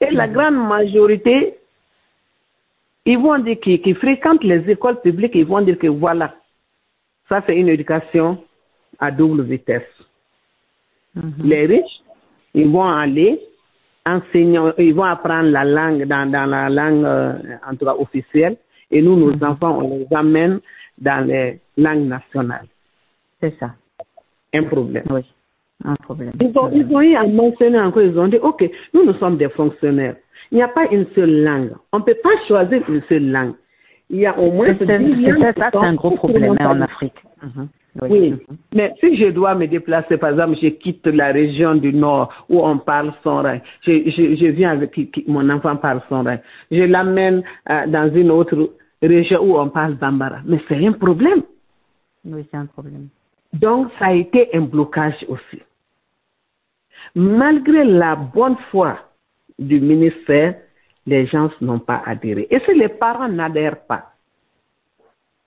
Et 0.00 0.10
la 0.10 0.28
grande 0.28 0.56
majorité, 0.56 1.56
ils 3.06 3.18
vont 3.18 3.38
dire 3.38 3.58
qu'ils 3.60 3.96
fréquentent 3.96 4.44
les 4.44 4.68
écoles 4.70 5.00
publiques, 5.00 5.34
ils 5.34 5.46
vont 5.46 5.62
dire 5.62 5.78
que 5.78 5.86
voilà, 5.86 6.34
ça 7.28 7.42
c'est 7.46 7.56
une 7.56 7.68
éducation 7.68 8.42
à 8.98 9.10
double 9.10 9.42
vitesse. 9.42 9.88
Mhm. 11.14 11.32
Les 11.44 11.66
riches, 11.66 12.02
ils 12.54 12.68
vont 12.68 12.86
aller 12.86 13.40
enseigner, 14.06 14.60
ils 14.78 14.94
vont 14.94 15.04
apprendre 15.04 15.50
la 15.50 15.64
langue 15.64 16.06
dans, 16.06 16.30
dans 16.30 16.46
la 16.46 16.68
langue, 16.70 17.04
euh, 17.04 17.32
en 17.68 17.74
tout 17.74 17.84
cas 17.84 17.94
officielle, 17.98 18.56
et 18.90 19.02
nous, 19.02 19.16
nos 19.16 19.44
enfants, 19.44 19.78
on 19.82 19.98
les 19.98 20.06
amène 20.14 20.60
dans 20.98 21.26
les 21.26 21.60
langues 21.76 22.06
nationales. 22.06 22.66
C'est 23.40 23.54
ça. 23.58 23.72
Un 24.54 24.62
problème. 24.64 25.04
Oui. 25.10 25.24
Un 25.84 25.96
problème. 25.96 26.32
Ils 26.40 26.58
ont, 26.58 26.70
ils 26.72 26.86
ont 26.94 27.00
eu 27.02 27.14
à 27.16 27.26
mentionner 27.26 27.80
encore, 27.80 28.02
ils 28.02 28.18
ont 28.18 28.28
dit, 28.28 28.38
OK, 28.38 28.68
nous, 28.94 29.04
nous 29.04 29.14
sommes 29.14 29.36
des 29.36 29.48
fonctionnaires. 29.50 30.16
Il 30.50 30.56
n'y 30.56 30.62
a 30.62 30.68
pas 30.68 30.86
une 30.90 31.06
seule 31.14 31.42
langue. 31.42 31.72
On 31.92 31.98
ne 31.98 32.04
peut 32.04 32.16
pas 32.22 32.30
choisir 32.46 32.82
une 32.88 33.02
seule 33.08 33.30
langue. 33.30 33.54
Il 34.08 34.18
y 34.18 34.26
a 34.26 34.38
au 34.38 34.52
moins 34.52 34.68
C'est 34.78 34.86
ça, 34.86 35.68
c'est 35.70 35.76
un 35.76 35.94
gros 35.94 36.12
problème 36.12 36.56
hein, 36.60 36.78
en. 36.78 36.80
Afrique. 36.80 37.14
Mhm. 37.42 37.68
Oui, 38.02 38.30
Mhm. 38.30 38.38
mais 38.74 38.92
si 39.00 39.16
je 39.16 39.30
dois 39.30 39.54
me 39.54 39.66
déplacer, 39.66 40.18
par 40.18 40.30
exemple, 40.30 40.56
je 40.60 40.68
quitte 40.68 41.06
la 41.06 41.32
région 41.32 41.74
du 41.76 41.92
Nord 41.94 42.30
où 42.48 42.60
on 42.64 42.78
parle 42.78 43.12
son 43.22 43.42
rang. 43.42 43.58
Je, 43.82 44.10
je, 44.10 44.36
je 44.36 44.46
viens 44.46 44.70
avec 44.72 44.98
mon 45.26 45.48
enfant 45.48 45.76
parle 45.76 46.02
son 46.08 46.22
rang. 46.22 46.38
Je 46.70 46.82
l'amène 46.82 47.42
euh, 47.70 47.86
dans 47.86 48.12
une 48.14 48.30
autre 48.30 48.70
régions 49.02 49.40
où 49.42 49.58
on 49.58 49.70
parle 49.70 49.94
bambara. 49.94 50.40
Mais 50.44 50.60
c'est 50.68 50.84
un 50.86 50.92
problème. 50.92 51.42
Oui, 52.24 52.46
c'est 52.50 52.56
un 52.58 52.66
problème. 52.66 53.08
Donc, 53.54 53.90
ça 53.98 54.06
a 54.06 54.12
été 54.12 54.48
un 54.54 54.62
blocage 54.62 55.24
aussi. 55.28 55.62
Malgré 57.14 57.84
la 57.84 58.14
bonne 58.16 58.56
foi 58.70 58.98
du 59.58 59.80
ministère, 59.80 60.56
les 61.06 61.26
gens 61.26 61.50
n'ont 61.60 61.78
pas 61.78 62.02
adhéré. 62.04 62.46
Et 62.50 62.58
si 62.60 62.74
les 62.74 62.88
parents 62.88 63.28
n'adhèrent 63.28 63.86
pas, 63.86 64.12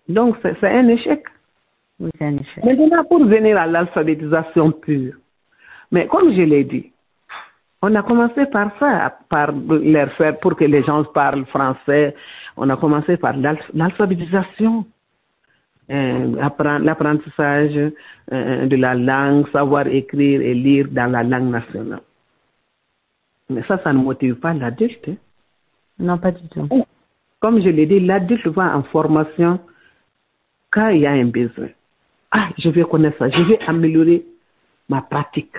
donc 0.07 0.37
c'est 0.41 0.63
un 0.63 0.87
échec. 0.87 1.23
Oui. 1.99 2.09
Maintenant, 2.63 3.03
pour 3.03 3.25
venir 3.25 3.57
à 3.57 3.67
l'alphabétisation 3.67 4.71
pure, 4.71 5.15
mais 5.91 6.07
comme 6.07 6.31
je 6.33 6.41
l'ai 6.41 6.63
dit, 6.63 6.91
on 7.81 7.95
a 7.95 8.03
commencé 8.03 8.45
par 8.45 8.71
ça, 8.79 9.17
par 9.29 9.51
leur 9.51 10.11
faire 10.13 10.37
pour 10.39 10.55
que 10.55 10.65
les 10.65 10.83
gens 10.83 11.03
parlent 11.05 11.45
français. 11.45 12.13
On 12.57 12.69
a 12.69 12.75
commencé 12.75 13.15
par 13.15 13.35
l'alphabétisation, 13.37 14.85
euh, 15.89 16.49
l'apprentissage 16.79 17.91
euh, 18.33 18.65
de 18.65 18.75
la 18.75 18.95
langue, 18.95 19.49
savoir 19.51 19.87
écrire 19.87 20.41
et 20.41 20.53
lire 20.53 20.87
dans 20.91 21.09
la 21.09 21.23
langue 21.23 21.49
nationale. 21.49 22.01
Mais 23.49 23.63
ça, 23.63 23.79
ça 23.83 23.93
ne 23.93 23.99
motive 23.99 24.35
pas 24.35 24.53
l'adulte. 24.53 25.07
Hein. 25.07 25.15
Non, 25.99 26.17
pas 26.17 26.31
du 26.31 26.47
tout. 26.49 26.67
Comme 27.39 27.61
je 27.61 27.69
l'ai 27.69 27.85
dit, 27.85 28.01
l'adulte 28.01 28.47
va 28.47 28.75
en 28.75 28.83
formation 28.83 29.59
quand 30.69 30.89
il 30.89 31.01
y 31.01 31.07
a 31.07 31.11
un 31.11 31.25
besoin. 31.25 31.69
Ah, 32.31 32.49
je 32.57 32.69
vais 32.69 32.83
connaître 32.83 33.17
ça, 33.17 33.29
je 33.29 33.41
vais 33.41 33.59
améliorer 33.67 34.23
ma 34.87 35.01
pratique. 35.01 35.55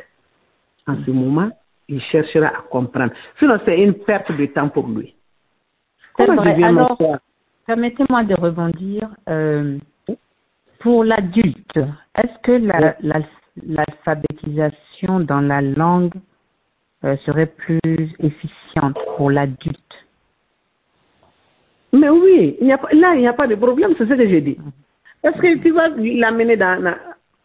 En 0.86 0.96
ce 1.04 1.10
moment, 1.10 1.50
il 1.88 2.00
cherchera 2.02 2.46
à 2.48 2.62
comprendre. 2.70 3.12
Sinon, 3.38 3.58
c'est 3.64 3.82
une 3.82 3.94
perte 3.94 4.30
de 4.32 4.46
temps 4.46 4.68
pour 4.68 4.86
lui. 4.88 5.14
Alors, 6.18 6.98
permettez-moi 7.66 8.24
de 8.24 8.34
rebondir. 8.34 9.08
Euh, 9.28 9.78
pour 10.80 11.04
l'adulte, 11.04 11.78
est-ce 12.16 12.38
que 12.42 12.52
l'alphabétisation 13.62 15.20
dans 15.20 15.40
la 15.40 15.60
langue 15.60 16.14
euh, 17.04 17.16
serait 17.18 17.46
plus 17.46 18.14
efficiente 18.18 18.98
pour 19.16 19.30
l'adulte? 19.30 20.06
Mais 21.92 22.08
oui, 22.08 22.56
il 22.60 22.68
y 22.68 22.72
a, 22.72 22.80
là, 22.92 23.14
il 23.14 23.20
n'y 23.20 23.28
a 23.28 23.32
pas 23.32 23.46
de 23.46 23.56
problème, 23.56 23.94
c'est 23.98 24.06
ce 24.06 24.14
que 24.14 24.28
j'ai 24.28 24.40
dit. 24.40 24.56
Parce 25.22 25.38
que 25.40 25.58
tu 25.58 25.70
vas 25.70 25.88
l'amener 25.88 26.58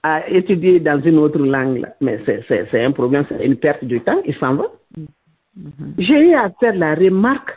à 0.04 0.30
étudier 0.30 0.80
dans 0.80 1.02
une 1.02 1.18
autre 1.18 1.40
langue, 1.40 1.86
mais 2.00 2.20
c'est 2.26 2.86
un 2.86 2.92
problème, 2.92 3.26
c'est 3.28 3.46
une 3.46 3.58
perte 3.58 3.84
de 3.84 3.98
temps, 4.00 4.22
il 4.26 4.36
s'en 4.36 4.56
va. 4.56 4.66
Mm-hmm. 4.98 5.94
J'ai 5.98 6.30
eu 6.30 6.34
à 6.36 6.50
faire 6.60 6.76
la 6.76 6.96
remarque 6.96 7.52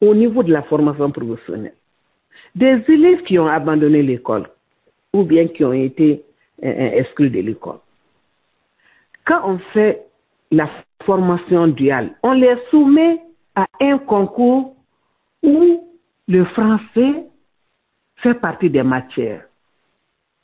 au 0.00 0.14
niveau 0.14 0.42
de 0.42 0.52
la 0.52 0.62
formation 0.62 1.10
professionnelle. 1.10 1.74
Des 2.54 2.82
élèves 2.88 3.22
qui 3.22 3.38
ont 3.38 3.46
abandonné 3.46 4.02
l'école 4.02 4.48
ou 5.12 5.24
bien 5.24 5.48
qui 5.48 5.64
ont 5.64 5.72
été 5.72 6.22
euh, 6.64 6.68
euh, 6.68 6.90
exclus 7.00 7.30
de 7.30 7.40
l'école. 7.40 7.78
Quand 9.24 9.42
on 9.44 9.58
fait 9.72 10.02
la 10.50 10.68
formation 11.04 11.68
duale, 11.68 12.12
on 12.22 12.32
les 12.32 12.56
soumet 12.70 13.20
à 13.54 13.66
un 13.80 13.98
concours 13.98 14.74
où 15.42 15.82
le 16.28 16.44
français 16.46 17.24
fait 18.26 18.40
partie 18.40 18.70
des 18.70 18.82
matières. 18.82 19.42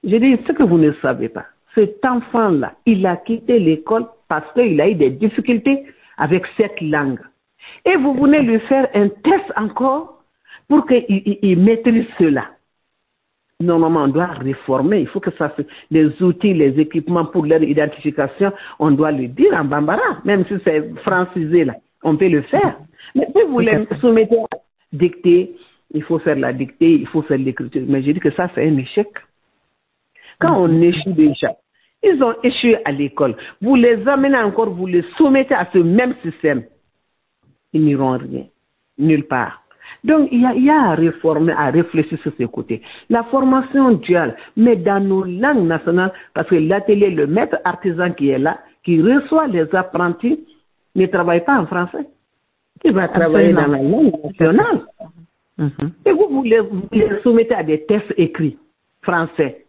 Je 0.05 0.17
dis 0.17 0.39
ce 0.47 0.53
que 0.53 0.63
vous 0.63 0.79
ne 0.79 0.93
savez 1.03 1.29
pas. 1.29 1.47
Cet 1.75 2.05
enfant-là, 2.05 2.75
il 2.87 3.05
a 3.07 3.17
quitté 3.17 3.59
l'école 3.59 4.07
parce 4.29 4.51
qu'il 4.53 4.81
a 4.81 4.89
eu 4.89 4.95
des 4.95 5.11
difficultés 5.11 5.85
avec 6.17 6.45
cette 6.57 6.81
langue. 6.81 7.21
Et 7.85 7.97
vous 7.97 8.15
venez 8.15 8.43
lui 8.43 8.61
faire 8.61 8.89
un 8.95 9.09
test 9.09 9.53
encore 9.57 10.23
pour 10.69 10.87
qu'il 10.87 11.59
maîtrise 11.59 12.07
cela. 12.19 12.47
Normalement, 13.61 14.03
on 14.05 14.09
doit 14.09 14.27
réformer. 14.27 15.01
Il 15.01 15.07
faut 15.09 15.21
que 15.21 15.31
ça 15.39 15.53
se, 15.57 15.63
les 15.91 16.21
outils, 16.23 16.55
les 16.55 16.79
équipements 16.81 17.27
pour 17.27 17.47
leur 17.47 17.63
identification, 17.63 18.53
on 18.79 18.91
doit 18.91 19.13
le 19.13 19.29
dire 19.29 19.53
en 19.55 19.65
bambara, 19.65 20.21
même 20.25 20.45
si 20.47 20.55
c'est 20.65 20.83
francisé 21.01 21.65
là. 21.65 21.75
On 22.03 22.17
peut 22.17 22.29
le 22.29 22.43
faire. 22.43 22.77
Mais 23.15 23.27
si 23.35 23.43
vous 23.49 23.61
les 23.61 23.87
soumettez 24.01 24.39
à 24.39 24.57
dicter, 24.93 25.55
il 25.93 26.03
faut 26.03 26.19
faire 26.19 26.37
la 26.37 26.53
dictée, 26.53 26.93
il 26.93 27.07
faut 27.07 27.23
faire 27.23 27.39
l'écriture. 27.39 27.83
Mais 27.87 28.03
je 28.03 28.13
dis 28.13 28.21
que 28.21 28.31
ça, 28.33 28.51
c'est 28.55 28.67
un 28.67 28.77
échec. 28.79 29.09
Quand 30.41 30.61
on 30.61 30.81
échoue 30.81 31.13
déjà, 31.13 31.55
ils 32.03 32.23
ont 32.23 32.35
échoué 32.43 32.79
à 32.85 32.93
l'école. 32.93 33.37
Vous 33.61 33.77
les 33.77 34.07
amenez 34.09 34.39
encore, 34.39 34.71
vous 34.71 34.87
les 34.87 35.05
soumettez 35.17 35.55
à 35.55 35.69
ce 35.73 35.79
même 35.79 36.15
système. 36.23 36.65
Ils 37.73 37.85
n'iront 37.85 38.19
rien, 38.19 38.47
nulle 38.99 39.25
part. 39.25 39.63
Donc, 40.05 40.29
il 40.33 40.41
y, 40.41 40.47
a, 40.47 40.55
il 40.55 40.65
y, 40.65 40.71
a, 40.71 40.91
à 40.91 40.95
réformer, 40.95 41.53
à 41.53 41.71
réfléchir 41.71 42.19
sur 42.23 42.33
ces 42.37 42.47
côtés. 42.47 42.83
La 43.09 43.25
formation 43.25 43.93
duale, 43.93 44.37
mais 44.57 44.77
dans 44.77 45.01
nos 45.01 45.23
langues 45.25 45.67
nationales, 45.67 46.13
parce 46.35 46.49
que 46.49 46.57
l'atelier, 46.57 47.11
le 47.11 47.27
maître 47.27 47.59
artisan 47.65 48.11
qui 48.13 48.31
est 48.31 48.39
là, 48.39 48.59
qui 48.85 49.01
reçoit 49.01 49.47
les 49.47 49.73
apprentis, 49.75 50.45
ne 50.97 51.07
travaille 51.07 51.45
pas 51.45 51.59
en 51.59 51.67
français. 51.67 52.07
Il 52.85 52.93
va 52.93 53.09
travailler 53.09 53.53
dans 53.53 53.67
la 53.67 53.79
langue 53.79 54.13
nationale. 54.25 54.83
Mm-hmm. 55.59 55.91
Et 56.07 56.13
vous, 56.13 56.29
vous 56.31 56.43
les, 56.43 56.61
vous 56.61 56.89
les 56.93 57.21
soumettez 57.23 57.55
à 57.55 57.63
des 57.63 57.85
tests 57.85 58.15
écrits 58.17 58.59
français 59.03 59.63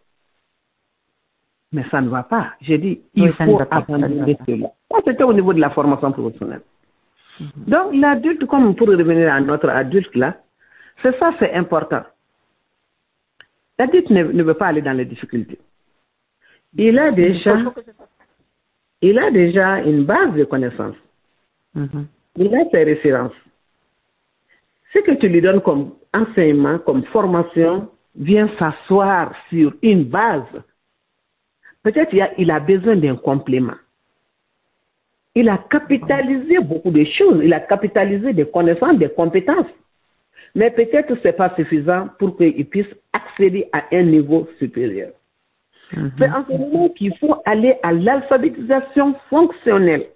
mais 1.74 1.84
ça 1.90 2.00
ne 2.00 2.08
va 2.08 2.22
pas. 2.22 2.52
J'ai 2.60 2.78
dit, 2.78 3.00
il 3.14 3.32
faut 3.32 3.60
abandonner 3.70 4.38
cela. 4.46 4.68
C'était 5.04 5.24
au 5.24 5.32
niveau 5.32 5.52
de 5.52 5.60
la 5.60 5.70
formation 5.70 6.12
professionnelle. 6.12 6.62
Mhm. 7.40 7.48
Donc, 7.66 7.94
l'adulte, 7.94 8.46
comme 8.46 8.74
pour 8.76 8.86
revenir 8.86 9.32
à 9.32 9.40
notre 9.40 9.68
adulte 9.68 10.14
là, 10.14 10.36
c'est 11.02 11.18
ça, 11.18 11.34
c'est 11.40 11.52
important. 11.52 12.04
L'adulte 13.78 14.10
ne, 14.10 14.22
ne, 14.22 14.42
veut 14.44 14.54
pas 14.54 14.68
aller 14.68 14.82
dans 14.82 14.92
les 14.96 15.04
difficultés. 15.04 15.58
Il 16.76 16.96
a 16.98 17.10
déjà, 17.10 17.56
il 19.02 19.18
a 19.18 19.30
déjà 19.32 19.80
une 19.80 20.04
base 20.04 20.32
de 20.34 20.44
connaissances. 20.44 20.96
Il 21.74 22.54
a 22.54 22.70
ses 22.70 22.84
références. 22.84 23.32
Ce 24.94 25.00
que 25.00 25.12
tu 25.12 25.28
lui 25.28 25.40
donnes 25.40 25.60
comme 25.60 25.94
enseignement, 26.14 26.78
comme 26.78 27.04
formation, 27.04 27.88
vient 28.16 28.48
s'asseoir 28.58 29.32
sur 29.50 29.74
une 29.82 30.04
base 30.04 30.62
Peut-être 31.84 32.14
il, 32.14 32.26
il 32.38 32.50
a 32.50 32.58
besoin 32.58 32.96
d'un 32.96 33.14
complément. 33.14 33.76
Il 35.34 35.48
a 35.48 35.58
capitalisé 35.58 36.58
beaucoup 36.58 36.90
de 36.90 37.04
choses. 37.04 37.40
Il 37.44 37.52
a 37.52 37.60
capitalisé 37.60 38.32
des 38.32 38.46
connaissances, 38.46 38.98
des 38.98 39.10
compétences. 39.10 39.66
Mais 40.54 40.70
peut-être 40.70 41.14
ce 41.14 41.24
n'est 41.24 41.32
pas 41.34 41.54
suffisant 41.56 42.08
pour 42.18 42.36
qu'il 42.36 42.66
puisse 42.66 42.86
accéder 43.12 43.68
à 43.72 43.82
un 43.92 44.02
niveau 44.02 44.48
supérieur. 44.58 45.10
Mm-hmm. 45.92 46.10
C'est 46.18 46.30
en 46.30 46.44
ce 46.46 46.52
moment 46.52 46.88
qu'il 46.90 47.14
faut 47.18 47.36
aller 47.44 47.74
à 47.82 47.92
l'alphabétisation 47.92 49.14
fonctionnelle. 49.28 50.06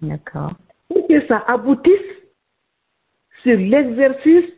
D'accord. 0.00 0.52
Pour 0.88 1.08
que 1.08 1.26
ça 1.26 1.42
aboutisse 1.48 2.19
sur 3.42 3.56
l'exercice 3.56 4.50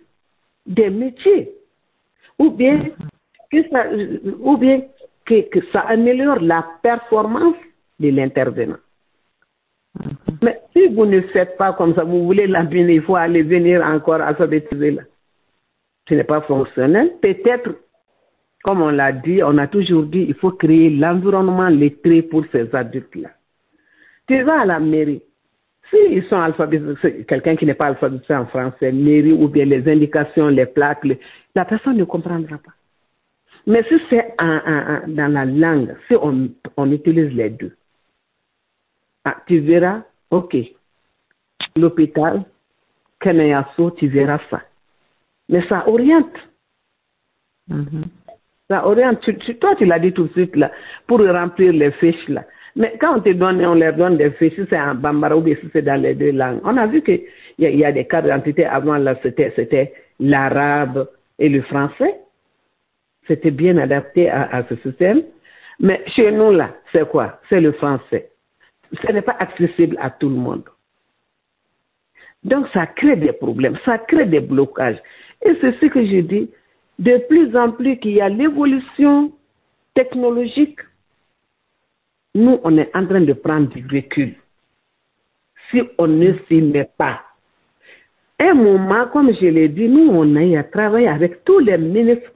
des 0.67 0.91
métiers. 0.91 1.53
Ou 2.39 2.51
bien, 2.51 2.81
que 3.51 3.69
ça, 3.69 3.87
ou 4.41 4.57
bien 4.57 4.83
que, 5.25 5.49
que 5.51 5.61
ça 5.73 5.81
améliore 5.81 6.41
la 6.41 6.65
performance 6.83 7.57
de 8.01 8.09
l'intervenant. 8.09 8.79
Mhm. 9.99 10.17
Mais 10.43 10.61
si 10.73 10.89
vous 10.89 11.07
ne 11.07 11.21
faites 11.21 11.57
pas 11.57 11.73
comme 11.75 11.95
ça, 11.95 12.05
vous 12.05 12.25
voulez 12.25 12.47
l'amener, 12.47 12.95
il 12.95 13.03
faut 13.03 13.17
aller 13.17 13.43
venir 13.43 13.85
encore 13.85 14.21
alphabétiser 14.21 14.93
là. 14.93 15.03
Ce 16.09 16.15
n'est 16.15 16.25
pas 16.25 16.41
fonctionnel. 16.41 17.13
Peut-être, 17.21 17.77
comme 18.65 18.83
on 18.83 18.91
l'a 18.91 19.13
dit, 19.13 19.43
on 19.43 19.57
a 19.59 19.69
toujours 19.69 20.05
dit, 20.05 20.27
il 20.29 20.35
faut 20.35 20.51
créer 20.51 20.91
l'environnement 20.91 21.69
lettré 21.69 22.23
pour 22.23 22.45
ces 22.51 22.75
adultes-là. 22.75 23.31
Tu 24.27 24.43
vas 24.43 24.63
à 24.63 24.65
la 24.65 24.81
mairie. 24.81 25.23
S'ils 25.93 26.25
sont 26.25 26.41
alphabétisés, 26.41 27.25
quelqu'un 27.25 27.55
qui 27.55 27.67
n'est 27.67 27.75
pas 27.75 27.89
alphabétisé 27.89 28.35
en 28.35 28.47
français, 28.47 28.93
mairie 28.93 29.33
ou 29.33 29.47
bien 29.47 29.67
les 29.67 29.87
indications, 29.87 30.49
les 30.49 30.65
plaques, 30.65 31.07
la 31.55 31.65
personne 31.67 31.99
ne 31.99 32.05
comprendra 32.05 32.57
pas. 32.57 32.73
Mais 33.67 33.85
si 33.85 33.95
c'est 34.09 34.35
dans 34.39 35.33
la 35.33 35.45
langue, 35.45 35.95
si 36.09 36.15
on, 36.17 36.49
on 36.77 36.91
utilise 36.91 37.33
les 37.35 37.51
deux, 37.51 37.77
ah, 39.25 39.37
tu 39.47 39.61
verras, 39.61 40.03
ok, 40.31 40.57
l'hôpital, 41.77 42.45
Keneyaso, 43.21 43.91
tu 43.93 44.09
verras 44.09 44.41
ça. 44.51 44.63
Mais 45.49 45.67
ça 45.69 45.87
oriente. 45.89 46.35
Mm-hmm. 47.71 48.05
Ça 48.69 48.87
oriente. 48.87 49.21
toi, 49.61 49.77
tu 49.77 49.85
l'as 49.85 50.01
dit 50.01 50.13
tout 50.13 50.25
de 50.25 50.33
suite, 50.33 50.57
là, 50.57 50.73
pour 51.07 51.21
remplir 51.21 51.73
les 51.73 51.93
fiches, 51.93 52.29
là. 52.29 52.45
Mais 52.75 52.95
quand 53.01 53.19
on 53.19 53.21
te 53.21 53.31
donne, 53.31 53.65
on 53.65 53.75
leur 53.75 53.95
donne 53.95 54.17
des 54.17 54.31
fiches, 54.33 54.55
si 54.55 54.63
c'est 54.71 54.81
en 54.81 54.95
bambara 54.95 55.37
ou 55.37 55.41
bien 55.41 55.57
si 55.61 55.69
c'est 55.73 55.83
dans 55.83 56.01
les 56.01 56.15
deux 56.15 56.33
langues, 56.33 56.61
on 56.65 56.77
a 56.77 56.87
vu 56.87 57.03
qu'il 57.03 57.23
y, 57.59 57.67
y, 57.67 57.85
a 57.85 57.93
des 57.93 58.07
cas 58.07 58.23
d'identité 58.23 58.65
avant, 58.65 58.97
là, 58.97 59.15
c'était 59.23 59.93
l'arabe 60.19 61.09
et 61.39 61.49
le 61.49 61.63
français 61.63 62.15
c'était 63.27 63.51
bien 63.51 63.77
adapté 63.79 64.29
à, 64.31 64.65
ce 64.69 64.77
système. 64.77 65.23
Mais 65.81 66.03
chez 66.15 66.31
nous, 66.33 66.53
là, 66.53 66.75
c'est 66.93 67.09
quoi? 67.09 67.41
C'est 67.49 67.61
le 67.61 67.73
français. 67.73 68.31
Ce 69.05 69.13
n'est 69.13 69.23
pas 69.23 69.37
accessible 69.39 69.97
à 70.01 70.11
tout 70.11 70.29
le 70.29 70.37
monde. 70.37 70.65
Donc, 72.45 72.67
ça 72.73 72.87
crée 72.87 73.17
des 73.17 73.33
problèmes, 73.33 73.79
ça 73.85 73.99
crée 73.99 74.27
des 74.27 74.41
blocages. 74.41 74.99
Et 75.45 75.57
c'est 75.61 75.79
ce 75.81 75.87
que 75.87 76.05
je 76.05 76.21
dis. 76.21 76.51
De 76.99 77.17
plus 77.29 77.57
en 77.57 77.71
plus 77.71 77.97
qu'il 77.99 78.13
y 78.13 78.21
a 78.21 78.29
l'évolution 78.29 79.33
technologique, 79.95 80.79
nous, 82.35 82.61
on 82.65 82.79
est 82.79 82.91
en 82.95 83.07
train 83.07 83.21
de 83.21 83.33
prendre 83.33 83.69
du 83.69 83.85
recul. 83.87 84.35
Si 85.71 85.83
on 85.99 86.07
ne 86.07 86.33
s'y 86.49 86.63
met 86.63 86.89
pas. 86.97 87.21
Un 88.39 88.55
moment, 88.55 89.07
comme 89.13 89.33
je 89.35 89.47
l'ai 89.47 89.69
dit, 89.69 89.89
nous, 89.89 90.11
on 90.11 90.37
a 90.37 90.63
travailler 90.65 91.09
avec 91.09 91.45
tous 91.45 91.61
les 91.61 91.79
ministres. 91.79 92.31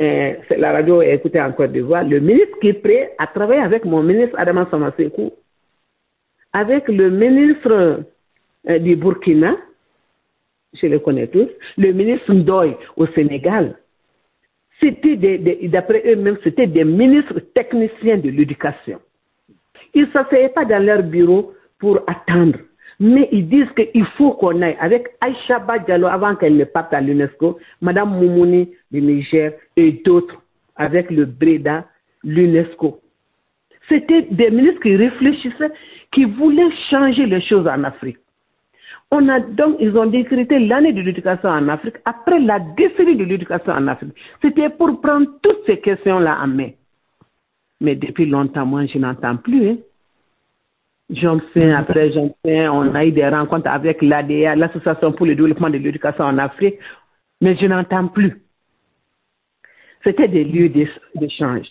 Euh, 0.00 0.34
la 0.56 0.72
radio 0.72 1.02
est 1.02 1.14
écoutée 1.14 1.40
en 1.40 1.52
Côte 1.52 1.72
d'Ivoire. 1.72 2.04
Le 2.04 2.18
ministre 2.20 2.58
qui 2.60 2.68
est 2.68 2.82
prêt 2.82 3.14
à 3.18 3.26
travailler 3.26 3.62
avec 3.62 3.84
mon 3.84 4.02
ministre 4.02 4.38
Adama 4.38 4.66
Samasekou, 4.70 5.32
avec 6.52 6.88
le 6.88 7.10
ministre 7.10 8.04
euh, 8.68 8.78
du 8.78 8.96
Burkina, 8.96 9.56
je 10.74 10.86
le 10.86 10.98
connais 10.98 11.28
tous, 11.28 11.48
le 11.78 11.92
ministre 11.92 12.32
Ndoye 12.32 12.76
au 12.96 13.06
Sénégal, 13.08 13.76
c'était 14.82 15.16
d'après 15.68 16.02
eux-mêmes, 16.06 16.38
c'était 16.42 16.66
des 16.66 16.84
ministres 16.84 17.38
techniciens 17.54 18.18
de 18.18 18.30
l'éducation. 18.30 18.98
Ils 19.94 20.02
ne 20.02 20.10
s'asseyaient 20.10 20.48
pas 20.48 20.64
dans 20.64 20.82
leur 20.84 21.02
bureau 21.02 21.52
pour 21.78 22.00
attendre, 22.06 22.58
mais 22.98 23.28
ils 23.30 23.48
disent 23.48 23.70
qu'il 23.76 24.04
faut 24.16 24.32
qu'on 24.32 24.60
aille 24.62 24.76
avec 24.80 25.06
Aïcha 25.20 25.64
Diallo 25.86 26.06
avant 26.06 26.34
qu'elle 26.34 26.56
ne 26.56 26.64
parte 26.64 26.92
à 26.94 27.00
l'UNESCO, 27.00 27.58
Madame 27.80 28.10
Moumouni 28.18 28.70
du 28.90 29.00
Niger 29.02 29.52
et 29.76 29.92
d'autres 30.04 30.42
avec 30.76 31.10
le 31.10 31.26
Breda, 31.26 31.86
l'UNESCO. 32.24 33.00
C'était 33.88 34.22
des 34.30 34.50
ministres 34.50 34.80
qui 34.80 34.96
réfléchissaient, 34.96 35.72
qui 36.12 36.24
voulaient 36.24 36.70
changer 36.90 37.26
les 37.26 37.42
choses 37.42 37.66
en 37.66 37.84
Afrique. 37.84 38.18
On 39.14 39.28
a 39.28 39.40
donc, 39.40 39.76
ils 39.78 39.94
ont 39.98 40.06
décrété 40.06 40.58
l'année 40.58 40.94
de 40.94 41.02
l'éducation 41.02 41.50
en 41.50 41.68
Afrique 41.68 41.96
après 42.06 42.40
la 42.40 42.58
décennie 42.58 43.14
de 43.14 43.24
l'éducation 43.24 43.72
en 43.74 43.86
Afrique. 43.86 44.14
C'était 44.40 44.70
pour 44.70 45.02
prendre 45.02 45.26
toutes 45.42 45.66
ces 45.66 45.80
questions-là 45.80 46.38
en 46.42 46.46
main. 46.46 46.70
Mais 47.82 47.94
depuis 47.94 48.24
longtemps, 48.24 48.64
moi, 48.64 48.86
je 48.86 48.96
n'entends 48.96 49.36
plus. 49.36 49.68
Hein. 49.68 49.76
J'en 51.10 51.40
fais, 51.52 51.70
après 51.72 52.10
j'en 52.12 52.34
fais, 52.42 52.66
on 52.68 52.94
a 52.94 53.04
eu 53.04 53.12
des 53.12 53.28
rencontres 53.28 53.68
avec 53.68 54.00
l'ADA, 54.00 54.56
l'Association 54.56 55.12
pour 55.12 55.26
le 55.26 55.34
développement 55.34 55.68
de 55.68 55.76
l'éducation 55.76 56.24
en 56.24 56.38
Afrique, 56.38 56.78
mais 57.42 57.54
je 57.56 57.66
n'entends 57.66 58.08
plus. 58.08 58.40
C'était 60.04 60.28
des 60.28 60.44
lieux 60.44 60.70
d'échange 60.70 61.66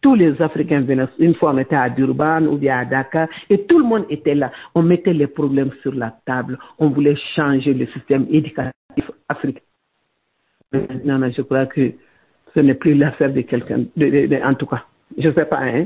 tous 0.00 0.14
les 0.14 0.40
Africains 0.40 0.80
venaient, 0.80 1.06
une 1.18 1.34
fois 1.34 1.52
on 1.54 1.58
était 1.58 1.76
à 1.76 1.88
Durban 1.90 2.42
ou 2.46 2.56
bien 2.56 2.78
à 2.78 2.84
Dakar, 2.84 3.28
et 3.48 3.62
tout 3.64 3.78
le 3.78 3.84
monde 3.84 4.06
était 4.08 4.34
là. 4.34 4.50
On 4.74 4.82
mettait 4.82 5.12
les 5.12 5.26
problèmes 5.26 5.70
sur 5.82 5.94
la 5.94 6.14
table. 6.26 6.58
On 6.78 6.88
voulait 6.88 7.16
changer 7.34 7.74
le 7.74 7.86
système 7.86 8.26
éducatif 8.30 9.10
africain. 9.28 9.60
Maintenant, 10.72 11.30
je 11.36 11.42
crois 11.42 11.66
que 11.66 11.92
ce 12.54 12.60
n'est 12.60 12.74
plus 12.74 12.94
l'affaire 12.94 13.32
de 13.32 13.40
quelqu'un, 13.42 13.84
en 14.44 14.54
tout 14.54 14.66
cas. 14.66 14.84
Je 15.18 15.28
ne 15.28 15.34
sais 15.34 15.44
pas, 15.44 15.60
hein. 15.62 15.84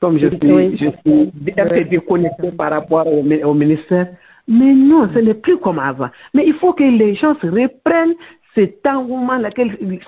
Comme 0.00 0.18
je 0.18 0.28
suis, 0.28 0.76
je 0.78 0.90
suis 1.00 1.30
bien 1.34 1.66
déconnecté 1.90 2.50
par 2.52 2.70
rapport 2.70 3.06
au, 3.06 3.22
au 3.22 3.54
ministère. 3.54 4.08
Mais 4.48 4.74
non, 4.74 5.08
ce 5.14 5.20
n'est 5.20 5.34
plus 5.34 5.58
comme 5.58 5.78
avant. 5.78 6.08
Mais 6.34 6.44
il 6.46 6.54
faut 6.54 6.72
que 6.72 6.82
les 6.82 7.14
gens 7.14 7.36
se 7.40 7.46
reprennent 7.46 8.14
cet 8.54 8.86
engouement-là, 8.86 9.50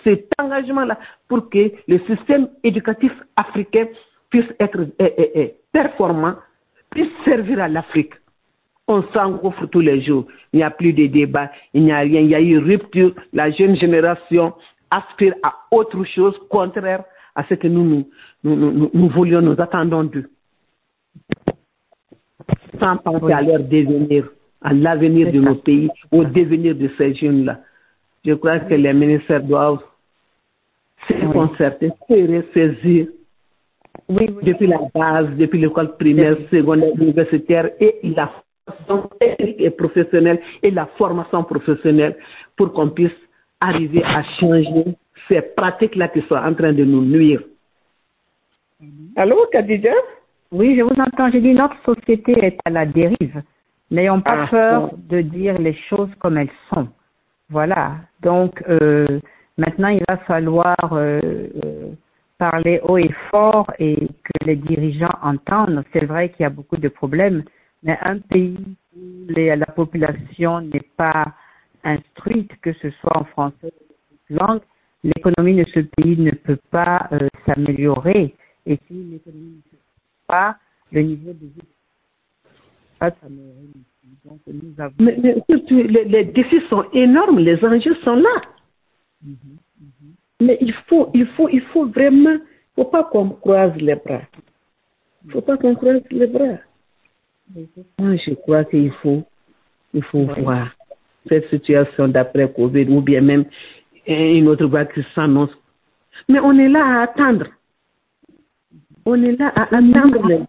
cet 0.05 0.29
engagement-là, 0.39 0.99
pour 1.29 1.49
que 1.49 1.73
le 1.87 1.99
système 2.01 2.49
éducatif 2.65 3.13
africain 3.37 3.87
puisse 4.31 4.53
être 4.59 4.87
performant, 5.73 6.35
puisse 6.91 7.11
servir 7.25 7.61
à 7.61 7.69
l'Afrique. 7.69 8.13
On 8.89 9.03
s'engouffre 9.15 9.67
tous 9.67 9.81
les 9.81 10.03
jours. 10.03 10.27
Il 10.53 10.57
n'y 10.57 10.63
a 10.63 10.71
plus 10.71 10.93
de 10.93 11.07
débat, 11.07 11.51
il 11.73 11.85
n'y 11.85 11.93
a 11.93 12.01
rien. 12.01 12.21
Il 12.21 12.29
y 12.29 12.35
a 12.35 12.41
eu 12.41 12.59
rupture. 12.59 13.15
La 13.33 13.51
jeune 13.51 13.77
génération 13.77 14.55
aspire 14.91 15.35
à 15.43 15.55
autre 15.71 16.05
chose 16.05 16.37
contraire 16.51 17.05
à 17.35 17.45
ce 17.45 17.55
que 17.55 17.69
nous, 17.69 17.85
nous, 17.85 18.57
nous, 18.57 18.91
nous 18.93 19.09
voulions, 19.09 19.41
nous 19.41 19.59
attendons 19.59 20.05
d'eux. 20.05 20.29
Sans 22.79 22.97
penser 22.99 23.33
à 23.33 23.41
leur 23.41 23.61
devenir, 23.61 24.29
à 24.61 24.73
l'avenir 24.73 25.33
de 25.33 25.41
nos 25.41 25.55
pays, 25.55 25.89
au 26.11 26.25
devenir 26.25 26.75
de 26.75 26.91
ces 26.99 27.15
jeunes-là. 27.15 27.61
Je 28.25 28.35
crois 28.35 28.61
que 28.61 28.75
les 28.75 28.93
ministères 28.93 29.43
doivent 29.43 29.83
se 31.09 31.33
concerter, 31.33 31.91
se 32.09 32.43
saisir 32.55 33.09
depuis 34.09 34.67
la 34.67 34.79
base, 34.95 35.29
depuis 35.37 35.61
l'école 35.61 35.97
primaire, 35.97 36.37
secondaire, 36.51 36.93
universitaire 36.97 37.71
et 37.81 37.99
la 38.03 38.31
formation 38.77 39.09
technique 39.19 39.61
et 39.61 39.71
professionnelle 39.71 40.41
et 40.63 40.71
la 40.71 40.87
formation 40.99 41.43
professionnelle 41.45 42.17
pour 42.57 42.73
qu'on 42.73 42.91
puisse 42.91 43.11
arriver 43.61 44.03
à 44.05 44.23
changer 44.39 44.97
ces 45.29 45.43
pratiques-là 45.43 46.09
qui 46.09 46.23
sont 46.23 46.37
en 46.37 46.55
train 46.55 46.73
de 46.73 46.85
nous 46.85 47.05
nuire. 47.05 47.43
Allô, 49.17 49.47
Khadija? 49.53 49.93
Oui, 50.51 50.77
je 50.77 50.83
vous 50.83 51.01
entends. 51.01 51.31
J'ai 51.31 51.41
dit 51.41 51.55
notre 51.55 51.77
société 51.85 52.33
est 52.45 52.59
à 52.65 52.71
la 52.71 52.87
dérive. 52.87 53.43
N'ayons 53.91 54.21
pas 54.21 54.45
ah, 54.45 54.47
peur 54.49 54.91
de 54.97 55.21
dire 55.21 55.59
les 55.59 55.75
choses 55.89 56.11
comme 56.19 56.39
elles 56.39 56.51
sont. 56.73 56.89
Voilà. 57.53 57.97
Donc 58.23 58.65
euh, 58.67 59.21
maintenant, 59.59 59.89
il 59.89 60.03
va 60.09 60.17
falloir 60.19 60.77
euh, 60.93 61.21
euh, 61.65 61.93
parler 62.39 62.81
haut 62.83 62.97
et 62.97 63.13
fort 63.31 63.71
et 63.79 63.97
que 63.97 64.47
les 64.47 64.57
dirigeants 64.57 65.19
entendent. 65.23 65.85
C'est 65.93 66.07
vrai 66.07 66.31
qu'il 66.31 66.45
y 66.45 66.47
a 66.47 66.51
beaucoup 66.51 66.79
de 66.79 66.89
problèmes, 66.89 67.45
mais 67.83 67.99
un 68.01 68.19
pays 68.19 68.59
où 68.97 69.27
la 69.29 69.67
population 69.67 70.63
n'est 70.63 70.89
pas 70.97 71.27
instruite, 71.85 72.51
que 72.63 72.73
ce 72.73 72.91
soit 72.91 73.19
en 73.19 73.25
français 73.25 73.73
ou 74.31 74.37
en 74.39 74.47
langue, 74.47 74.63
l'économie 75.05 75.57
de 75.57 75.67
ce 75.75 75.81
pays 75.81 76.17
ne 76.17 76.31
peut 76.31 76.61
pas 76.71 77.11
s'améliorer. 77.45 78.35
Et 78.65 78.79
si 78.87 78.95
l'économie 78.95 79.57
ne 79.57 79.71
s'améliore 79.71 80.27
pas, 80.27 80.57
le 80.91 81.03
niveau 81.03 81.33
de 81.33 81.47
vie 81.47 81.53
ne 81.57 82.49
peut 82.49 82.99
pas 82.99 83.11
s'améliorer. 83.21 83.92
Mais, 84.99 85.17
les, 85.17 86.25
défis 86.25 86.61
sont 86.69 86.85
énormes, 86.93 87.39
les 87.39 87.63
enjeux 87.65 87.95
sont 88.05 88.17
là. 88.17 88.43
Mhm, 89.25 89.37
mhm. 89.81 90.15
Mais 90.41 90.59
il 90.61 90.73
faut, 90.89 91.11
il 91.15 91.27
faut, 91.29 91.49
il 91.49 91.63
faut 91.73 91.87
vraiment, 91.87 92.37
faut 92.75 92.85
pas 92.85 93.05
qu'on 93.05 93.31
croise 93.31 93.75
les 93.77 93.95
bras. 93.95 94.23
Il 95.25 95.33
faut 95.33 95.41
pas 95.41 95.57
qu'on 95.57 95.75
croise 95.75 96.03
les 96.11 96.27
bras. 96.27 96.59
Moi, 97.99 98.17
je 98.17 98.35
crois 98.35 98.65
qu'il 98.65 98.93
faut, 99.03 99.23
il 99.95 100.03
faut 100.05 100.25
voir 100.25 100.69
cette 101.29 101.49
situation 101.51 102.09
d'après 102.09 102.53
Covid 102.53 102.89
ou 102.89 103.01
bien 103.01 103.21
même 103.21 103.45
une 104.07 104.49
autre 104.49 104.67
vague 104.67 104.93
qui 104.93 105.05
s'annonce. 105.15 105.57
Mais 106.29 106.41
on 106.41 106.59
est 106.59 106.69
là 106.69 106.85
à 106.85 107.03
attendre. 107.03 107.47
On 109.05 109.21
est 109.23 109.33
là 109.33 109.49
à 109.55 109.63
attendre 109.63 110.27
les 110.29 110.41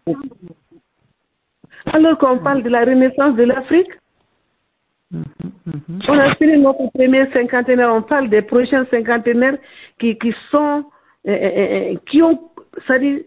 alors 1.92 2.18
qu'on 2.18 2.40
parle 2.40 2.64
de 2.64 2.70
la 2.70 2.86
renaissance 2.86 3.36
de 3.36 3.44
l'Afrique, 3.44 3.92
on 6.08 6.18
a 6.18 6.36
fini 6.36 6.58
notre 6.58 6.90
premier 6.94 7.30
cinquantenaire, 7.32 7.94
on 7.94 8.02
parle 8.02 8.30
des 8.30 8.42
prochains 8.42 8.86
cinquantenaires 8.90 9.58
qui, 10.00 10.18
qui 10.18 10.34
sont, 10.50 10.86
euh, 11.28 11.32
euh, 11.32 11.92
euh, 11.94 11.96
qui 12.08 12.22
ont, 12.22 12.40
c'est-à-dire, 12.88 13.20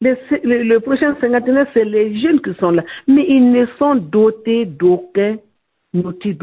le, 0.00 0.62
le, 0.62 0.80
prochain 0.80 1.16
cinquantenaire, 1.20 1.66
c'est 1.74 1.84
les 1.84 2.18
jeunes 2.20 2.40
qui 2.40 2.54
sont 2.54 2.70
là, 2.70 2.82
mais 3.06 3.24
ils 3.28 3.50
ne 3.52 3.66
sont 3.78 3.96
dotés 3.96 4.64
d'aucun 4.64 5.36
outil, 5.94 6.36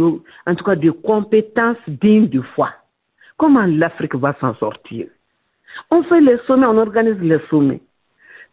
en 0.45 0.55
tout 0.55 0.63
cas 0.63 0.76
de 0.76 0.91
compétences 0.91 1.78
dignes 1.88 2.28
du 2.28 2.41
foi. 2.41 2.69
Comment 3.38 3.65
l'Afrique 3.65 4.15
va 4.15 4.36
s'en 4.39 4.55
sortir? 4.55 5.07
On 5.91 6.03
fait 6.03 6.21
les 6.21 6.38
sommets, 6.47 6.67
on 6.67 6.78
organise 6.78 7.19
les 7.19 7.39
sommets. 7.49 7.82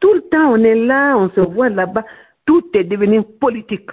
Tout 0.00 0.14
le 0.14 0.22
temps, 0.22 0.50
on 0.52 0.56
est 0.56 0.74
là, 0.74 1.16
on 1.16 1.30
se 1.30 1.40
voit 1.40 1.68
là-bas 1.68 2.04
tout 2.45 2.64
est 2.74 2.84
devenu 2.84 3.22
politique. 3.22 3.90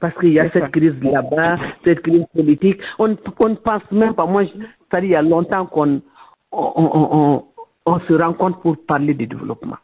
Parce 0.00 0.14
qu'il 0.18 0.32
y 0.32 0.40
a 0.40 0.50
cette 0.50 0.72
crise 0.72 1.00
là-bas, 1.02 1.56
cette 1.84 2.00
crise 2.00 2.24
politique. 2.34 2.80
On 2.98 3.08
ne 3.08 3.54
pense 3.54 3.90
même 3.92 4.14
pas, 4.14 4.26
moi, 4.26 4.42
ça 4.90 5.00
dit 5.00 5.06
il 5.06 5.10
y 5.10 5.14
a 5.14 5.22
longtemps 5.22 5.66
qu'on 5.66 6.02
on, 6.50 7.44
on, 7.86 8.00
se 8.00 8.12
rencontre 8.12 8.60
pour 8.60 8.76
parler 8.86 9.14
du 9.14 9.26
développement. 9.26 9.76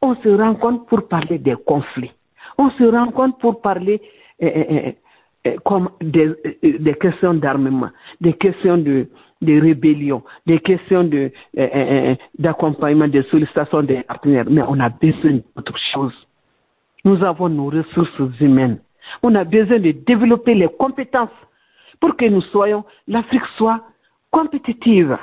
On 0.00 0.14
se 0.16 0.28
rencontre 0.28 0.86
pour 0.86 1.08
parler 1.08 1.38
des 1.38 1.56
conflits. 1.66 2.12
On 2.58 2.70
se 2.70 2.84
rencontre 2.84 3.38
pour 3.38 3.60
parler 3.60 4.00
eh, 4.38 4.46
eh, 4.46 4.96
eh, 5.44 5.56
comme 5.64 5.90
des, 6.00 6.34
des 6.62 6.94
questions 6.94 7.34
d'armement, 7.34 7.90
des 8.20 8.32
questions 8.34 8.78
de, 8.78 9.08
de 9.42 9.60
rébellion, 9.60 10.22
des 10.46 10.58
questions 10.58 11.04
de, 11.04 11.30
d'accompagnement, 12.38 13.08
de 13.08 13.22
sollicitation 13.22 13.82
des 13.82 14.02
partenaires. 14.02 14.46
Mais 14.48 14.62
on 14.66 14.78
a 14.80 14.88
besoin 14.88 15.40
d'autre 15.56 15.76
chose. 15.92 16.14
Nous 17.04 17.22
avons 17.24 17.48
nos 17.48 17.70
ressources 17.70 18.40
humaines. 18.40 18.80
On 19.22 19.34
a 19.34 19.44
besoin 19.44 19.78
de 19.78 19.92
développer 19.92 20.54
les 20.54 20.68
compétences 20.68 21.30
pour 22.00 22.16
que 22.16 22.24
nous 22.24 22.40
soyons, 22.40 22.84
l'Afrique 23.06 23.44
soit 23.56 23.82
compétitive. 24.30 25.18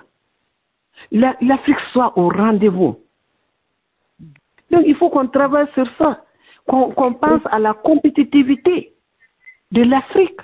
L'Afrique 1.11 1.79
soit 1.91 2.17
au 2.17 2.29
rendez-vous. 2.29 2.99
Donc 4.71 4.83
il 4.85 4.95
faut 4.95 5.09
qu'on 5.09 5.27
travaille 5.27 5.67
sur 5.73 5.87
ça, 5.97 6.25
qu'on 6.65 7.13
pense 7.13 7.41
à 7.45 7.59
la 7.59 7.73
compétitivité 7.73 8.93
de 9.71 9.83
l'Afrique. 9.83 10.39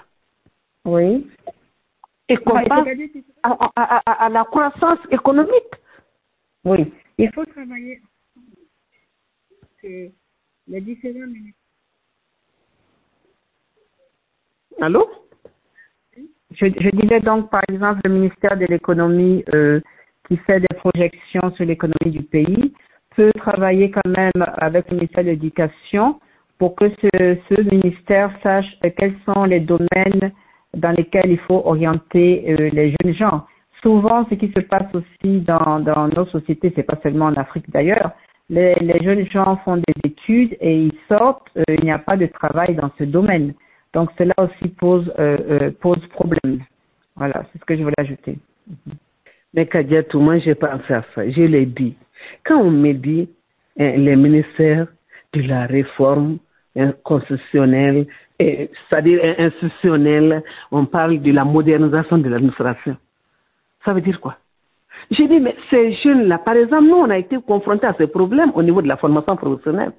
Oui. 0.85 1.27
Et 2.29 2.37
qu'on 2.37 2.63
pense 2.63 2.87
à, 3.43 3.71
à, 3.75 4.25
à, 4.25 4.29
la 4.29 4.43
croissance 4.45 4.99
économique. 5.11 5.73
Oui. 6.63 6.91
Il 7.17 7.31
faut 7.33 7.45
travailler. 7.45 8.01
Que 10.65 10.71
les 10.71 10.81
différents 10.81 11.25
Allô? 14.81 15.09
Je, 16.51 16.65
je, 16.65 16.89
disais 16.89 17.19
donc, 17.19 17.49
par 17.49 17.63
exemple, 17.69 18.01
le 18.05 18.11
ministère 18.11 18.57
de 18.57 18.65
l'économie 18.65 19.43
euh, 19.53 19.79
qui 20.27 20.37
fait 20.37 20.59
des 20.59 20.75
projections 20.75 21.51
sur 21.55 21.65
l'économie 21.65 22.11
du 22.11 22.23
pays 22.23 22.73
peut 23.15 23.31
travailler 23.33 23.91
quand 23.91 24.07
même 24.07 24.45
avec 24.57 24.89
le 24.89 24.97
ministère 24.97 25.23
de 25.23 25.29
l'Éducation 25.29 26.19
pour 26.57 26.75
que 26.75 26.89
ce, 26.89 27.37
ce 27.49 27.61
ministère 27.61 28.31
sache 28.41 28.65
quels 28.97 29.15
sont 29.25 29.43
les 29.45 29.59
domaines 29.59 30.31
dans 30.73 30.91
lesquels 30.91 31.31
il 31.31 31.39
faut 31.39 31.61
orienter 31.65 32.45
euh, 32.47 32.69
les 32.69 32.95
jeunes 33.01 33.15
gens. 33.15 33.45
Souvent, 33.81 34.25
ce 34.29 34.35
qui 34.35 34.51
se 34.51 34.61
passe 34.61 34.93
aussi 34.93 35.41
dans, 35.41 35.79
dans 35.79 36.07
nos 36.07 36.25
sociétés, 36.27 36.71
c'est 36.75 36.83
pas 36.83 36.99
seulement 37.03 37.25
en 37.25 37.33
Afrique 37.33 37.69
d'ailleurs, 37.69 38.11
les, 38.49 38.99
jeunes 39.03 39.25
gens 39.29 39.57
font 39.63 39.77
des 39.77 40.09
études 40.09 40.57
et 40.59 40.85
ils 40.85 40.93
sortent, 41.07 41.47
euh, 41.57 41.63
il 41.77 41.83
n'y 41.83 41.91
a 41.91 41.99
pas 41.99 42.17
de 42.17 42.25
travail 42.25 42.75
dans 42.75 42.91
ce 42.97 43.03
domaine. 43.03 43.53
Donc 43.93 44.09
cela 44.17 44.33
aussi 44.37 44.69
pose, 44.69 45.11
euh, 45.19 45.37
euh, 45.49 45.71
pose 45.79 46.05
problème. 46.07 46.59
Voilà, 47.15 47.45
c'est 47.51 47.59
ce 47.59 47.65
que 47.65 47.75
je 47.75 47.83
voulais 47.83 47.99
ajouter. 47.99 48.37
Mais 49.53 49.67
Kadiatou, 49.67 50.19
moi 50.19 50.39
j'ai 50.39 50.55
pensé 50.55 50.93
à 50.93 51.03
ça, 51.13 51.29
je 51.29 51.43
l'ai 51.43 51.65
dit. 51.65 51.95
Quand 52.43 52.59
on 52.59 52.71
me 52.71 52.93
dit 52.93 53.29
hein, 53.79 53.93
les 53.97 54.15
ministères 54.15 54.87
de 55.33 55.41
la 55.41 55.65
réforme 55.65 56.39
hein, 56.75 56.93
constitutionnelle, 57.03 58.07
c'est-à-dire 58.39 59.35
institutionnelle, 59.37 60.43
on 60.71 60.85
parle 60.85 61.21
de 61.21 61.31
la 61.31 61.45
modernisation 61.45 62.17
de 62.17 62.27
l'administration. 62.27 62.97
Ça 63.85 63.93
veut 63.93 64.01
dire 64.01 64.19
quoi? 64.19 64.37
J'ai 65.11 65.27
dit, 65.27 65.39
mais 65.39 65.55
ces 65.69 65.93
jeunes-là, 65.93 66.39
par 66.39 66.55
exemple, 66.55 66.85
nous, 66.85 66.95
on 66.95 67.09
a 67.09 67.17
été 67.17 67.37
confrontés 67.41 67.87
à 67.87 67.93
ces 67.97 68.07
problèmes 68.07 68.51
au 68.55 68.63
niveau 68.63 68.81
de 68.81 68.87
la 68.87 68.97
formation 68.97 69.35
professionnelle. 69.35 69.91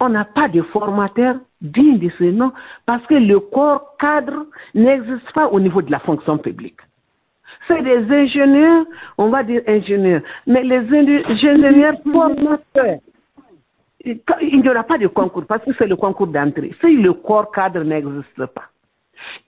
On 0.00 0.08
n'a 0.08 0.24
pas 0.24 0.48
de 0.48 0.62
formateur 0.62 1.36
digne 1.60 1.98
de 1.98 2.10
ce 2.18 2.24
nom 2.24 2.52
parce 2.86 3.04
que 3.06 3.14
le 3.14 3.38
corps 3.40 3.96
cadre 3.98 4.46
n'existe 4.74 5.32
pas 5.32 5.48
au 5.48 5.60
niveau 5.60 5.82
de 5.82 5.90
la 5.90 6.00
fonction 6.00 6.38
publique. 6.38 6.80
C'est 7.68 7.82
des 7.82 8.10
ingénieurs, 8.12 8.84
on 9.18 9.28
va 9.28 9.42
dire 9.42 9.62
ingénieurs, 9.66 10.22
mais 10.46 10.62
les 10.62 10.78
ingénieurs 10.78 11.96
formateurs, 12.02 12.98
il 14.04 14.60
n'y 14.60 14.68
aura 14.68 14.84
pas 14.84 14.98
de 14.98 15.06
concours 15.08 15.46
parce 15.46 15.64
que 15.64 15.72
c'est 15.78 15.86
le 15.86 15.96
concours 15.96 16.28
d'entrée. 16.28 16.74
Si 16.80 16.96
le 16.96 17.12
corps 17.12 17.50
cadre 17.50 17.82
n'existe 17.82 18.46
pas. 18.46 18.70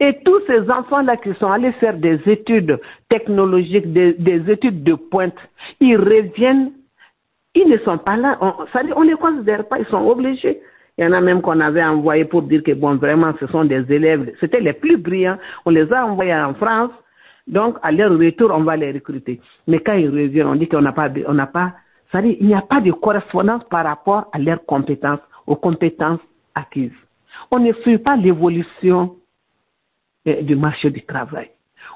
Et 0.00 0.18
tous 0.24 0.40
ces 0.46 0.70
enfants-là 0.70 1.16
qui 1.16 1.34
sont 1.34 1.50
allés 1.50 1.72
faire 1.72 1.94
des 1.94 2.20
études 2.26 2.78
technologiques, 3.08 3.92
des, 3.92 4.14
des, 4.14 4.50
études 4.50 4.82
de 4.84 4.94
pointe, 4.94 5.36
ils 5.80 5.96
reviennent, 5.96 6.72
ils 7.54 7.68
ne 7.68 7.78
sont 7.78 7.98
pas 7.98 8.16
là, 8.16 8.38
on, 8.40 8.66
ça 8.72 8.82
on 8.96 9.04
ne 9.04 9.10
les 9.10 9.16
considère 9.16 9.66
pas, 9.66 9.78
ils 9.78 9.86
sont 9.86 10.06
obligés. 10.06 10.60
Il 10.96 11.04
y 11.04 11.06
en 11.06 11.12
a 11.12 11.20
même 11.20 11.42
qu'on 11.42 11.60
avait 11.60 11.84
envoyé 11.84 12.24
pour 12.24 12.42
dire 12.42 12.62
que, 12.62 12.72
bon, 12.72 12.96
vraiment, 12.96 13.32
ce 13.38 13.46
sont 13.46 13.64
des 13.64 13.84
élèves, 13.92 14.32
c'était 14.40 14.60
les 14.60 14.72
plus 14.72 14.96
brillants, 14.96 15.38
on 15.64 15.70
les 15.70 15.92
a 15.92 16.04
envoyés 16.04 16.34
en 16.34 16.54
France, 16.54 16.90
donc 17.46 17.76
à 17.82 17.92
leur 17.92 18.10
retour, 18.18 18.50
on 18.52 18.62
va 18.62 18.76
les 18.76 18.92
recruter. 18.92 19.40
Mais 19.66 19.78
quand 19.78 19.94
ils 19.94 20.10
reviennent, 20.10 20.48
on 20.48 20.56
dit 20.56 20.68
qu'on 20.68 20.82
n'a 20.82 20.92
pas, 20.92 21.08
on 21.26 21.34
n'a 21.34 21.46
pas, 21.46 21.72
ça 22.10 22.20
dit, 22.20 22.36
il 22.40 22.46
n'y 22.48 22.54
a 22.54 22.62
pas 22.62 22.80
de 22.80 22.90
correspondance 22.92 23.62
par 23.70 23.84
rapport 23.84 24.28
à 24.32 24.38
leurs 24.38 24.64
compétences, 24.66 25.20
aux 25.46 25.56
compétences 25.56 26.20
acquises. 26.54 26.90
On 27.50 27.58
ne 27.58 27.72
suit 27.74 27.98
pas 27.98 28.16
l'évolution 28.16 29.16
du 30.26 30.56
marché 30.56 30.90
du 30.90 31.02
travail. 31.02 31.50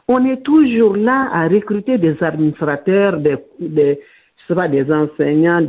On 0.08 0.24
est 0.24 0.42
toujours 0.42 0.96
là 0.96 1.28
à 1.32 1.48
recruter 1.48 1.98
des 1.98 2.22
administrateurs, 2.22 3.18
des, 3.18 3.36
des, 3.60 3.98
enseignants, 4.92 5.66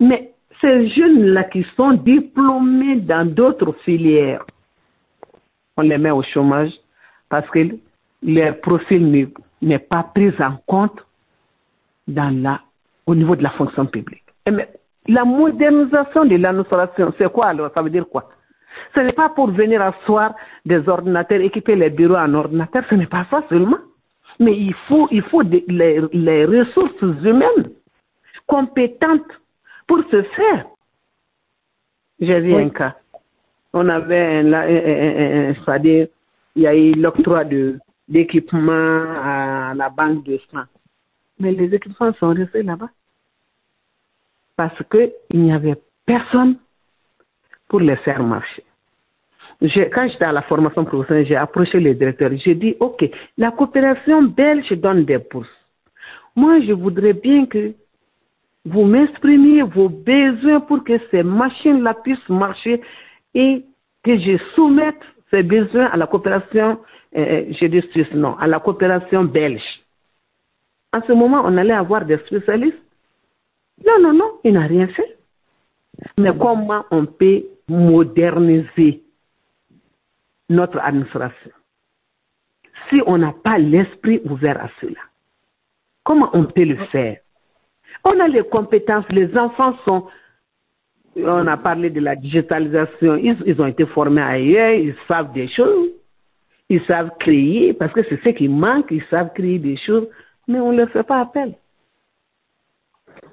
mais 0.00 0.32
ces 0.60 0.88
jeunes-là 0.88 1.44
qui 1.44 1.66
sont 1.76 1.92
diplômés 1.92 2.96
dans 2.96 3.26
d'autres 3.28 3.72
filières, 3.84 4.44
on 5.76 5.82
les 5.82 5.98
met 5.98 6.10
au 6.10 6.22
chômage 6.22 6.72
parce 7.28 7.48
que 7.50 7.60
leur 8.22 8.60
profil 8.60 9.28
n'est 9.60 9.78
pas 9.78 10.04
pris 10.14 10.32
en 10.40 10.56
compte 10.66 11.04
dans 12.06 12.30
la, 12.42 12.60
au 13.06 13.14
niveau 13.14 13.36
de 13.36 13.42
la 13.42 13.50
fonction 13.50 13.86
publique. 13.86 14.24
la 15.06 15.24
modernisation 15.24 16.24
de 16.24 16.36
l'administration, 16.36 17.12
c'est 17.18 17.30
quoi 17.30 17.46
alors? 17.46 17.70
Ça 17.74 17.82
veut 17.82 17.90
dire 17.90 18.06
quoi? 18.08 18.30
Ce 18.94 19.00
n'est 19.00 19.12
pas 19.12 19.28
pour 19.28 19.50
venir 19.50 19.82
asseoir 19.82 20.34
des 20.64 20.88
ordinateurs, 20.88 21.40
équiper 21.40 21.76
les 21.76 21.90
bureaux 21.90 22.16
en 22.16 22.34
ordinateur, 22.34 22.84
ce 22.88 22.94
n'est 22.94 23.06
pas 23.06 23.26
ça 23.30 23.42
seulement. 23.48 23.78
Mais 24.40 24.56
il 24.56 24.74
faut, 24.88 25.08
il 25.10 25.22
faut 25.22 25.42
des, 25.42 25.64
les, 25.68 26.00
les, 26.12 26.44
ressources 26.44 27.00
humaines 27.02 27.70
compétentes 28.46 29.40
pour 29.86 30.00
ce 30.10 30.22
faire. 30.22 30.66
J'ai 32.20 32.40
vu 32.40 32.54
oui. 32.54 32.62
un 32.62 32.68
cas. 32.70 32.96
On 33.72 33.88
avait 33.88 34.38
un, 34.38 34.52
un, 34.52 35.50
un, 35.50 35.54
c'est-à-dire, 35.54 36.08
il 36.56 36.62
y 36.62 36.66
a 36.66 36.74
eu 36.74 36.94
l'octroi 36.94 37.44
d'équipements 38.08 39.04
à 39.22 39.72
la 39.74 39.88
banque 39.88 40.24
de 40.24 40.38
sang. 40.50 40.64
Mais 41.38 41.52
les 41.52 41.74
équipements 41.74 42.12
sont 42.14 42.34
restés 42.34 42.62
là-bas. 42.62 42.90
Parce 44.56 44.80
qu'il 44.90 45.40
n'y 45.40 45.52
avait 45.52 45.76
personne 46.06 46.56
pour 47.68 47.80
les 47.80 47.96
faire 47.96 48.22
marcher. 48.22 48.64
quand 49.60 50.08
j'étais 50.08 50.24
à 50.24 50.32
la 50.32 50.42
formation 50.42 50.84
professionnelle, 50.84 51.26
j'ai 51.26 51.36
approché 51.36 51.80
les 51.80 51.94
directeurs. 51.94 52.30
J'ai 52.36 52.54
dit, 52.54 52.76
OK, 52.80 53.08
la 53.38 53.50
coopération 53.50 54.22
belge 54.22 54.70
donne 54.72 55.04
des 55.04 55.18
bourses. 55.18 55.48
Moi, 56.36 56.60
je 56.60 56.72
voudrais 56.72 57.12
bien 57.12 57.46
que 57.46 57.72
vous 58.64 58.84
m'exprimiez 58.84 59.62
vos 59.62 59.88
besoins 59.88 60.60
pour 60.60 60.82
que 60.84 60.98
ces 61.10 61.22
machines-là 61.22 61.94
puissent 62.02 62.28
marcher 62.28 62.80
et 63.34 63.64
que 64.02 64.18
je 64.18 64.38
soumette 64.54 65.02
ces 65.30 65.42
besoins 65.42 65.86
à 65.86 65.96
la 65.96 66.06
coopération, 66.06 66.78
euh, 67.16 67.44
je 67.50 67.66
dis 67.66 67.82
non, 68.14 68.36
à 68.38 68.46
la 68.46 68.60
coopération 68.60 69.24
belge. 69.24 69.62
En 70.92 71.02
ce 71.06 71.12
moment, 71.12 71.42
on 71.44 71.56
allait 71.56 71.74
avoir 71.74 72.04
des 72.04 72.18
spécialistes. 72.18 72.78
Non, 73.84 74.00
non, 74.00 74.12
non, 74.12 74.32
il 74.44 74.52
n'a 74.52 74.66
rien 74.66 74.86
fait. 74.88 75.13
Mais 76.18 76.30
comment 76.38 76.84
on 76.90 77.06
peut 77.06 77.44
moderniser 77.68 79.02
notre 80.48 80.78
administration 80.78 81.50
si 82.90 83.00
on 83.06 83.18
n'a 83.18 83.32
pas 83.32 83.58
l'esprit 83.58 84.20
ouvert 84.24 84.62
à 84.62 84.68
cela? 84.80 85.00
Comment 86.04 86.30
on 86.32 86.44
peut 86.44 86.64
le 86.64 86.76
faire? 86.86 87.18
On 88.04 88.20
a 88.20 88.28
les 88.28 88.42
compétences, 88.42 89.08
les 89.10 89.36
enfants 89.36 89.76
sont... 89.84 90.06
On 91.16 91.46
a 91.46 91.56
parlé 91.56 91.90
de 91.90 92.00
la 92.00 92.16
digitalisation, 92.16 93.16
ils, 93.16 93.60
ont 93.60 93.66
été 93.66 93.86
formés 93.86 94.20
ailleurs, 94.20 94.72
ils 94.72 94.96
savent 95.06 95.32
des 95.32 95.46
choses, 95.46 95.90
ils 96.68 96.84
savent 96.86 97.12
créer, 97.20 97.72
parce 97.72 97.92
que 97.92 98.02
c'est 98.08 98.20
ce 98.22 98.30
qui 98.30 98.48
manque, 98.48 98.90
ils 98.90 99.04
savent 99.04 99.32
créer 99.32 99.60
des 99.60 99.76
choses, 99.76 100.08
mais 100.48 100.58
on 100.58 100.72
ne 100.72 100.78
leur 100.78 100.90
fait 100.90 101.04
pas 101.04 101.20
appel. 101.20 101.54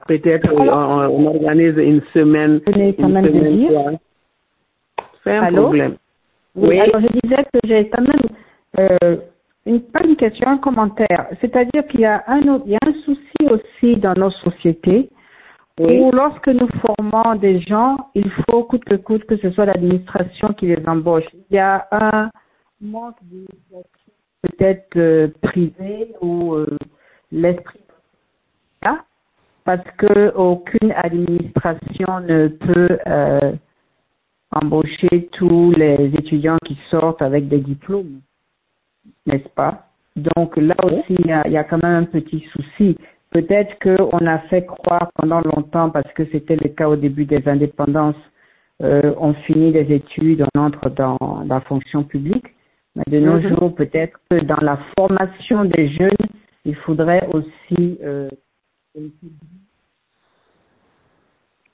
Peut-être 0.08 0.52
on, 0.54 0.68
on, 0.68 1.28
organise 1.28 1.78
une 1.78 2.02
semaine. 2.14 2.62
Une 2.68 2.94
semaine 2.96 4.00
c'est 5.24 5.36
un 5.36 5.44
Allô? 5.44 5.64
problème. 5.64 5.96
Oui. 6.56 6.80
Alors, 6.80 7.02
je 7.02 7.08
disais 7.24 7.44
que 7.54 7.60
j'ai 7.64 7.90
quand 7.90 8.02
même 8.02 8.28
euh, 8.80 9.18
une, 9.66 9.82
pas 9.82 10.04
une 10.04 10.16
question, 10.16 10.48
un 10.48 10.58
commentaire. 10.58 11.28
C'est-à-dire 11.40 11.86
qu'il 11.88 12.02
y 12.02 12.06
a 12.06 12.24
un 12.28 12.48
autre, 12.48 12.64
il 12.66 12.74
y 12.74 12.76
a 12.76 12.80
un 12.86 12.94
souci 13.06 13.50
aussi 13.50 13.96
dans 13.98 14.14
nos 14.16 14.32
sociétés 14.32 15.10
Oui. 15.80 16.00
où 16.00 16.12
lorsque 16.12 16.48
nous 16.48 16.68
formons 16.82 17.36
des 17.36 17.62
gens, 17.62 17.98
il 18.16 18.30
faut 18.32 18.64
coûte 18.64 18.84
que 18.86 18.96
coûte 18.96 19.26
que 19.26 19.38
ce 19.38 19.52
soit 19.52 19.66
l'administration 19.66 20.50
qui 20.54 20.68
les 20.68 20.84
embauche. 20.88 21.26
Il 21.50 21.56
y 21.56 21.60
a 21.60 21.88
un 21.92 22.30
manque 22.82 23.16
d'initiative 23.22 23.86
peut-être 24.42 24.98
euh, 24.98 25.28
privé 25.42 26.08
ou 26.20 26.56
euh, 26.56 26.66
l'esprit 27.32 27.80
parce 29.64 29.86
que 29.98 30.34
aucune 30.36 30.92
administration 30.92 32.20
ne 32.22 32.48
peut 32.48 32.98
euh, 33.08 33.52
embaucher 34.52 35.30
tous 35.34 35.72
les 35.72 36.12
étudiants 36.18 36.58
qui 36.66 36.78
sortent 36.90 37.22
avec 37.22 37.48
des 37.48 37.60
diplômes, 37.60 38.22
n'est-ce 39.26 39.50
pas? 39.50 39.88
Donc 40.16 40.58
là 40.58 40.76
aussi, 40.84 41.16
il 41.20 41.28
y, 41.28 41.32
a, 41.32 41.48
il 41.48 41.54
y 41.54 41.58
a 41.58 41.64
quand 41.64 41.82
même 41.82 42.04
un 42.04 42.06
petit 42.06 42.44
souci. 42.52 42.98
Peut-être 43.30 43.80
qu'on 43.80 44.26
a 44.28 44.40
fait 44.50 44.66
croire 44.66 45.10
pendant 45.16 45.40
longtemps, 45.42 45.90
parce 45.90 46.12
que 46.14 46.24
c'était 46.32 46.58
le 46.58 46.70
cas 46.70 46.90
au 46.90 46.98
début 46.98 47.24
des 47.26 47.48
indépendances, 47.48 48.16
euh, 48.84 49.14
on 49.20 49.34
finit 49.34 49.72
les 49.72 49.90
études, 49.94 50.44
on 50.56 50.60
entre 50.60 50.90
dans 50.90 51.18
la 51.48 51.62
fonction 51.62 52.04
publique. 52.04 52.48
Mais 52.96 53.04
de 53.08 53.20
nos 53.26 53.40
Mhm. 53.40 53.56
jours, 53.56 53.74
peut-être 53.76 54.20
que 54.30 54.44
dans 54.44 54.60
la 54.62 54.78
formation 54.98 55.64
des 55.64 55.88
jeunes, 55.90 56.28
il 56.66 56.76
faudrait 56.76 57.26
aussi 57.32 57.98
euh, 58.04 58.28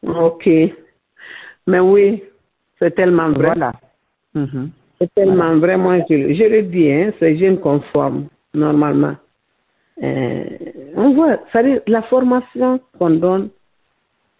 Ok. 0.03 0.49
Mais 1.67 1.79
oui, 1.79 2.23
C'est 2.79 2.91
tellement 2.91 3.29
vrai. 3.31 3.47
Voilà. 3.47 3.73
Mhm. 4.33 4.71
C'est 4.99 5.13
tellement 5.13 5.57
vrai. 5.57 5.77
Moi, 5.77 5.99
je, 6.09 6.33
je 6.33 6.43
le 6.43 6.63
dis, 6.63 6.91
hein, 6.91 7.11
ces 7.19 7.37
jeunes 7.37 7.59
conformes, 7.59 8.27
normalement. 8.53 9.15
Euh, 10.03 10.43
on 10.95 11.13
voit, 11.13 11.39
ça 11.51 11.63
dire, 11.63 11.81
la 11.87 12.03
formation 12.03 12.79
qu'on 12.99 13.09
donne, 13.11 13.49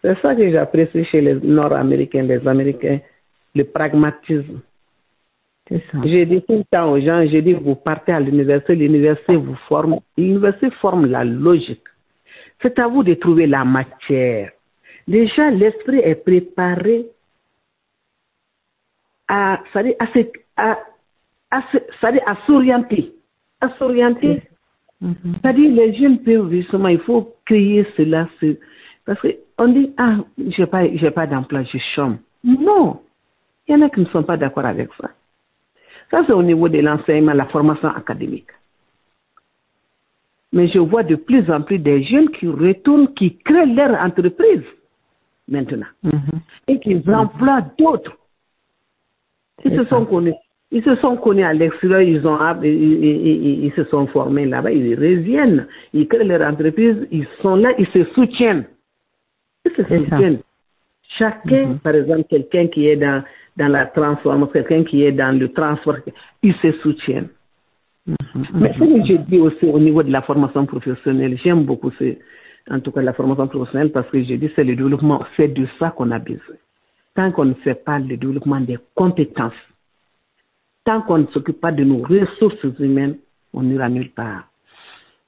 c'est 0.02 0.16
ça 0.20 0.34
que 0.34 0.50
j'apprécie 0.50 1.04
chez 1.04 1.20
les 1.20 1.34
Nord-Américains, 1.34 2.22
les 2.22 2.46
Américains, 2.46 3.00
le 3.54 3.64
pragmatisme. 3.64 4.60
C'est 5.68 5.82
ça. 5.90 5.98
J'ai 6.04 6.26
dit 6.26 6.42
tout 6.42 6.58
le 6.58 6.64
temps 6.64 6.92
aux 6.92 7.00
gens, 7.00 7.26
j'ai 7.26 7.42
dit, 7.42 7.54
vous 7.54 7.74
partez 7.74 8.12
à 8.12 8.20
l'université, 8.20 8.76
l'université 8.76 9.36
vous 9.36 9.56
forme, 9.68 9.98
l'université 10.16 10.70
forme 10.80 11.06
la 11.06 11.24
logique. 11.24 11.82
C'est 12.62 12.78
à 12.78 12.86
vous 12.88 13.02
de 13.02 13.14
trouver 13.14 13.46
la 13.46 13.64
matière. 13.64 14.50
Déjà, 15.06 15.50
l'esprit 15.50 15.98
est 15.98 16.16
préparé 16.16 17.06
à, 19.28 19.54
à, 19.54 20.06
se- 20.12 20.32
à, 20.56 20.78
à, 21.50 21.62
à 22.26 22.36
s'orienter. 22.46 23.12
À 23.60 23.68
s'orienter. 23.78 24.42
Mhm. 25.00 25.14
C'est-à-dire, 25.40 25.72
les 25.72 25.94
jeunes 25.94 26.18
peuvent 26.22 26.50
justement, 26.50 26.88
il 26.88 27.00
faut 27.00 27.34
créer 27.44 27.86
cela. 27.96 28.28
ce- 28.40 28.56
Parce 29.04 29.20
qu'on 29.22 29.68
dit, 29.68 29.92
ah, 29.96 30.16
j'ai 30.48 30.66
pas, 30.66 30.86
j'ai 30.94 31.10
pas 31.10 31.26
d'emploi, 31.26 31.62
je 31.64 31.78
chôme. 31.94 32.18
Non. 32.44 33.00
Il 33.66 33.72
y 33.72 33.76
en 33.76 33.82
a 33.86 33.90
qui 33.90 34.00
ne 34.00 34.06
sont 34.06 34.22
pas 34.22 34.36
d'accord 34.36 34.66
avec 34.66 34.88
ça. 35.00 35.10
Ça, 36.10 36.22
c'est 36.26 36.32
au 36.32 36.42
niveau 36.42 36.68
de 36.68 36.78
l'enseignement, 36.78 37.32
la 37.34 37.46
formation 37.46 37.88
académique. 37.88 38.48
Mais 40.52 40.66
je 40.68 40.78
vois 40.78 41.02
de 41.02 41.14
plus 41.16 41.50
en 41.50 41.60
plus 41.62 41.78
des 41.78 42.02
jeunes 42.04 42.30
qui 42.30 42.46
retournent, 42.48 43.12
qui 43.14 43.36
créent 43.38 43.66
leur 43.74 43.98
entreprise 44.00 44.62
maintenant 45.46 45.86
Mhm. 46.02 46.40
et 46.68 46.78
qui 46.80 46.96
emploient 47.06 47.62
d'autres. 47.78 48.16
Ils 49.64 49.76
se 49.76 49.84
sont 49.86 50.04
connus. 50.06 50.34
Ils 50.70 50.82
se 50.84 50.94
sont 50.96 51.16
connus 51.16 51.44
à 51.44 51.54
l'extérieur, 51.54 52.02
ils, 52.02 52.26
ont, 52.26 52.38
ils, 52.62 52.68
ils- 52.70 53.36
ils- 53.36 53.64
ils 53.66 53.72
se 53.72 53.84
sont 53.84 54.06
formés 54.06 54.44
là-bas, 54.46 54.70
ils 54.70 54.94
reviennent, 54.94 55.66
ils 55.94 56.06
créent 56.06 56.24
leur 56.24 56.42
entreprise, 56.46 57.06
ils 57.10 57.26
sont 57.42 57.56
là, 57.56 57.70
ils 57.78 57.86
se 57.88 58.04
soutiennent. 58.12 58.64
Ils 59.64 59.72
se 59.74 59.82
ça. 59.82 59.96
soutiennent. 59.98 60.40
Chacun, 61.18 61.66
Mhm. 61.68 61.78
par 61.78 61.94
exemple, 61.94 62.24
quelqu'un 62.28 62.66
qui 62.68 62.86
est 62.86 62.96
dans, 62.96 63.22
dans 63.56 63.68
la 63.68 63.86
transformation, 63.86 64.52
quelqu'un 64.52 64.84
qui 64.84 65.02
est 65.04 65.12
dans 65.12 65.36
le 65.38 65.48
transport, 65.50 65.96
ils 66.42 66.54
se 66.56 66.70
soutiennent. 66.82 67.28
Mhm. 68.08 68.46
Mais 68.54 68.72
ce 68.72 68.78
que 68.78 69.04
je 69.06 69.16
dis 69.28 69.38
aussi 69.38 69.66
au 69.66 69.78
niveau 69.78 70.02
de 70.02 70.10
la 70.10 70.22
formation 70.22 70.64
professionnelle, 70.64 71.36
j'aime 71.44 71.64
beaucoup 71.64 71.90
ce, 71.98 72.16
en 72.70 72.80
tout 72.80 72.90
cas 72.90 73.02
la 73.02 73.12
formation 73.12 73.46
professionnelle 73.48 73.92
parce 73.92 74.08
que 74.10 74.22
je 74.22 74.34
dis 74.34 74.50
c'est 74.56 74.64
le 74.64 74.74
développement, 74.74 75.22
c'est 75.36 75.48
de 75.48 75.66
ça 75.78 75.90
qu'on 75.90 76.10
a 76.10 76.18
besoin. 76.18 76.56
Tant 77.14 77.30
qu'on 77.32 77.44
ne 77.46 77.54
fait 77.54 77.74
pas 77.74 77.98
le 77.98 78.16
développement 78.16 78.60
des 78.60 78.78
compétences, 78.94 79.52
tant 80.84 81.02
qu'on 81.02 81.18
ne 81.18 81.26
s'occupe 81.26 81.60
pas 81.60 81.72
de 81.72 81.84
nos 81.84 81.98
ressources 81.98 82.64
humaines, 82.78 83.16
on 83.52 83.62
n'ira 83.62 83.88
nulle 83.88 84.10
part. 84.10 84.44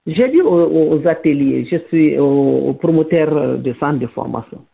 J'ai 0.06 0.28
dit 0.30 0.40
aux, 0.40 0.94
aux 0.94 1.06
ateliers, 1.06 1.66
je 1.70 1.76
suis 1.88 2.18
au, 2.18 2.68
au 2.68 2.72
promoteur 2.74 3.58
de 3.58 3.72
centres 3.74 3.98
de 3.98 4.06
formation. 4.06 4.64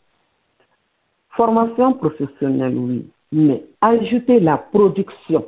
Formation 1.31 1.95
professionnelle, 1.95 2.75
oui, 2.77 3.07
mais 3.33 3.63
ajouter 3.81 4.39
la 4.41 4.57
production. 4.59 5.45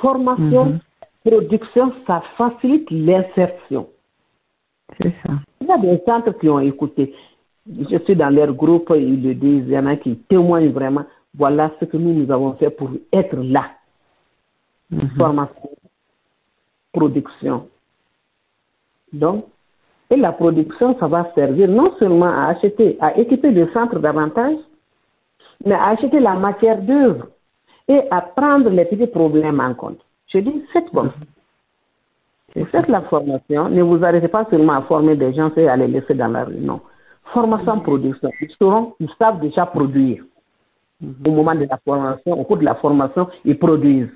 Formation, 0.00 0.64
Mhm. 0.66 0.78
Production, 1.26 1.92
ça 2.06 2.22
facilite 2.36 2.88
l'insertion. 2.90 3.88
C'est 5.00 5.12
ça. 5.22 5.32
Il 5.60 5.66
y 5.66 5.72
a 5.72 5.78
des 5.78 6.00
centres 6.06 6.32
qui 6.38 6.48
ont 6.48 6.60
écouté. 6.60 7.12
Je 7.66 7.98
suis 8.04 8.14
dans 8.14 8.30
leur 8.30 8.52
groupe, 8.52 8.92
ils 8.94 9.22
le 9.22 9.34
disent, 9.34 9.64
il 9.66 9.72
y 9.72 9.78
en 9.78 9.86
a 9.86 9.96
qui 9.96 10.16
témoignent 10.28 10.70
vraiment. 10.70 11.04
Voilà 11.36 11.72
ce 11.80 11.84
que 11.84 11.96
nous, 11.96 12.12
nous 12.12 12.30
avons 12.30 12.52
fait 12.54 12.70
pour 12.70 12.90
être 13.12 13.36
là. 13.36 13.70
Mhm. 14.90 15.10
Formation, 15.18 15.70
production. 16.92 17.68
Donc, 19.12 19.46
et 20.08 20.16
la 20.16 20.30
production, 20.30 20.96
ça 21.00 21.08
va 21.08 21.32
servir 21.34 21.68
non 21.68 21.92
seulement 21.98 22.26
à 22.26 22.46
acheter, 22.46 22.96
à 23.00 23.18
équiper 23.18 23.50
le 23.50 23.68
centre 23.72 23.98
davantage, 23.98 24.58
mais 25.64 25.74
à 25.74 25.88
acheter 25.88 26.20
la 26.20 26.34
matière 26.34 26.80
d'œuvre 26.80 27.26
et 27.88 28.02
à 28.12 28.20
prendre 28.20 28.70
les 28.70 28.84
petits 28.84 29.08
problèmes 29.08 29.58
en 29.58 29.74
compte. 29.74 30.05
Je 30.28 30.38
dis, 30.38 30.62
faites 30.72 30.90
comme 30.90 31.10
ça. 31.10 32.64
Faites 32.66 32.88
la 32.88 33.02
formation. 33.02 33.68
Ne 33.68 33.82
vous 33.82 34.02
arrêtez 34.04 34.28
pas 34.28 34.46
seulement 34.50 34.74
à 34.74 34.82
former 34.82 35.16
des 35.16 35.34
gens 35.34 35.50
et 35.56 35.68
à 35.68 35.76
les 35.76 35.88
laisser 35.88 36.14
dans 36.14 36.28
la 36.28 36.44
rue. 36.44 36.56
Non. 36.56 36.80
Formation, 37.32 37.80
production. 37.80 38.30
Ils, 38.40 38.50
sauront, 38.58 38.94
ils 38.98 39.10
savent 39.18 39.40
déjà 39.40 39.66
produire. 39.66 40.24
Au 41.02 41.30
moment 41.30 41.54
de 41.54 41.66
la 41.68 41.78
formation, 41.84 42.32
au 42.32 42.44
cours 42.44 42.56
de 42.56 42.64
la 42.64 42.74
formation, 42.76 43.28
ils 43.44 43.58
produisent. 43.58 44.08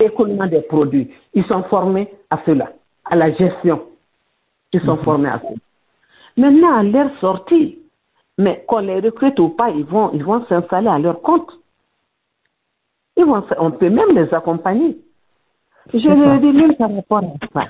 Écoulement 0.00 0.46
des 0.46 0.62
produits. 0.62 1.10
Ils 1.34 1.44
sont 1.44 1.64
formés 1.64 2.08
à 2.30 2.40
cela, 2.46 2.72
à 3.04 3.16
la 3.16 3.32
gestion. 3.32 3.82
Ils 4.72 4.80
sont 4.82 4.96
formés 4.98 5.28
à 5.28 5.40
cela. 5.40 5.58
Maintenant, 6.36 6.76
à 6.76 6.82
leur 6.82 7.10
sortie, 7.18 7.78
mais 8.38 8.64
qu'on 8.68 8.78
les 8.78 9.00
recrute 9.00 9.38
ou 9.40 9.50
pas, 9.50 9.70
ils 9.70 9.84
vont, 9.84 10.12
ils 10.14 10.24
vont 10.24 10.46
s'installer 10.46 10.88
à 10.88 10.98
leur 10.98 11.20
compte. 11.20 11.50
Ils 13.18 13.24
vont, 13.24 13.42
on 13.58 13.70
peut 13.72 13.90
même 13.90 14.10
les 14.14 14.32
accompagner. 14.32 14.96
Je 15.92 16.08
le 16.08 16.38
dis 16.38 16.52
même 16.52 16.74
par 16.76 16.94
rapport 16.94 17.18
à 17.18 17.62
ça. 17.64 17.68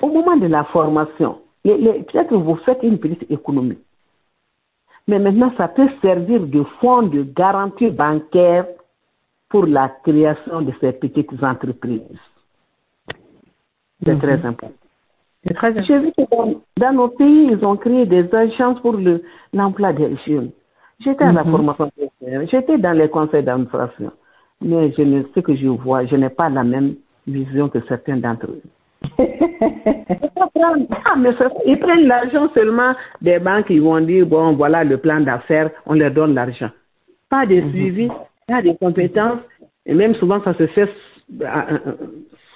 Au 0.00 0.08
moment 0.08 0.36
de 0.36 0.46
la 0.46 0.64
formation, 0.64 1.38
peut-être 1.64 2.28
que 2.28 2.34
vous 2.34 2.56
faites 2.56 2.82
une 2.82 2.98
petite 2.98 3.30
économie. 3.30 3.78
Mais 5.08 5.18
maintenant, 5.18 5.52
ça 5.56 5.68
peut 5.68 5.88
servir 6.00 6.40
de 6.46 6.62
fonds 6.80 7.02
de 7.02 7.22
garantie 7.22 7.90
bancaire 7.90 8.66
pour 9.48 9.66
la 9.66 9.88
création 10.04 10.62
de 10.62 10.72
ces 10.80 10.92
petites 10.92 11.42
entreprises. 11.42 12.02
C'est 14.04 14.14
Mhm. 14.14 14.20
très 14.20 14.46
important. 14.46 14.72
Très 15.54 15.82
J'ai 15.82 15.98
vu 15.98 16.12
que 16.16 16.22
dans, 16.34 16.54
dans 16.78 16.92
nos 16.92 17.08
pays, 17.08 17.48
ils 17.52 17.64
ont 17.66 17.76
créé 17.76 18.06
des 18.06 18.34
agences 18.34 18.80
pour 18.80 18.94
le- 18.94 19.22
l'emploi 19.52 19.92
des 19.92 20.16
jeunes. 20.26 20.50
J'étais 21.00 21.24
à 21.24 21.32
la 21.32 21.44
Mhm. 21.44 21.50
formation 21.50 21.90
professionnelle, 21.90 22.48
j'étais 22.50 22.78
dans 22.78 22.92
les 22.96 23.08
conseils 23.10 23.42
d'administration. 23.42 24.10
Mais 24.64 24.92
je 24.96 25.02
ne, 25.02 25.22
ce 25.34 25.40
que 25.40 25.54
je 25.54 25.68
vois, 25.68 26.06
je 26.06 26.16
n'ai 26.16 26.30
pas 26.30 26.48
la 26.48 26.64
même 26.64 26.94
vision 27.26 27.68
que 27.68 27.78
certains 27.86 28.16
d'entre 28.16 28.46
eux. 28.46 28.62
ah, 31.04 31.14
mais 31.18 31.32
ça- 31.34 31.50
ils 31.66 31.78
prennent 31.78 32.06
l'argent 32.06 32.48
seulement 32.54 32.94
des 33.20 33.38
banques, 33.38 33.66
ils 33.68 33.82
vont 33.82 34.00
dire, 34.00 34.26
bon, 34.26 34.54
voilà 34.54 34.82
le 34.82 34.96
plan 34.96 35.20
d'affaires, 35.20 35.70
on 35.84 35.92
leur 35.94 36.10
donne 36.10 36.34
l'argent. 36.34 36.70
Pas 37.28 37.44
de 37.44 37.60
suivi, 37.70 38.08
pas 38.48 38.62
de 38.62 38.72
compétences, 38.72 39.40
et 39.84 39.94
même 39.94 40.14
souvent 40.14 40.42
ça 40.42 40.54
se 40.54 40.66
fait 40.68 40.88
euh, 41.42 41.44
euh, 41.44 41.92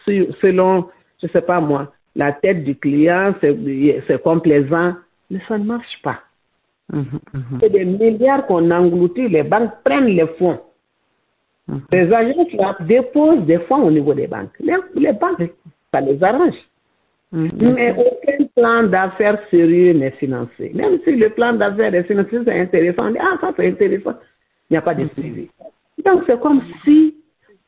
sur- 0.04 0.34
selon, 0.40 0.86
je 1.22 1.28
sais 1.28 1.42
pas 1.42 1.60
moi, 1.60 1.92
la 2.16 2.32
tête 2.32 2.64
du 2.64 2.74
client, 2.74 3.34
c'est 3.40 3.54
c'est 4.06 4.22
complaisant, 4.22 4.94
mais 5.30 5.40
ça 5.46 5.58
ne 5.58 5.64
marche 5.64 6.00
pas. 6.02 6.20
Mhm, 6.90 7.04
mhm, 7.34 7.58
C'est 7.60 7.70
des 7.70 7.84
milliards 7.84 8.46
qu'on 8.46 8.70
engloutit, 8.70 9.28
les 9.28 9.42
banques 9.42 9.72
prennent 9.84 10.06
les 10.06 10.26
fonds. 10.38 10.58
Mhm. 11.68 11.80
Les 11.92 12.12
agences 12.12 12.52
là, 12.54 12.76
déposent 12.80 13.44
des 13.44 13.58
fonds 13.60 13.82
au 13.82 13.90
niveau 13.90 14.14
des 14.14 14.26
banques. 14.26 14.50
Les, 14.60 14.76
les 14.94 15.12
banques, 15.12 15.50
ça 15.92 16.00
les 16.00 16.22
arrange. 16.22 16.56
Mhm. 17.32 17.50
Mais 17.74 17.92
aucun 17.92 18.44
plan 18.56 18.82
d'affaires 18.84 19.38
sérieux 19.50 19.92
n'est 19.92 20.12
financé. 20.12 20.72
Même 20.74 20.98
si 21.04 21.14
le 21.16 21.30
plan 21.30 21.52
d'affaires 21.52 21.94
est 21.94 22.04
financé, 22.04 22.38
c'est 22.44 22.60
intéressant. 22.60 23.08
On 23.08 23.10
dit, 23.10 23.18
ah, 23.20 23.36
ça 23.40 23.52
c'est 23.56 23.68
intéressant. 23.68 24.14
Il 24.70 24.74
n'y 24.74 24.76
a 24.78 24.82
pas 24.82 24.94
de 24.94 25.06
suivi. 25.16 25.48
Donc 26.04 26.22
c'est 26.26 26.40
comme 26.40 26.62
si 26.84 27.14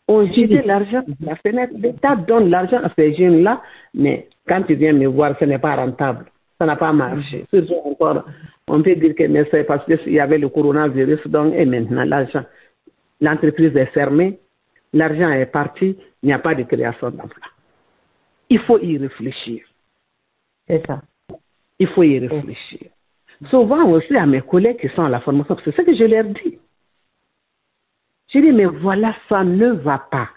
on 0.08 0.26
jetait 0.26 0.62
l'argent 0.64 1.02
la 1.20 1.36
fenêtre. 1.36 1.72
L'État 1.78 2.16
donne 2.16 2.50
l'argent 2.50 2.80
à 2.82 2.90
ces 2.96 3.14
jeunes-là, 3.14 3.62
mais 3.94 4.28
quand 4.48 4.62
tu 4.62 4.74
viens 4.74 4.92
me 4.92 5.06
voir, 5.06 5.36
ce 5.38 5.44
n'est 5.44 5.58
pas 5.58 5.76
rentable. 5.76 6.24
Ça 6.58 6.66
n'a 6.66 6.76
pas 6.76 6.92
marché. 6.92 7.46
Surtout 7.50 7.74
encore, 7.84 8.24
on 8.66 8.82
peut 8.82 8.96
dire 8.96 9.14
que 9.14 9.24
c'est 9.50 9.64
parce 9.64 9.84
qu'il 9.86 10.12
y 10.12 10.20
avait 10.20 10.38
le 10.38 10.48
coronavirus, 10.48 11.26
donc, 11.26 11.54
et 11.54 11.64
maintenant 11.64 12.04
l'argent, 12.04 12.42
l'entreprise 13.20 13.76
est 13.76 13.86
fermée, 13.86 14.38
l'argent 14.92 15.30
est 15.30 15.46
parti, 15.46 15.96
il 16.22 16.26
n'y 16.26 16.32
a 16.32 16.38
pas 16.38 16.54
de 16.54 16.62
création 16.64 17.10
d'emploi. 17.10 17.46
Il 18.48 18.58
faut 18.60 18.78
y 18.78 18.98
réfléchir. 18.98 19.64
C'est 20.66 20.84
ça. 20.86 21.02
Il 21.78 21.86
faut 21.88 22.02
y 22.02 22.18
réfléchir. 22.18 22.90
Souvent 23.48 23.88
aussi 23.88 24.16
à 24.16 24.26
mes 24.26 24.42
collègues 24.42 24.80
qui 24.80 24.88
sont 24.88 25.04
à 25.04 25.08
la 25.08 25.20
formation, 25.20 25.56
c'est 25.64 25.74
ce 25.74 25.82
que 25.82 25.94
je 25.94 26.04
leur 26.04 26.24
dis. 26.24 26.58
Je 28.28 28.38
dis, 28.38 28.52
mais 28.52 28.66
voilà, 28.66 29.14
ça 29.28 29.42
ne 29.42 29.72
va 29.72 29.98
pas. 29.98 30.28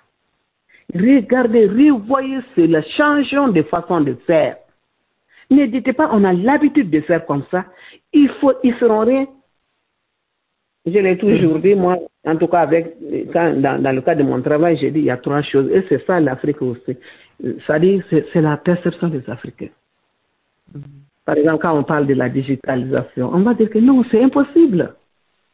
Regardez, 0.93 1.67
revoyez 1.67 2.39
cela, 2.55 2.81
changeons 2.81 3.49
de 3.49 3.61
façon 3.63 4.01
de 4.01 4.13
faire. 4.25 4.57
Ne 5.49 5.65
dites 5.65 5.91
pas, 5.93 6.09
on 6.11 6.23
a 6.23 6.34
l'habitude 6.34 6.89
de 6.89 7.01
faire 7.01 7.25
comme 7.25 7.43
ça. 7.51 7.65
Il 8.13 8.29
faut, 8.29 8.53
ils 8.63 8.73
feront 8.75 9.05
rien. 9.05 9.27
Je 10.86 10.99
l'ai 10.99 11.17
toujours 11.17 11.59
dit, 11.59 11.75
moi, 11.75 11.97
en 12.25 12.36
tout 12.36 12.47
cas, 12.47 12.59
avec, 12.59 12.95
quand, 13.31 13.53
dans, 13.61 13.81
dans 13.81 13.91
le 13.95 14.01
cadre 14.01 14.21
de 14.21 14.27
mon 14.27 14.41
travail, 14.41 14.77
j'ai 14.77 14.91
dit, 14.91 14.99
il 14.99 15.05
y 15.05 15.11
a 15.11 15.17
trois 15.17 15.41
choses. 15.41 15.69
Et 15.71 15.86
c'est 15.88 16.05
ça 16.05 16.19
l'Afrique 16.19 16.61
aussi. 16.61 16.97
C'est-à-dire, 17.41 18.03
c'est 18.09 18.25
c'est 18.31 18.41
la 18.41 18.57
perception 18.57 19.07
des 19.07 19.23
Africains. 19.29 19.69
Par 21.25 21.38
exemple, 21.38 21.61
quand 21.61 21.77
on 21.77 21.84
parle 21.84 22.05
de 22.07 22.13
la 22.13 22.29
digitalisation, 22.29 23.29
on 23.34 23.41
va 23.41 23.53
dire 23.53 23.69
que 23.69 23.79
non, 23.79 24.03
c'est 24.11 24.21
impossible. 24.21 24.93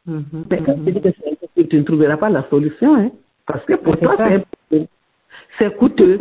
Mhm, 0.06 0.46
Mais 0.50 0.62
quand 0.64 0.74
tu 0.84 0.92
dis 0.92 1.02
que 1.02 1.10
c'est 1.10 1.32
impossible, 1.32 1.70
tu 1.70 1.78
ne 1.78 1.84
trouveras 1.84 2.18
pas 2.18 2.30
la 2.30 2.48
solution. 2.50 2.96
Hein, 2.96 3.12
parce 3.46 3.64
que 3.66 3.74
pour 3.74 3.98
toi, 4.00 4.18
ça. 4.18 4.28
c'est 4.28 4.36
impossible. 4.36 4.90
C'est 5.58 5.78
coûteux. 5.78 6.18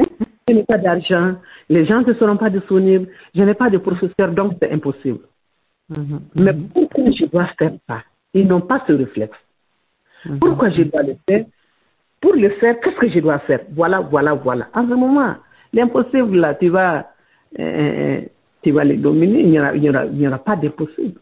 je 0.49 0.55
n'ai 0.55 0.65
pas 0.65 0.79
d'argent. 0.79 1.37
Les 1.71 1.87
gens 1.87 2.03
ne 2.03 2.13
seront 2.15 2.37
pas 2.37 2.51
disponibles. 2.51 3.09
Je 3.35 3.43
n'ai 3.43 3.55
pas 3.55 3.71
de 3.71 3.79
professeur, 3.79 4.33
donc 4.33 4.55
c'est 4.61 4.71
impossible. 4.71 5.21
Mhm. 5.89 6.21
Mais 6.35 6.53
pourquoi 6.75 7.11
je 7.11 7.25
dois 7.25 7.47
faire 7.59 7.73
ça 7.89 8.03
Ils 8.35 8.47
n'ont 8.47 8.61
pas 8.61 8.83
ce 8.87 8.93
réflexe. 8.93 9.39
Mhm. 10.25 10.39
Pourquoi 10.39 10.71
je 10.71 10.83
dois 10.83 11.03
le 11.03 11.17
faire? 11.27 11.45
Pour 12.21 12.35
le 12.35 12.51
faire, 12.51 12.81
qu'est-ce 12.81 12.97
que 12.97 13.09
je 13.09 13.21
dois 13.21 13.39
faire? 13.41 13.61
Voilà, 13.71 14.01
voilà, 14.01 14.35
voilà. 14.35 14.69
En 14.75 14.83
ce 14.83 14.95
moment, 14.95 15.37
l'impossible, 15.73 16.37
là, 16.37 16.55
tu 16.55 16.69
vas, 16.69 17.11
euh, 17.59 18.21
tu 18.63 18.73
vas 18.73 18.85
les 18.85 18.97
dominer. 18.97 19.41
Il 19.41 19.51
n'y 19.51 19.61
aura, 19.61 19.73
aura, 19.75 20.07
aura 20.07 20.39
pas 20.39 20.57
d'impossible. 20.57 21.21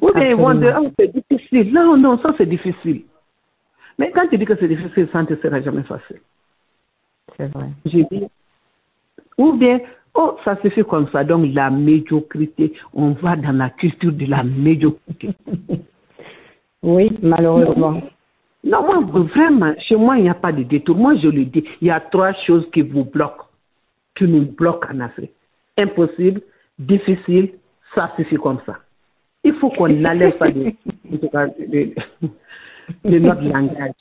Ou 0.00 0.12
bien 0.12 0.30
ils 0.30 0.36
vont 0.36 0.54
dire, 0.54 0.80
oh, 0.82 0.90
c'est 0.98 1.12
difficile. 1.12 1.72
Non, 1.72 1.96
non, 1.96 2.18
ça 2.18 2.34
c'est 2.38 2.46
difficile. 2.46 3.02
Mais 3.98 4.10
quand 4.10 4.26
tu 4.28 4.38
dis 4.38 4.44
que 4.44 4.56
c'est 4.56 4.68
difficile, 4.68 5.08
ça 5.12 5.22
ne 5.22 5.26
te 5.26 5.40
sera 5.40 5.60
jamais 5.60 5.82
facile. 5.82 6.20
C'est 7.36 7.46
vrai. 7.52 7.66
J'ai 7.84 8.04
dit, 8.10 8.26
ou 9.38 9.52
bien, 9.52 9.80
oh, 10.14 10.36
ça 10.44 10.56
se 10.62 10.68
fait 10.68 10.84
comme 10.84 11.08
ça. 11.10 11.24
Donc, 11.24 11.46
la 11.52 11.70
médiocrité, 11.70 12.72
on 12.94 13.10
va 13.10 13.36
dans 13.36 13.52
la 13.52 13.70
culture 13.70 14.12
de 14.12 14.26
la 14.26 14.42
médiocrité. 14.42 15.30
Oui, 16.82 17.10
malheureusement. 17.22 18.02
Non, 18.66 18.82
moi, 18.82 19.00
vraiment, 19.34 19.74
chez 19.78 19.96
moi, 19.96 20.18
il 20.18 20.24
n'y 20.24 20.28
a 20.28 20.34
pas 20.34 20.52
de 20.52 20.64
détour. 20.64 20.96
Moi, 20.96 21.14
je 21.16 21.28
le 21.28 21.44
dis, 21.44 21.64
il 21.80 21.88
y 21.88 21.90
a 21.90 22.00
trois 22.00 22.32
choses 22.46 22.68
qui 22.72 22.82
vous 22.82 23.04
bloquent, 23.04 23.46
qui 24.16 24.24
nous 24.24 24.44
bloquent 24.44 24.88
en 24.92 25.00
Afrique. 25.00 25.32
Impossible, 25.78 26.40
difficile, 26.78 27.50
ça 27.94 28.12
suffit 28.16 28.36
comme 28.36 28.58
ça. 28.66 28.78
Il 29.44 29.54
faut 29.54 29.70
qu'on 29.70 29.84
enlève 30.04 30.36
ça 30.38 30.50
de, 30.50 30.72
notre 33.04 33.42
langage. 33.42 33.92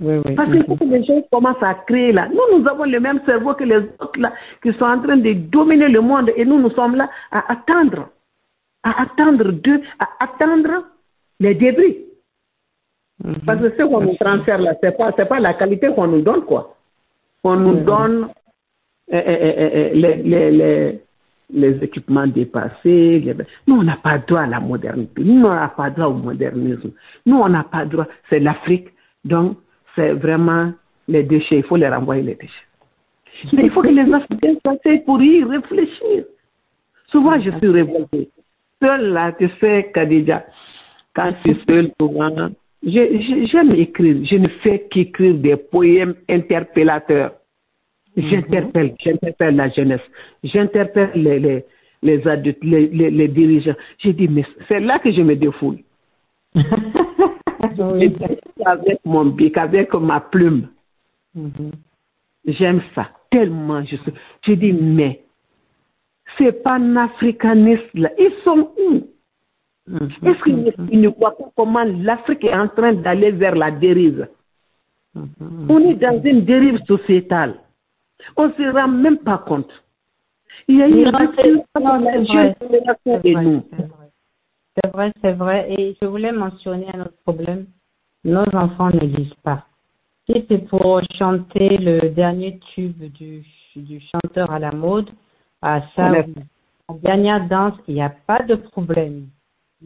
Oui, 0.00 0.14
oui. 0.24 0.34
Parce 0.34 0.48
que 0.48 0.84
les 0.84 1.04
gens 1.04 1.22
commencent 1.30 1.62
à 1.62 1.74
créer 1.74 2.12
là. 2.12 2.28
Nous, 2.28 2.58
nous 2.58 2.66
avons 2.66 2.84
le 2.84 2.98
même 2.98 3.20
cerveau 3.26 3.52
que 3.52 3.64
les 3.64 3.76
autres 3.76 4.18
là, 4.18 4.32
qui 4.62 4.72
sont 4.72 4.86
en 4.86 4.98
train 5.02 5.18
de 5.18 5.32
dominer 5.34 5.88
le 5.88 6.00
monde 6.00 6.30
et 6.34 6.46
nous, 6.46 6.58
nous 6.58 6.70
sommes 6.70 6.96
là 6.96 7.10
à 7.30 7.52
attendre, 7.52 8.08
à 8.82 9.02
attendre 9.02 9.52
d'eux, 9.52 9.82
à 9.98 10.08
attendre 10.20 10.84
les 11.42 11.54
débris. 11.54 11.96
Mhm. 13.24 13.40
Parce 13.46 13.60
que 13.60 13.70
ce 13.76 13.82
qu'on 13.82 14.00
nous 14.00 14.16
transfère 14.16 14.60
là, 14.66 14.72
c'est 14.80 14.96
pas, 14.96 15.10
c'est 15.16 15.28
pas 15.28 15.40
la 15.40 15.54
qualité 15.54 15.88
qu'on 15.94 16.06
nous 16.06 16.22
donne, 16.22 16.44
quoi. 16.50 16.62
On 17.44 17.56
nous 17.56 17.76
Mhm. 17.78 17.84
donne 17.84 18.28
euh, 19.12 19.22
euh, 19.32 19.52
euh, 19.58 19.90
les, 20.02 20.14
les, 20.30 20.50
les, 20.60 21.00
les 21.62 21.84
équipements 21.84 22.26
dépassés. 22.26 23.22
Nous, 23.66 23.76
on 23.80 23.82
n'a 23.82 23.96
pas 23.96 24.18
droit 24.18 24.42
à 24.42 24.46
la 24.46 24.60
modernité. 24.60 25.22
Nous, 25.22 25.44
on 25.46 25.54
n'a 25.54 25.68
pas 25.68 25.90
droit 25.90 26.06
au 26.06 26.14
modernisme. 26.14 26.92
Nous, 27.26 27.36
on 27.36 27.48
n'a 27.48 27.64
pas 27.64 27.84
droit. 27.84 28.06
C'est 28.30 28.40
l'Afrique. 28.40 28.88
Donc, 29.24 29.58
c'est 29.94 30.12
vraiment 30.14 30.72
les 31.08 31.24
déchets. 31.24 31.58
Il 31.58 31.64
faut 31.64 31.76
les 31.76 31.88
renvoyer, 31.88 32.22
les 32.22 32.36
déchets. 32.36 32.66
Mais 33.52 33.64
il 33.64 33.70
faut 33.70 33.82
que 33.82 33.88
les 33.88 34.10
Africains 34.14 34.56
s'asseyent 34.64 35.04
pour 35.04 35.20
y 35.20 35.44
réfléchir. 35.44 36.24
Souvent, 37.08 37.38
je 37.40 37.50
suis 37.58 37.68
révoltée. 37.68 38.30
Seule 38.80 39.12
là, 39.12 39.32
tu 39.32 39.48
sais, 39.60 39.90
Khadija, 39.94 40.44
quand 41.14 41.32
je 41.44 41.52
suis 41.52 41.60
seule, 41.68 41.90
souvent, 42.00 42.50
j'aime 42.84 43.72
écrire. 43.72 44.24
Je 44.24 44.36
ne 44.36 44.48
fais 44.62 44.86
qu'écrire 44.90 45.34
des 45.34 45.56
poèmes 45.56 46.14
interpellateurs. 46.28 47.32
J'interpelle, 48.16 48.94
j'interpelle 49.02 49.56
la 49.56 49.70
jeunesse. 49.70 50.00
J'interpelle 50.44 51.10
les, 51.14 51.38
les, 51.38 51.64
les 52.02 52.28
adultes, 52.28 52.62
les, 52.62 52.88
les, 52.88 53.10
les 53.10 53.28
dirigeants. 53.28 53.74
J'ai 53.98 54.12
dit, 54.12 54.28
mais 54.28 54.44
c'est 54.68 54.80
là 54.80 54.98
que 54.98 55.10
je 55.12 55.22
me 55.22 55.34
défoule. 55.36 55.78
Avec 58.66 58.98
mon 59.04 59.24
bic, 59.26 59.56
avec 59.56 59.94
ma 59.94 60.20
plume. 60.20 60.68
Mhm. 61.34 61.70
J'aime 62.46 62.82
ça 62.94 63.10
tellement. 63.30 63.82
Je, 63.84 63.96
suis- 63.96 64.12
je 64.46 64.52
dis, 64.52 64.72
mais 64.72 65.22
ces 66.36 66.52
panafricanistes 66.52 67.94
là, 67.94 68.10
ils 68.18 68.32
sont 68.44 68.70
où? 68.78 69.00
Mhm. 69.88 70.08
Est-ce 70.22 70.42
qu'ils 70.44 70.62
ne- 70.64 70.70
ils 70.92 71.00
ne 71.00 71.08
voient 71.08 71.36
pas 71.36 71.50
comment 71.56 71.82
l'Afrique 71.84 72.44
est 72.44 72.54
en 72.54 72.68
train 72.68 72.92
d'aller 72.92 73.32
vers 73.32 73.54
la 73.56 73.70
dérive 73.70 74.28
Mhm. 75.14 75.66
On 75.68 75.78
est 75.90 75.94
dans 75.96 76.22
une 76.22 76.44
dérive 76.44 76.78
sociétale. 76.86 77.56
On 78.36 78.48
ne 78.48 78.52
se 78.52 78.62
rend 78.72 78.88
même 78.88 79.18
pas 79.18 79.38
compte. 79.38 79.70
Il 80.68 80.76
y 80.76 80.82
a 80.82 80.86
une 80.88 81.04
Non, 81.04 81.18
c'est- 81.36 81.50
vrai. 81.50 82.54
génération 82.60 83.20
C'est 83.22 83.32
vrai, 83.32 83.44
nous. 83.44 83.62
c'est 83.70 83.76
vrai. 83.76 84.08
C'est 84.74 84.90
vrai, 84.92 85.12
c'est 85.20 85.32
vrai. 85.32 85.72
Et 85.72 85.96
je 86.00 86.06
voulais 86.06 86.32
mentionner 86.32 86.86
un 86.94 87.00
autre 87.02 87.18
problème. 87.24 87.66
Nos 88.24 88.44
enfants 88.54 88.88
ne 88.90 89.00
lisent 89.00 89.34
pas. 89.42 89.66
Si 90.26 90.44
c'est 90.48 90.66
pour 90.68 91.02
chanter 91.18 91.76
le 91.78 92.08
dernier 92.10 92.58
tube 92.74 93.02
du, 93.12 93.42
du 93.74 94.00
chanteur 94.00 94.50
à 94.52 94.58
la 94.60 94.70
mode, 94.70 95.10
à 95.60 95.82
ça, 95.96 96.10
Ouais. 96.12 96.24
oui. 96.28 96.34
la 96.88 96.94
dernière 97.00 97.48
danse, 97.48 97.74
il 97.88 97.94
n'y 97.94 98.02
a 98.02 98.10
pas 98.10 98.42
de 98.44 98.54
problème. 98.54 99.26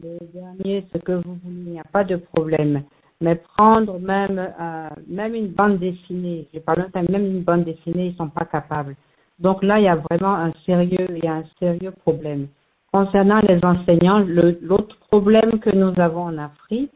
Le 0.03 0.17
dernier, 0.33 0.85
ce 0.93 0.97
que 0.99 1.11
vous 1.13 1.37
voulez, 1.43 1.55
il 1.65 1.71
n'y 1.73 1.79
a 1.79 1.83
pas 1.83 2.03
de 2.03 2.17
problème. 2.17 2.83
Mais 3.19 3.35
prendre 3.35 3.97
même, 3.99 4.37
euh, 4.37 4.89
même 5.07 5.33
une 5.33 5.47
bande 5.47 5.79
dessinée, 5.79 6.47
je 6.53 6.59
parle 6.59 6.87
même 7.09 7.25
une 7.25 7.41
bande 7.41 7.63
dessinée, 7.63 8.07
ils 8.07 8.11
ne 8.11 8.15
sont 8.17 8.29
pas 8.29 8.45
capables. 8.45 8.95
Donc 9.39 9.63
là, 9.63 9.79
il 9.79 9.85
y 9.85 9.87
a 9.87 9.95
vraiment 9.95 10.35
un 10.35 10.51
sérieux, 10.65 11.07
il 11.09 11.23
y 11.23 11.27
a 11.27 11.35
un 11.35 11.43
sérieux 11.59 11.91
problème. 11.91 12.47
Concernant 12.91 13.39
les 13.47 13.59
enseignants, 13.63 14.19
le- 14.19 14.59
l'autre 14.61 14.95
problème 15.09 15.59
que 15.59 15.71
nous 15.71 15.93
avons 15.99 16.23
en 16.23 16.37
Afrique, 16.37 16.93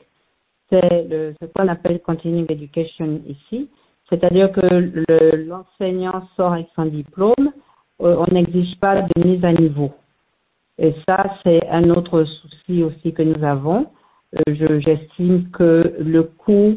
c'est 0.70 1.08
ce 1.42 1.46
qu'on 1.54 1.68
appelle 1.68 2.02
continuing 2.02 2.46
education 2.50 3.20
ici, 3.28 3.70
c'est-à-dire 4.10 4.52
que 4.52 4.62
le- 4.62 5.46
l'enseignant 5.48 6.28
sort 6.36 6.54
avec 6.54 6.68
son 6.76 6.86
diplôme, 6.86 7.52
euh, 8.02 8.16
on 8.28 8.32
n'exige 8.34 8.80
pas 8.80 9.02
de 9.02 9.28
mise 9.28 9.44
à 9.44 9.54
niveau. 9.54 9.92
Et 10.84 10.96
ça, 11.08 11.18
c'est 11.44 11.62
un 11.70 11.90
autre 11.92 12.24
souci 12.24 12.82
aussi 12.84 13.14
que 13.14 13.22
nous 13.22 13.42
avons. 13.44 13.82
Euh, 14.36 14.42
je- 14.60 14.80
J'estime 14.80 15.50
que 15.52 15.94
le 16.00 16.24
coût 16.24 16.72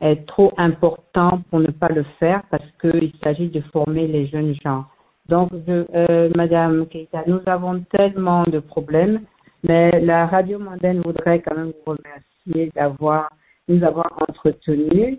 est 0.00 0.26
trop 0.26 0.50
important 0.56 1.40
pour 1.48 1.60
ne 1.60 1.70
pas 1.82 1.88
le 1.88 2.04
faire 2.18 2.42
parce 2.50 2.68
qu'il 2.80 3.12
s'agit 3.22 3.48
de 3.48 3.60
former 3.72 4.06
les 4.08 4.26
jeunes 4.26 4.54
gens. 4.64 4.84
Donc, 5.28 5.50
euh, 5.68 6.30
Madame 6.34 6.86
Keita, 6.88 7.22
nous 7.26 7.40
avons 7.46 7.80
tellement 7.96 8.42
de 8.54 8.58
problèmes, 8.58 9.20
mais 9.62 10.00
la 10.00 10.26
radio 10.26 10.58
mondaine 10.58 11.00
voudrait 11.04 11.40
quand 11.40 11.56
même 11.56 11.72
vous 11.86 11.92
remercier 11.94 12.72
d'avoir 12.74 13.30
nous 13.68 13.82
avoir 13.84 14.10
entretenu. 14.28 15.18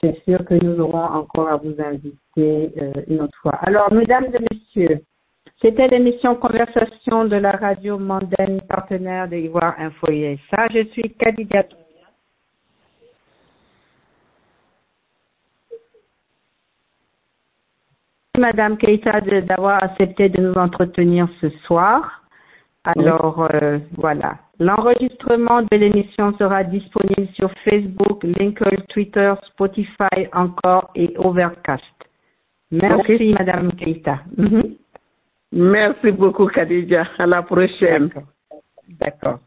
C'est 0.00 0.16
sûr 0.24 0.44
que 0.44 0.54
nous 0.62 0.78
aurons 0.84 1.02
encore 1.20 1.48
à 1.48 1.56
vous 1.56 1.74
inviter 1.92 2.70
euh, 2.80 2.92
une 3.08 3.22
autre 3.22 3.36
fois. 3.42 3.54
Alors, 3.62 3.92
mesdames 3.92 4.26
et 4.34 4.38
messieurs, 4.54 5.00
c'était 5.60 5.88
l'émission 5.88 6.36
Conversation 6.36 7.26
de 7.26 7.36
la 7.36 7.52
radio 7.52 7.98
mondaine 7.98 8.62
partenaire 8.66 9.28
de 9.28 9.36
Ivoire 9.36 9.74
Infoyer. 9.78 10.38
Ça, 10.50 10.66
je 10.72 10.84
suis 10.88 11.14
Kadidia. 11.18 11.64
Madame 18.38 18.78
Keita 18.78 19.20
d'avoir 19.20 19.82
accepté 19.84 20.30
de 20.30 20.40
nous 20.40 20.54
entretenir 20.54 21.28
ce 21.42 21.50
soir. 21.66 22.22
Alors, 22.84 23.46
euh, 23.52 23.78
voilà. 23.98 24.38
L'enregistrement 24.58 25.60
de 25.62 25.76
l'émission 25.76 26.34
sera 26.38 26.64
disponible 26.64 27.28
sur 27.34 27.50
Facebook, 27.64 28.24
LinkedIn, 28.24 28.82
Twitter, 28.88 29.34
Spotify 29.42 30.26
encore 30.32 30.90
et 30.94 31.12
Overcast. 31.18 31.84
Merci, 32.70 33.34
Madame 33.38 33.72
Keita. 33.72 34.20
Mhm. 34.38 34.76
Merci 35.52 36.12
beaucoup, 36.12 36.46
Khadija. 36.46 37.06
À 37.18 37.26
la 37.26 37.42
prochaine. 37.42 38.10
D'accord. 38.88 39.40